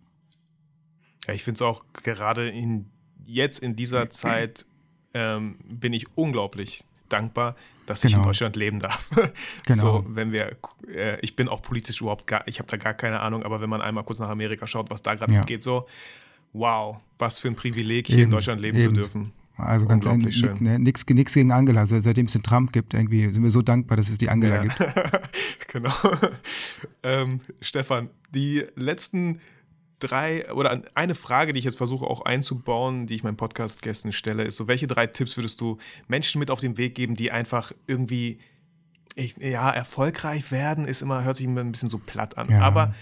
Ja, 1.27 1.35
ich 1.35 1.43
finde 1.43 1.57
es 1.57 1.63
auch 1.63 1.85
gerade 1.93 2.49
in, 2.49 2.87
jetzt 3.27 3.59
in 3.59 3.77
dieser 3.77 4.11
Zeit 4.11 4.67
ähm, 5.15 5.59
bin 5.69 5.93
ich 5.93 6.07
unglaublich 6.15 6.85
dankbar, 7.09 7.57
dass 7.87 8.03
genau. 8.03 8.09
ich 8.09 8.13
in 8.13 8.19
genau. 8.19 8.29
Deutschland 8.29 8.57
leben 8.57 8.81
darf. 8.81 9.11
genau. 9.67 9.79
So, 9.79 10.07
wenn 10.09 10.33
wir, 10.33 10.57
äh, 10.93 11.19
ich 11.21 11.37
bin 11.37 11.49
auch 11.49 11.63
politisch 11.63 12.01
überhaupt 12.01 12.27
gar, 12.27 12.47
ich 12.47 12.59
habe 12.59 12.69
da 12.69 12.77
gar 12.77 12.95
keine 12.95 13.21
Ahnung, 13.21 13.43
aber 13.43 13.61
wenn 13.61 13.71
man 13.71 13.81
einmal 13.81 14.05
kurz 14.05 14.19
nach 14.19 14.29
Amerika 14.29 14.67
schaut, 14.67 14.91
was 14.91 15.03
da 15.03 15.15
gerade 15.15 15.35
ja. 15.35 15.45
geht, 15.45 15.63
so, 15.63 15.87
wow, 16.53 16.99
was 17.19 17.41
für 17.41 17.49
ein 17.49 17.57
Privileg, 17.57 18.07
hier 18.07 18.17
eben, 18.17 18.25
in 18.25 18.31
Deutschland 18.31 18.61
leben 18.61 18.79
eben. 18.79 18.95
zu 18.95 19.01
dürfen. 19.01 19.33
Also 19.59 19.87
ganz 19.87 20.07
ehrlich, 20.07 20.41
ne, 20.61 20.79
nichts 20.79 21.05
gegen 21.05 21.51
Angela. 21.51 21.85
Seitdem 21.85 22.27
es 22.27 22.33
den 22.33 22.45
Trump 22.45 22.73
gibt, 22.73 22.95
irgendwie 22.95 23.33
sind 23.33 23.43
wir 23.43 23.51
so 23.51 23.61
dankbar, 23.61 23.97
dass 23.97 24.09
es 24.09 24.17
die 24.17 24.29
Angela 24.29 24.57
ja. 24.57 24.63
gibt. 24.63 24.79
genau. 25.69 25.93
Ähm, 27.03 27.41
Stefan, 27.61 28.11
die 28.35 28.65
letzten 28.75 29.41
drei 29.99 30.53
oder 30.53 30.83
eine 30.95 31.15
Frage, 31.15 31.53
die 31.53 31.59
ich 31.59 31.65
jetzt 31.65 31.79
versuche 31.79 32.07
auch 32.07 32.23
einzubauen, 32.23 33.07
die 33.07 33.15
ich 33.15 33.23
meinen 33.23 33.37
Podcast-Gästen 33.37 34.13
stelle, 34.13 34.45
ist 34.45 34.57
so, 34.57 34.69
welche 34.69 34.87
drei 34.87 35.07
Tipps 35.07 35.37
würdest 35.37 35.61
du 35.61 35.79
Menschen 36.07 36.39
mit 36.39 36.51
auf 36.51 36.61
den 36.61 36.77
Weg 36.77 36.95
geben, 36.95 37.17
die 37.17 37.31
einfach 37.31 37.73
irgendwie 37.87 38.39
ich, 39.15 39.37
ja, 39.39 39.71
erfolgreich 39.71 40.53
werden, 40.53 40.87
ist 40.87 41.03
immer, 41.03 41.25
hört 41.25 41.37
sich 41.37 41.47
immer 41.47 41.61
ein 41.61 41.73
bisschen 41.73 41.91
so 41.91 41.99
platt 41.99 42.39
an. 42.39 42.51
Ja. 42.51 42.61
Aber 42.61 42.95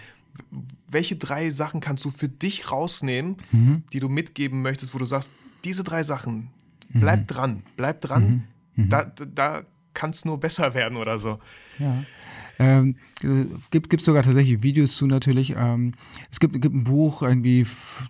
welche 0.91 1.17
drei 1.17 1.51
Sachen 1.51 1.81
kannst 1.81 2.05
du 2.05 2.11
für 2.11 2.29
dich 2.29 2.71
rausnehmen, 2.71 3.37
mhm. 3.53 3.85
die 3.93 4.01
du 4.01 4.09
mitgeben 4.09 4.63
möchtest, 4.63 4.95
wo 4.95 4.99
du 4.99 5.05
sagst, 5.05 5.35
diese 5.65 5.85
drei 5.85 6.03
Sachen, 6.03 6.51
bleib 6.89 7.21
mhm. 7.21 7.27
dran, 7.27 7.63
bleib 7.77 8.01
dran, 8.01 8.47
mhm. 8.75 8.85
mhm. 8.85 8.89
da, 8.89 9.05
da 9.05 9.63
kann 9.95 10.11
es 10.11 10.25
nur 10.25 10.39
besser 10.39 10.75
werden 10.75 10.97
oder 10.97 11.19
so. 11.19 11.39
Ja. 11.79 12.05
Ähm, 12.59 12.97
gibt 13.71 13.92
es 13.92 14.05
sogar 14.05 14.23
tatsächlich 14.23 14.62
Videos 14.62 14.97
zu 14.97 15.07
natürlich. 15.07 15.55
Ähm, 15.57 15.92
es 16.31 16.40
gibt, 16.40 16.61
gibt 16.61 16.75
ein 16.75 16.85
Buch, 16.85 17.23
irgendwie 17.23 17.66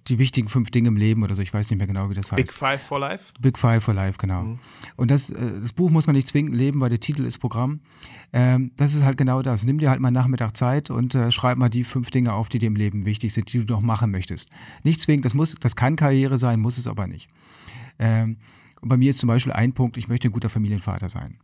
die 0.09 0.19
wichtigen 0.19 0.49
fünf 0.49 0.71
Dinge 0.71 0.89
im 0.89 0.97
Leben 0.97 1.23
oder 1.23 1.35
so, 1.35 1.43
ich 1.43 1.53
weiß 1.53 1.71
nicht 1.71 1.79
mehr 1.79 1.87
genau, 1.87 2.11
wie 2.11 2.15
das 2.15 2.31
heißt. 2.31 2.37
Big 2.37 2.53
Five 2.53 2.83
for 2.83 3.01
Life? 3.01 3.33
Big 3.41 3.59
Five 3.59 3.83
for 3.83 3.95
Life, 3.95 4.19
genau. 4.19 4.43
Mhm. 4.43 4.59
Und 4.97 5.11
das, 5.11 5.31
äh, 5.31 5.61
das 5.61 5.73
Buch 5.73 5.91
muss 5.91 6.07
man 6.07 6.15
nicht 6.15 6.29
zwingend 6.29 6.55
leben, 6.55 6.81
weil 6.81 6.91
der 6.91 7.01
Titel 7.01 7.25
ist 7.25 7.39
Programm. 7.39 7.81
Ähm, 8.33 8.71
das 8.77 8.95
ist 8.95 9.05
halt 9.05 9.19
genau 9.19 9.43
das. 9.43 9.65
Nimm 9.65 9.79
dir 9.79 9.91
halt 9.91 10.01
mal 10.01 10.11
Nachmittag 10.11 10.57
Zeit 10.57 10.91
und 10.91 11.15
äh, 11.15 11.33
schreib 11.33 11.59
mal 11.59 11.69
die 11.69 11.85
fünf 11.85 12.11
Dinge 12.11 12.33
auf, 12.33 12.49
die 12.49 12.59
dir 12.59 12.67
im 12.67 12.77
Leben 12.77 13.05
wichtig 13.05 13.35
sind, 13.35 13.53
die 13.53 13.65
du 13.65 13.73
noch 13.73 13.83
machen 13.83 14.11
möchtest. 14.11 14.49
Nicht 14.85 15.01
zwingend, 15.01 15.25
das 15.25 15.35
muss, 15.35 15.55
das 15.59 15.77
kann 15.77 15.97
Karriere 15.97 16.39
sein, 16.39 16.61
muss 16.61 16.79
es 16.79 16.87
aber 16.87 17.07
nicht. 17.07 17.29
Ähm, 17.99 18.37
und 18.81 18.89
bei 18.89 18.97
mir 18.97 19.11
ist 19.11 19.19
zum 19.19 19.29
Beispiel 19.29 19.53
ein 19.53 19.73
Punkt, 19.73 19.97
ich 19.97 20.09
möchte 20.09 20.29
ein 20.29 20.33
guter 20.33 20.51
Familienvater 20.51 21.09
sein. 21.09 21.39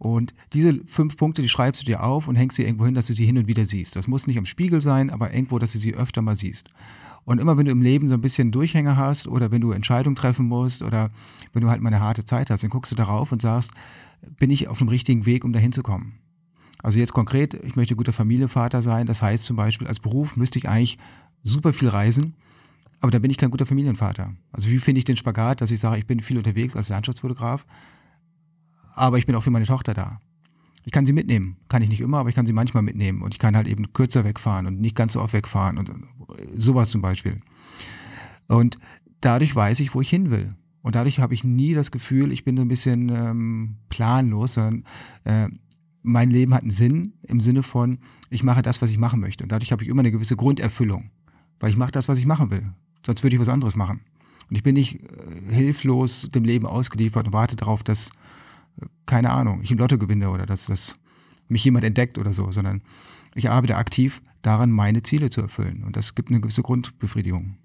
Und 0.00 0.34
diese 0.54 0.82
fünf 0.86 1.18
Punkte, 1.18 1.42
die 1.42 1.50
schreibst 1.50 1.82
du 1.82 1.84
dir 1.84 2.02
auf 2.02 2.26
und 2.26 2.34
hängst 2.34 2.56
sie 2.56 2.64
irgendwo 2.64 2.86
hin, 2.86 2.94
dass 2.94 3.08
du 3.08 3.12
sie 3.12 3.26
hin 3.26 3.36
und 3.36 3.48
wieder 3.48 3.66
siehst. 3.66 3.96
Das 3.96 4.08
muss 4.08 4.26
nicht 4.26 4.38
am 4.38 4.46
Spiegel 4.46 4.80
sein, 4.80 5.10
aber 5.10 5.34
irgendwo, 5.34 5.58
dass 5.58 5.72
du 5.72 5.78
sie 5.78 5.94
öfter 5.94 6.22
mal 6.22 6.36
siehst. 6.36 6.70
Und 7.26 7.38
immer 7.38 7.58
wenn 7.58 7.66
du 7.66 7.70
im 7.70 7.82
Leben 7.82 8.08
so 8.08 8.14
ein 8.14 8.22
bisschen 8.22 8.50
Durchhänger 8.50 8.96
hast 8.96 9.28
oder 9.28 9.50
wenn 9.50 9.60
du 9.60 9.72
Entscheidungen 9.72 10.16
treffen 10.16 10.48
musst 10.48 10.82
oder 10.82 11.10
wenn 11.52 11.60
du 11.60 11.68
halt 11.68 11.82
mal 11.82 11.88
eine 11.90 12.00
harte 12.00 12.24
Zeit 12.24 12.48
hast, 12.48 12.62
dann 12.62 12.70
guckst 12.70 12.90
du 12.90 12.96
darauf 12.96 13.30
und 13.30 13.42
sagst, 13.42 13.72
bin 14.38 14.50
ich 14.50 14.68
auf 14.68 14.78
dem 14.78 14.88
richtigen 14.88 15.26
Weg, 15.26 15.44
um 15.44 15.52
dahin 15.52 15.72
zu 15.72 15.82
kommen? 15.82 16.14
Also 16.82 16.98
jetzt 16.98 17.12
konkret, 17.12 17.52
ich 17.52 17.76
möchte 17.76 17.94
guter 17.94 18.14
Familienvater 18.14 18.80
sein. 18.80 19.06
Das 19.06 19.20
heißt 19.20 19.44
zum 19.44 19.56
Beispiel, 19.56 19.86
als 19.86 20.00
Beruf 20.00 20.34
müsste 20.34 20.58
ich 20.58 20.66
eigentlich 20.66 20.96
super 21.42 21.74
viel 21.74 21.88
reisen, 21.88 22.36
aber 23.00 23.10
da 23.10 23.18
bin 23.18 23.30
ich 23.30 23.36
kein 23.36 23.50
guter 23.50 23.66
Familienvater. 23.66 24.32
Also 24.50 24.70
wie 24.70 24.78
finde 24.78 25.00
ich 25.00 25.04
den 25.04 25.18
Spagat, 25.18 25.60
dass 25.60 25.70
ich 25.70 25.80
sage, 25.80 25.98
ich 25.98 26.06
bin 26.06 26.20
viel 26.20 26.38
unterwegs 26.38 26.74
als 26.74 26.88
Landschaftsfotograf, 26.88 27.66
aber 28.94 29.18
ich 29.18 29.26
bin 29.26 29.34
auch 29.34 29.42
für 29.42 29.50
meine 29.50 29.66
Tochter 29.66 29.94
da. 29.94 30.20
Ich 30.84 30.92
kann 30.92 31.06
sie 31.06 31.12
mitnehmen. 31.12 31.56
Kann 31.68 31.82
ich 31.82 31.88
nicht 31.88 32.00
immer, 32.00 32.18
aber 32.18 32.30
ich 32.30 32.34
kann 32.34 32.46
sie 32.46 32.52
manchmal 32.52 32.82
mitnehmen. 32.82 33.22
Und 33.22 33.34
ich 33.34 33.38
kann 33.38 33.56
halt 33.56 33.68
eben 33.68 33.92
kürzer 33.92 34.24
wegfahren 34.24 34.66
und 34.66 34.80
nicht 34.80 34.96
ganz 34.96 35.12
so 35.12 35.20
oft 35.20 35.34
wegfahren 35.34 35.78
und 35.78 35.92
sowas 36.56 36.90
zum 36.90 37.02
Beispiel. 37.02 37.40
Und 38.48 38.78
dadurch 39.20 39.54
weiß 39.54 39.80
ich, 39.80 39.94
wo 39.94 40.00
ich 40.00 40.10
hin 40.10 40.30
will. 40.30 40.48
Und 40.82 40.94
dadurch 40.94 41.20
habe 41.20 41.34
ich 41.34 41.44
nie 41.44 41.74
das 41.74 41.90
Gefühl, 41.90 42.32
ich 42.32 42.44
bin 42.44 42.58
ein 42.58 42.68
bisschen 42.68 43.10
ähm, 43.10 43.76
planlos, 43.90 44.54
sondern 44.54 44.84
äh, 45.24 45.48
mein 46.02 46.30
Leben 46.30 46.54
hat 46.54 46.62
einen 46.62 46.70
Sinn 46.70 47.12
im 47.22 47.40
Sinne 47.40 47.62
von, 47.62 47.98
ich 48.30 48.42
mache 48.42 48.62
das, 48.62 48.80
was 48.80 48.90
ich 48.90 48.98
machen 48.98 49.20
möchte. 49.20 49.44
Und 49.44 49.52
dadurch 49.52 49.72
habe 49.72 49.82
ich 49.82 49.88
immer 49.88 50.00
eine 50.00 50.10
gewisse 50.10 50.36
Grunderfüllung, 50.36 51.10
weil 51.58 51.70
ich 51.70 51.76
mache 51.76 51.92
das, 51.92 52.08
was 52.08 52.18
ich 52.18 52.24
machen 52.24 52.50
will. 52.50 52.62
Sonst 53.04 53.22
würde 53.22 53.36
ich 53.36 53.40
was 53.40 53.50
anderes 53.50 53.76
machen. 53.76 54.00
Und 54.48 54.56
ich 54.56 54.62
bin 54.62 54.74
nicht 54.74 55.00
äh, 55.02 55.54
hilflos 55.54 56.28
dem 56.34 56.44
Leben 56.44 56.66
ausgeliefert 56.66 57.26
und 57.26 57.32
warte 57.32 57.56
darauf, 57.56 57.82
dass, 57.82 58.08
äh, 58.08 58.12
keine 59.06 59.30
Ahnung, 59.30 59.60
ich 59.62 59.70
im 59.70 59.78
Lotto 59.78 59.98
gewinne 59.98 60.30
oder 60.30 60.46
dass, 60.46 60.66
dass 60.66 60.96
mich 61.48 61.64
jemand 61.64 61.84
entdeckt 61.84 62.18
oder 62.18 62.32
so, 62.32 62.50
sondern 62.52 62.82
ich 63.34 63.50
arbeite 63.50 63.76
aktiv 63.76 64.22
daran, 64.42 64.70
meine 64.70 65.02
Ziele 65.02 65.30
zu 65.30 65.40
erfüllen. 65.40 65.84
Und 65.84 65.96
das 65.96 66.14
gibt 66.14 66.30
eine 66.30 66.40
gewisse 66.40 66.62
Grundbefriedigung. 66.62 67.56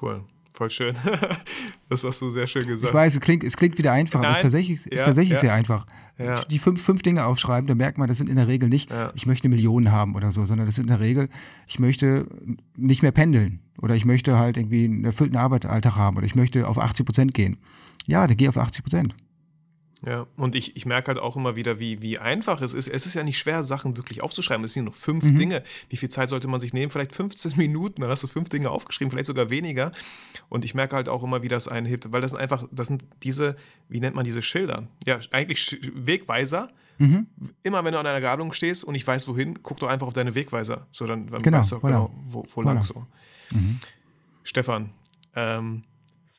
Cool. 0.00 0.24
Voll 0.52 0.68
schön. 0.68 0.94
das 1.88 2.04
hast 2.04 2.20
du 2.20 2.28
sehr 2.28 2.46
schön 2.46 2.66
gesagt. 2.66 2.90
Ich 2.90 2.94
weiß, 2.94 3.14
es 3.14 3.20
klingt, 3.20 3.42
es 3.42 3.56
klingt 3.56 3.78
wieder 3.78 3.92
einfach, 3.92 4.20
Nein. 4.20 4.26
aber 4.26 4.32
es 4.32 4.38
ist 4.38 4.42
tatsächlich, 4.42 4.86
ist 4.86 4.98
ja, 4.98 5.06
tatsächlich 5.06 5.34
ja. 5.34 5.40
sehr 5.40 5.54
einfach. 5.54 5.86
Ja. 6.18 6.44
Die 6.44 6.58
fünf, 6.58 6.82
fünf 6.82 7.02
Dinge 7.02 7.24
aufschreiben, 7.24 7.66
da 7.66 7.74
merkt 7.74 7.96
man, 7.96 8.06
das 8.06 8.18
sind 8.18 8.28
in 8.28 8.36
der 8.36 8.48
Regel 8.48 8.68
nicht, 8.68 8.90
ich 9.14 9.24
möchte 9.24 9.48
Millionen 9.48 9.90
haben 9.90 10.14
oder 10.14 10.30
so, 10.30 10.44
sondern 10.44 10.66
das 10.66 10.74
sind 10.74 10.84
in 10.84 10.90
der 10.90 11.00
Regel, 11.00 11.30
ich 11.66 11.78
möchte 11.78 12.26
nicht 12.76 13.02
mehr 13.02 13.12
pendeln 13.12 13.60
oder 13.80 13.96
ich 13.96 14.04
möchte 14.04 14.38
halt 14.38 14.58
irgendwie 14.58 14.84
einen 14.84 15.04
erfüllten 15.04 15.36
Arbeitsalltag 15.36 15.96
haben 15.96 16.18
oder 16.18 16.26
ich 16.26 16.34
möchte 16.34 16.68
auf 16.68 16.78
80 16.78 17.06
Prozent 17.06 17.34
gehen. 17.34 17.56
Ja, 18.06 18.26
dann 18.26 18.36
geh 18.36 18.48
auf 18.48 18.58
80 18.58 18.84
Prozent. 18.84 19.14
Ja, 20.04 20.26
und 20.36 20.56
ich, 20.56 20.76
ich 20.76 20.84
merke 20.84 21.08
halt 21.08 21.18
auch 21.18 21.36
immer 21.36 21.54
wieder, 21.54 21.78
wie, 21.78 22.02
wie 22.02 22.18
einfach 22.18 22.60
es 22.60 22.74
ist. 22.74 22.88
Es 22.88 23.06
ist 23.06 23.14
ja 23.14 23.22
nicht 23.22 23.38
schwer, 23.38 23.62
Sachen 23.62 23.96
wirklich 23.96 24.20
aufzuschreiben. 24.20 24.64
Es 24.64 24.72
sind 24.72 24.84
nur 24.84 24.92
fünf 24.92 25.22
mhm. 25.22 25.38
Dinge. 25.38 25.62
Wie 25.90 25.96
viel 25.96 26.08
Zeit 26.08 26.28
sollte 26.28 26.48
man 26.48 26.58
sich 26.58 26.72
nehmen? 26.72 26.90
Vielleicht 26.90 27.14
15 27.14 27.52
Minuten, 27.56 28.00
dann 28.00 28.10
hast 28.10 28.24
du 28.24 28.26
fünf 28.26 28.48
Dinge 28.48 28.70
aufgeschrieben, 28.70 29.12
vielleicht 29.12 29.28
sogar 29.28 29.50
weniger. 29.50 29.92
Und 30.48 30.64
ich 30.64 30.74
merke 30.74 30.96
halt 30.96 31.08
auch 31.08 31.22
immer, 31.22 31.42
wie 31.42 31.48
das 31.48 31.68
einen 31.68 31.86
hilft, 31.86 32.10
weil 32.10 32.20
das 32.20 32.32
sind 32.32 32.40
einfach, 32.40 32.64
das 32.72 32.88
sind 32.88 33.04
diese, 33.22 33.56
wie 33.88 34.00
nennt 34.00 34.16
man 34.16 34.24
diese 34.24 34.42
Schilder? 34.42 34.88
Ja, 35.06 35.20
eigentlich 35.30 35.78
Wegweiser. 35.94 36.68
Mhm. 36.98 37.28
Immer 37.62 37.84
wenn 37.84 37.92
du 37.92 38.00
an 38.00 38.06
einer 38.06 38.20
Gabelung 38.20 38.52
stehst 38.52 38.82
und 38.82 38.96
ich 38.96 39.06
weiß 39.06 39.28
wohin, 39.28 39.62
guck 39.62 39.78
doch 39.78 39.88
einfach 39.88 40.08
auf 40.08 40.12
deine 40.12 40.34
Wegweiser. 40.34 40.88
So, 40.90 41.06
dann, 41.06 41.28
dann 41.28 41.42
genau, 41.42 41.58
weißt 41.58 41.72
du 41.72 41.76
auch 41.76 41.82
genau, 41.82 42.10
wo, 42.26 42.44
wo 42.54 42.62
lang 42.62 42.82
so. 42.82 43.06
Mhm. 43.52 43.78
Stefan, 44.42 44.90
ähm, 45.36 45.84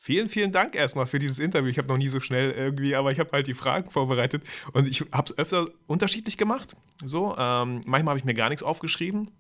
Vielen, 0.06 0.28
vielen 0.28 0.52
Dank 0.52 0.76
erstmal 0.76 1.08
für 1.08 1.18
dieses 1.18 1.40
Interview. 1.40 1.70
Ich 1.70 1.78
habe 1.78 1.88
noch 1.88 1.96
nie 1.96 2.10
so 2.10 2.20
schnell 2.20 2.52
irgendwie, 2.52 2.94
aber 2.94 3.14
ich 3.14 3.22
habe 3.22 3.30
halt 3.32 3.48
die 3.48 3.54
Fragen 3.54 3.90
vorbereitet 3.90 4.44
und 4.74 4.86
ich 4.86 5.06
habe 5.14 5.32
es 5.32 5.38
öfter 5.38 5.70
unterschiedlich 5.88 6.38
gemacht. 6.38 6.76
So, 7.02 7.34
ähm, 7.38 7.80
manchmal 7.86 8.12
habe 8.12 8.20
ich 8.20 8.26
mir 8.26 8.34
gar 8.34 8.50
nichts 8.50 8.64
aufgeschrieben, 8.64 9.32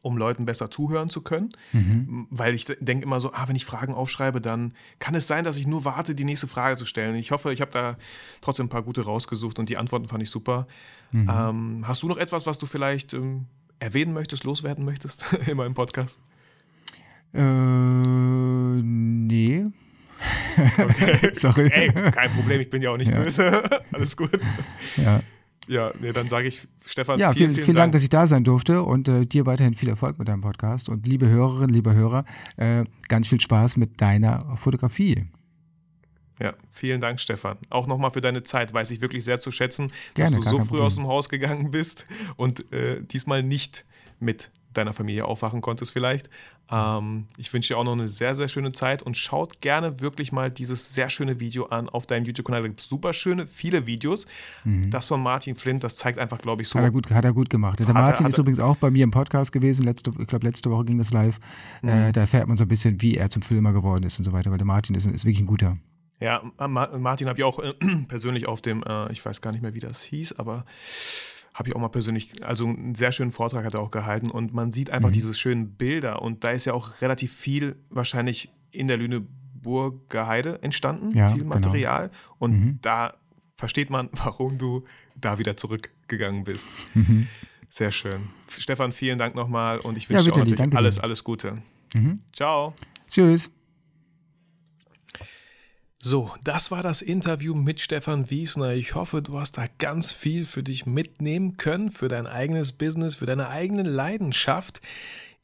um 0.00 0.16
Leuten 0.16 0.44
besser 0.44 0.70
zuhören 0.70 1.08
zu 1.08 1.22
können, 1.22 1.48
mhm. 1.72 2.28
weil 2.30 2.54
ich 2.54 2.66
denke 2.66 3.02
immer 3.02 3.18
so, 3.18 3.32
ah, 3.32 3.48
wenn 3.48 3.56
ich 3.56 3.64
Fragen 3.64 3.92
aufschreibe, 3.92 4.40
dann 4.40 4.72
kann 5.00 5.16
es 5.16 5.26
sein, 5.26 5.42
dass 5.42 5.58
ich 5.58 5.66
nur 5.66 5.84
warte, 5.84 6.14
die 6.14 6.22
nächste 6.22 6.46
Frage 6.46 6.76
zu 6.76 6.86
stellen. 6.86 7.16
Ich 7.16 7.32
hoffe, 7.32 7.52
ich 7.52 7.60
habe 7.60 7.72
da 7.72 7.98
trotzdem 8.40 8.66
ein 8.66 8.70
paar 8.70 8.84
gute 8.84 9.00
rausgesucht 9.00 9.58
und 9.58 9.68
die 9.68 9.78
Antworten 9.78 10.06
fand 10.06 10.22
ich 10.22 10.30
super. 10.30 10.68
Mhm. 11.10 11.28
Ähm, 11.28 11.88
hast 11.88 12.04
du 12.04 12.06
noch 12.06 12.18
etwas, 12.18 12.46
was 12.46 12.58
du 12.58 12.66
vielleicht 12.66 13.14
ähm, 13.14 13.46
erwähnen 13.80 14.12
möchtest, 14.12 14.44
loswerden 14.44 14.84
möchtest 14.84 15.32
in 15.48 15.56
meinem 15.56 15.74
Podcast? 15.74 16.20
Äh, 17.34 17.42
nee. 18.80 19.64
Okay. 20.78 21.30
Sorry. 21.34 21.70
Ey, 21.72 21.92
kein 22.10 22.30
Problem, 22.32 22.60
ich 22.60 22.70
bin 22.70 22.82
ja 22.82 22.90
auch 22.90 22.96
nicht 22.96 23.10
ja. 23.10 23.20
böse. 23.20 23.62
Alles 23.92 24.16
gut. 24.16 24.38
Ja. 24.96 25.22
Ja, 25.68 25.92
nee, 26.00 26.12
dann 26.12 26.26
sage 26.28 26.48
ich, 26.48 26.66
Stefan, 26.86 27.20
ja, 27.20 27.32
vielen, 27.32 27.50
vielen, 27.50 27.64
vielen 27.66 27.76
Dank. 27.76 27.84
Dank. 27.84 27.92
dass 27.92 28.02
ich 28.02 28.08
da 28.08 28.26
sein 28.26 28.42
durfte 28.42 28.82
und 28.82 29.06
äh, 29.06 29.26
dir 29.26 29.44
weiterhin 29.44 29.74
viel 29.74 29.90
Erfolg 29.90 30.18
mit 30.18 30.26
deinem 30.26 30.40
Podcast. 30.40 30.88
Und 30.88 31.06
liebe 31.06 31.28
Hörerinnen, 31.28 31.68
liebe 31.68 31.94
Hörer, 31.94 32.24
äh, 32.56 32.84
ganz 33.08 33.28
viel 33.28 33.38
Spaß 33.38 33.76
mit 33.76 34.00
deiner 34.00 34.56
Fotografie. 34.56 35.26
Ja, 36.40 36.54
vielen 36.70 37.00
Dank, 37.00 37.20
Stefan. 37.20 37.58
Auch 37.68 37.86
nochmal 37.86 38.12
für 38.12 38.20
deine 38.20 38.44
Zeit, 38.44 38.72
weiß 38.72 38.90
ich 38.92 39.00
wirklich 39.00 39.24
sehr 39.24 39.40
zu 39.40 39.50
schätzen, 39.50 39.92
Gerne, 40.14 40.36
dass 40.36 40.38
du 40.38 40.42
so 40.42 40.56
früh 40.58 40.64
Problem. 40.64 40.84
aus 40.84 40.94
dem 40.94 41.06
Haus 41.06 41.28
gegangen 41.28 41.70
bist 41.70 42.06
und 42.36 42.72
äh, 42.72 43.02
diesmal 43.02 43.42
nicht 43.42 43.84
mit 44.20 44.50
deiner 44.72 44.92
Familie 44.92 45.24
aufwachen 45.24 45.60
konntest 45.60 45.92
vielleicht. 45.92 46.28
Ähm, 46.70 47.26
ich 47.36 47.52
wünsche 47.52 47.72
dir 47.72 47.78
auch 47.78 47.84
noch 47.84 47.92
eine 47.92 48.08
sehr, 48.08 48.34
sehr 48.34 48.48
schöne 48.48 48.72
Zeit 48.72 49.02
und 49.02 49.16
schaut 49.16 49.60
gerne 49.60 50.00
wirklich 50.00 50.32
mal 50.32 50.50
dieses 50.50 50.94
sehr 50.94 51.10
schöne 51.10 51.40
Video 51.40 51.66
an 51.66 51.88
auf 51.88 52.06
deinem 52.06 52.24
YouTube-Kanal. 52.26 52.62
Da 52.62 52.68
gibt 52.68 52.80
es 52.80 52.88
super 52.88 53.12
schöne, 53.12 53.46
viele 53.46 53.86
Videos. 53.86 54.26
Mhm. 54.64 54.90
Das 54.90 55.06
von 55.06 55.22
Martin 55.22 55.56
Flint, 55.56 55.82
das 55.82 55.96
zeigt 55.96 56.18
einfach, 56.18 56.38
glaube 56.38 56.62
ich, 56.62 56.68
so. 56.68 56.78
Hat 56.78 56.84
er 56.84 56.90
gut, 56.90 57.10
hat 57.10 57.24
er 57.24 57.32
gut 57.32 57.50
gemacht. 57.50 57.80
Der 57.80 57.92
Martin 57.94 58.26
er, 58.26 58.30
ist 58.30 58.38
übrigens 58.38 58.60
auch 58.60 58.76
bei 58.76 58.90
mir 58.90 59.04
im 59.04 59.10
Podcast 59.10 59.52
gewesen. 59.52 59.84
Letzte, 59.84 60.12
ich 60.18 60.26
glaube, 60.26 60.46
letzte 60.46 60.70
Woche 60.70 60.84
ging 60.84 60.98
das 60.98 61.12
live. 61.12 61.38
Mhm. 61.82 61.88
Äh, 61.88 62.12
da 62.12 62.22
erfährt 62.22 62.46
man 62.46 62.56
so 62.56 62.64
ein 62.64 62.68
bisschen, 62.68 63.00
wie 63.00 63.16
er 63.16 63.30
zum 63.30 63.42
Filmer 63.42 63.72
geworden 63.72 64.04
ist 64.04 64.18
und 64.18 64.24
so 64.24 64.32
weiter, 64.32 64.50
weil 64.50 64.58
der 64.58 64.66
Martin 64.66 64.94
ist, 64.94 65.06
ist 65.06 65.24
wirklich 65.24 65.40
ein 65.40 65.46
guter. 65.46 65.78
Ja, 66.20 66.42
Martin 66.58 67.28
habe 67.28 67.38
ich 67.38 67.44
auch 67.44 67.60
äh, 67.60 67.74
persönlich 68.08 68.48
auf 68.48 68.60
dem, 68.60 68.82
äh, 68.82 69.10
ich 69.12 69.24
weiß 69.24 69.40
gar 69.40 69.52
nicht 69.52 69.62
mehr, 69.62 69.74
wie 69.74 69.80
das 69.80 70.02
hieß, 70.02 70.38
aber 70.38 70.64
habe 71.58 71.68
ich 71.68 71.74
auch 71.74 71.80
mal 71.80 71.88
persönlich, 71.88 72.44
also 72.46 72.66
einen 72.66 72.94
sehr 72.94 73.10
schönen 73.10 73.32
Vortrag 73.32 73.64
hat 73.64 73.74
er 73.74 73.80
auch 73.80 73.90
gehalten 73.90 74.30
und 74.30 74.54
man 74.54 74.70
sieht 74.70 74.90
einfach 74.90 75.08
mhm. 75.08 75.14
diese 75.14 75.34
schönen 75.34 75.72
Bilder 75.72 76.22
und 76.22 76.44
da 76.44 76.50
ist 76.50 76.66
ja 76.66 76.72
auch 76.72 77.00
relativ 77.02 77.32
viel 77.32 77.74
wahrscheinlich 77.90 78.50
in 78.70 78.86
der 78.86 78.96
Lüneburger 78.96 80.28
Heide 80.28 80.62
entstanden, 80.62 81.16
ja, 81.16 81.26
viel 81.26 81.38
genau. 81.38 81.56
Material 81.56 82.08
genau. 82.08 82.36
und 82.38 82.52
mhm. 82.52 82.78
da 82.80 83.14
versteht 83.56 83.90
man, 83.90 84.08
warum 84.12 84.56
du 84.56 84.84
da 85.16 85.38
wieder 85.40 85.56
zurückgegangen 85.56 86.44
bist. 86.44 86.70
Mhm. 86.94 87.26
Sehr 87.68 87.90
schön. 87.90 88.28
Stefan, 88.48 88.92
vielen 88.92 89.18
Dank 89.18 89.34
nochmal 89.34 89.80
und 89.80 89.98
ich 89.98 90.08
wünsche 90.08 90.26
ja, 90.26 90.30
dir 90.30 90.40
auch 90.40 90.46
natürlich 90.46 90.76
alles, 90.76 91.00
alles 91.00 91.24
Gute. 91.24 91.60
Mhm. 91.92 92.20
Ciao. 92.32 92.72
Tschüss. 93.10 93.50
So, 96.00 96.30
das 96.44 96.70
war 96.70 96.84
das 96.84 97.02
Interview 97.02 97.56
mit 97.56 97.80
Stefan 97.80 98.30
Wiesner. 98.30 98.72
Ich 98.72 98.94
hoffe, 98.94 99.20
du 99.20 99.40
hast 99.40 99.58
da 99.58 99.64
ganz 99.78 100.12
viel 100.12 100.44
für 100.44 100.62
dich 100.62 100.86
mitnehmen 100.86 101.56
können, 101.56 101.90
für 101.90 102.06
dein 102.06 102.28
eigenes 102.28 102.70
Business, 102.70 103.16
für 103.16 103.26
deine 103.26 103.48
eigene 103.48 103.82
Leidenschaft. 103.82 104.80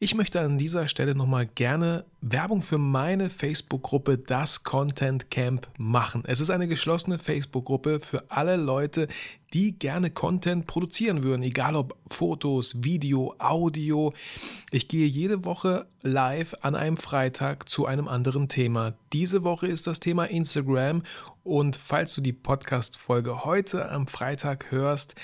Ich 0.01 0.17
möchte 0.17 0.41
an 0.41 0.59
dieser 0.59 0.89
Stelle 0.89 1.15
nochmal 1.15 1.47
gerne 1.47 2.05
Werbung 2.21 2.63
für 2.63 2.79
meine 2.79 3.31
Facebook-Gruppe 3.31 4.19
Das 4.19 4.65
Content 4.65 5.31
Camp 5.31 5.69
machen. 5.79 6.25
Es 6.27 6.41
ist 6.41 6.51
eine 6.51 6.67
geschlossene 6.67 7.21
Facebook-Gruppe 7.21 8.01
für 8.01 8.29
alle 8.29 8.57
Leute, 8.57 9.07
die 9.53 9.79
gerne 9.79 10.11
Content 10.11 10.67
produzieren 10.67 11.23
würden, 11.23 11.43
egal 11.43 11.77
ob 11.77 11.97
Fotos, 12.11 12.83
Video, 12.83 13.37
Audio. 13.39 14.13
Ich 14.73 14.89
gehe 14.89 15.07
jede 15.07 15.45
Woche 15.45 15.87
live 16.03 16.57
an 16.61 16.75
einem 16.75 16.97
Freitag 16.97 17.69
zu 17.69 17.87
einem 17.87 18.09
anderen 18.09 18.49
Thema. 18.49 18.95
Diese 19.13 19.45
Woche 19.45 19.69
ist 19.69 19.87
das 19.87 20.01
Thema 20.01 20.25
Instagram 20.25 21.05
und 21.45 21.77
falls 21.77 22.15
du 22.15 22.21
die 22.21 22.33
Podcast-Folge 22.33 23.45
heute 23.45 23.89
am 23.91 24.09
Freitag 24.09 24.73
hörst, 24.73 25.15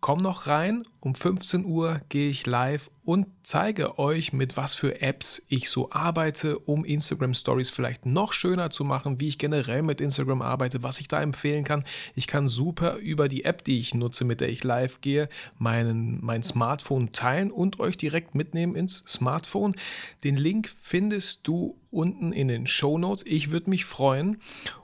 Komm 0.00 0.18
noch 0.18 0.46
rein, 0.46 0.82
um 1.00 1.14
15 1.14 1.64
Uhr 1.64 2.00
gehe 2.08 2.28
ich 2.28 2.46
live 2.46 2.90
und 3.04 3.26
zeige 3.42 3.98
euch, 3.98 4.32
mit 4.32 4.56
was 4.56 4.74
für 4.74 5.00
Apps 5.00 5.42
ich 5.48 5.70
so 5.70 5.90
arbeite, 5.90 6.58
um 6.58 6.84
Instagram 6.84 7.34
Stories 7.34 7.70
vielleicht 7.70 8.04
noch 8.04 8.32
schöner 8.32 8.70
zu 8.70 8.84
machen, 8.84 9.20
wie 9.20 9.28
ich 9.28 9.38
generell 9.38 9.82
mit 9.82 10.00
Instagram 10.00 10.42
arbeite, 10.42 10.82
was 10.82 11.00
ich 11.00 11.08
da 11.08 11.22
empfehlen 11.22 11.64
kann. 11.64 11.84
Ich 12.14 12.26
kann 12.26 12.46
super 12.46 12.96
über 12.96 13.28
die 13.28 13.44
App, 13.44 13.64
die 13.64 13.80
ich 13.80 13.94
nutze, 13.94 14.24
mit 14.24 14.40
der 14.40 14.48
ich 14.48 14.62
live 14.64 15.00
gehe, 15.00 15.28
meinen, 15.58 16.18
mein 16.22 16.42
Smartphone 16.42 17.12
teilen 17.12 17.50
und 17.50 17.80
euch 17.80 17.96
direkt 17.96 18.34
mitnehmen 18.34 18.76
ins 18.76 18.98
Smartphone. 19.08 19.76
Den 20.24 20.36
Link 20.36 20.68
findest 20.80 21.48
du 21.48 21.80
unten 21.90 22.32
in 22.32 22.48
den 22.48 22.66
Show 22.66 22.98
Notes. 22.98 23.24
Ich 23.26 23.50
würde 23.50 23.70
mich 23.70 23.84
freuen 23.84 24.40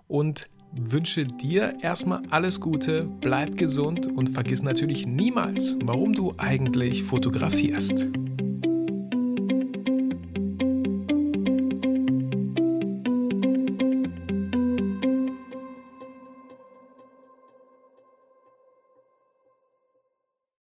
und 0.09 0.49
wünsche 0.73 1.25
dir 1.25 1.75
erstmal 1.83 2.23
alles 2.31 2.61
Gute, 2.61 3.09
bleib 3.21 3.57
gesund 3.57 4.07
und 4.07 4.31
vergiss 4.31 4.63
natürlich 4.63 5.07
niemals, 5.07 5.77
warum 5.83 6.13
du 6.13 6.35
eigentlich 6.39 7.03
fotografierst. 7.03 8.09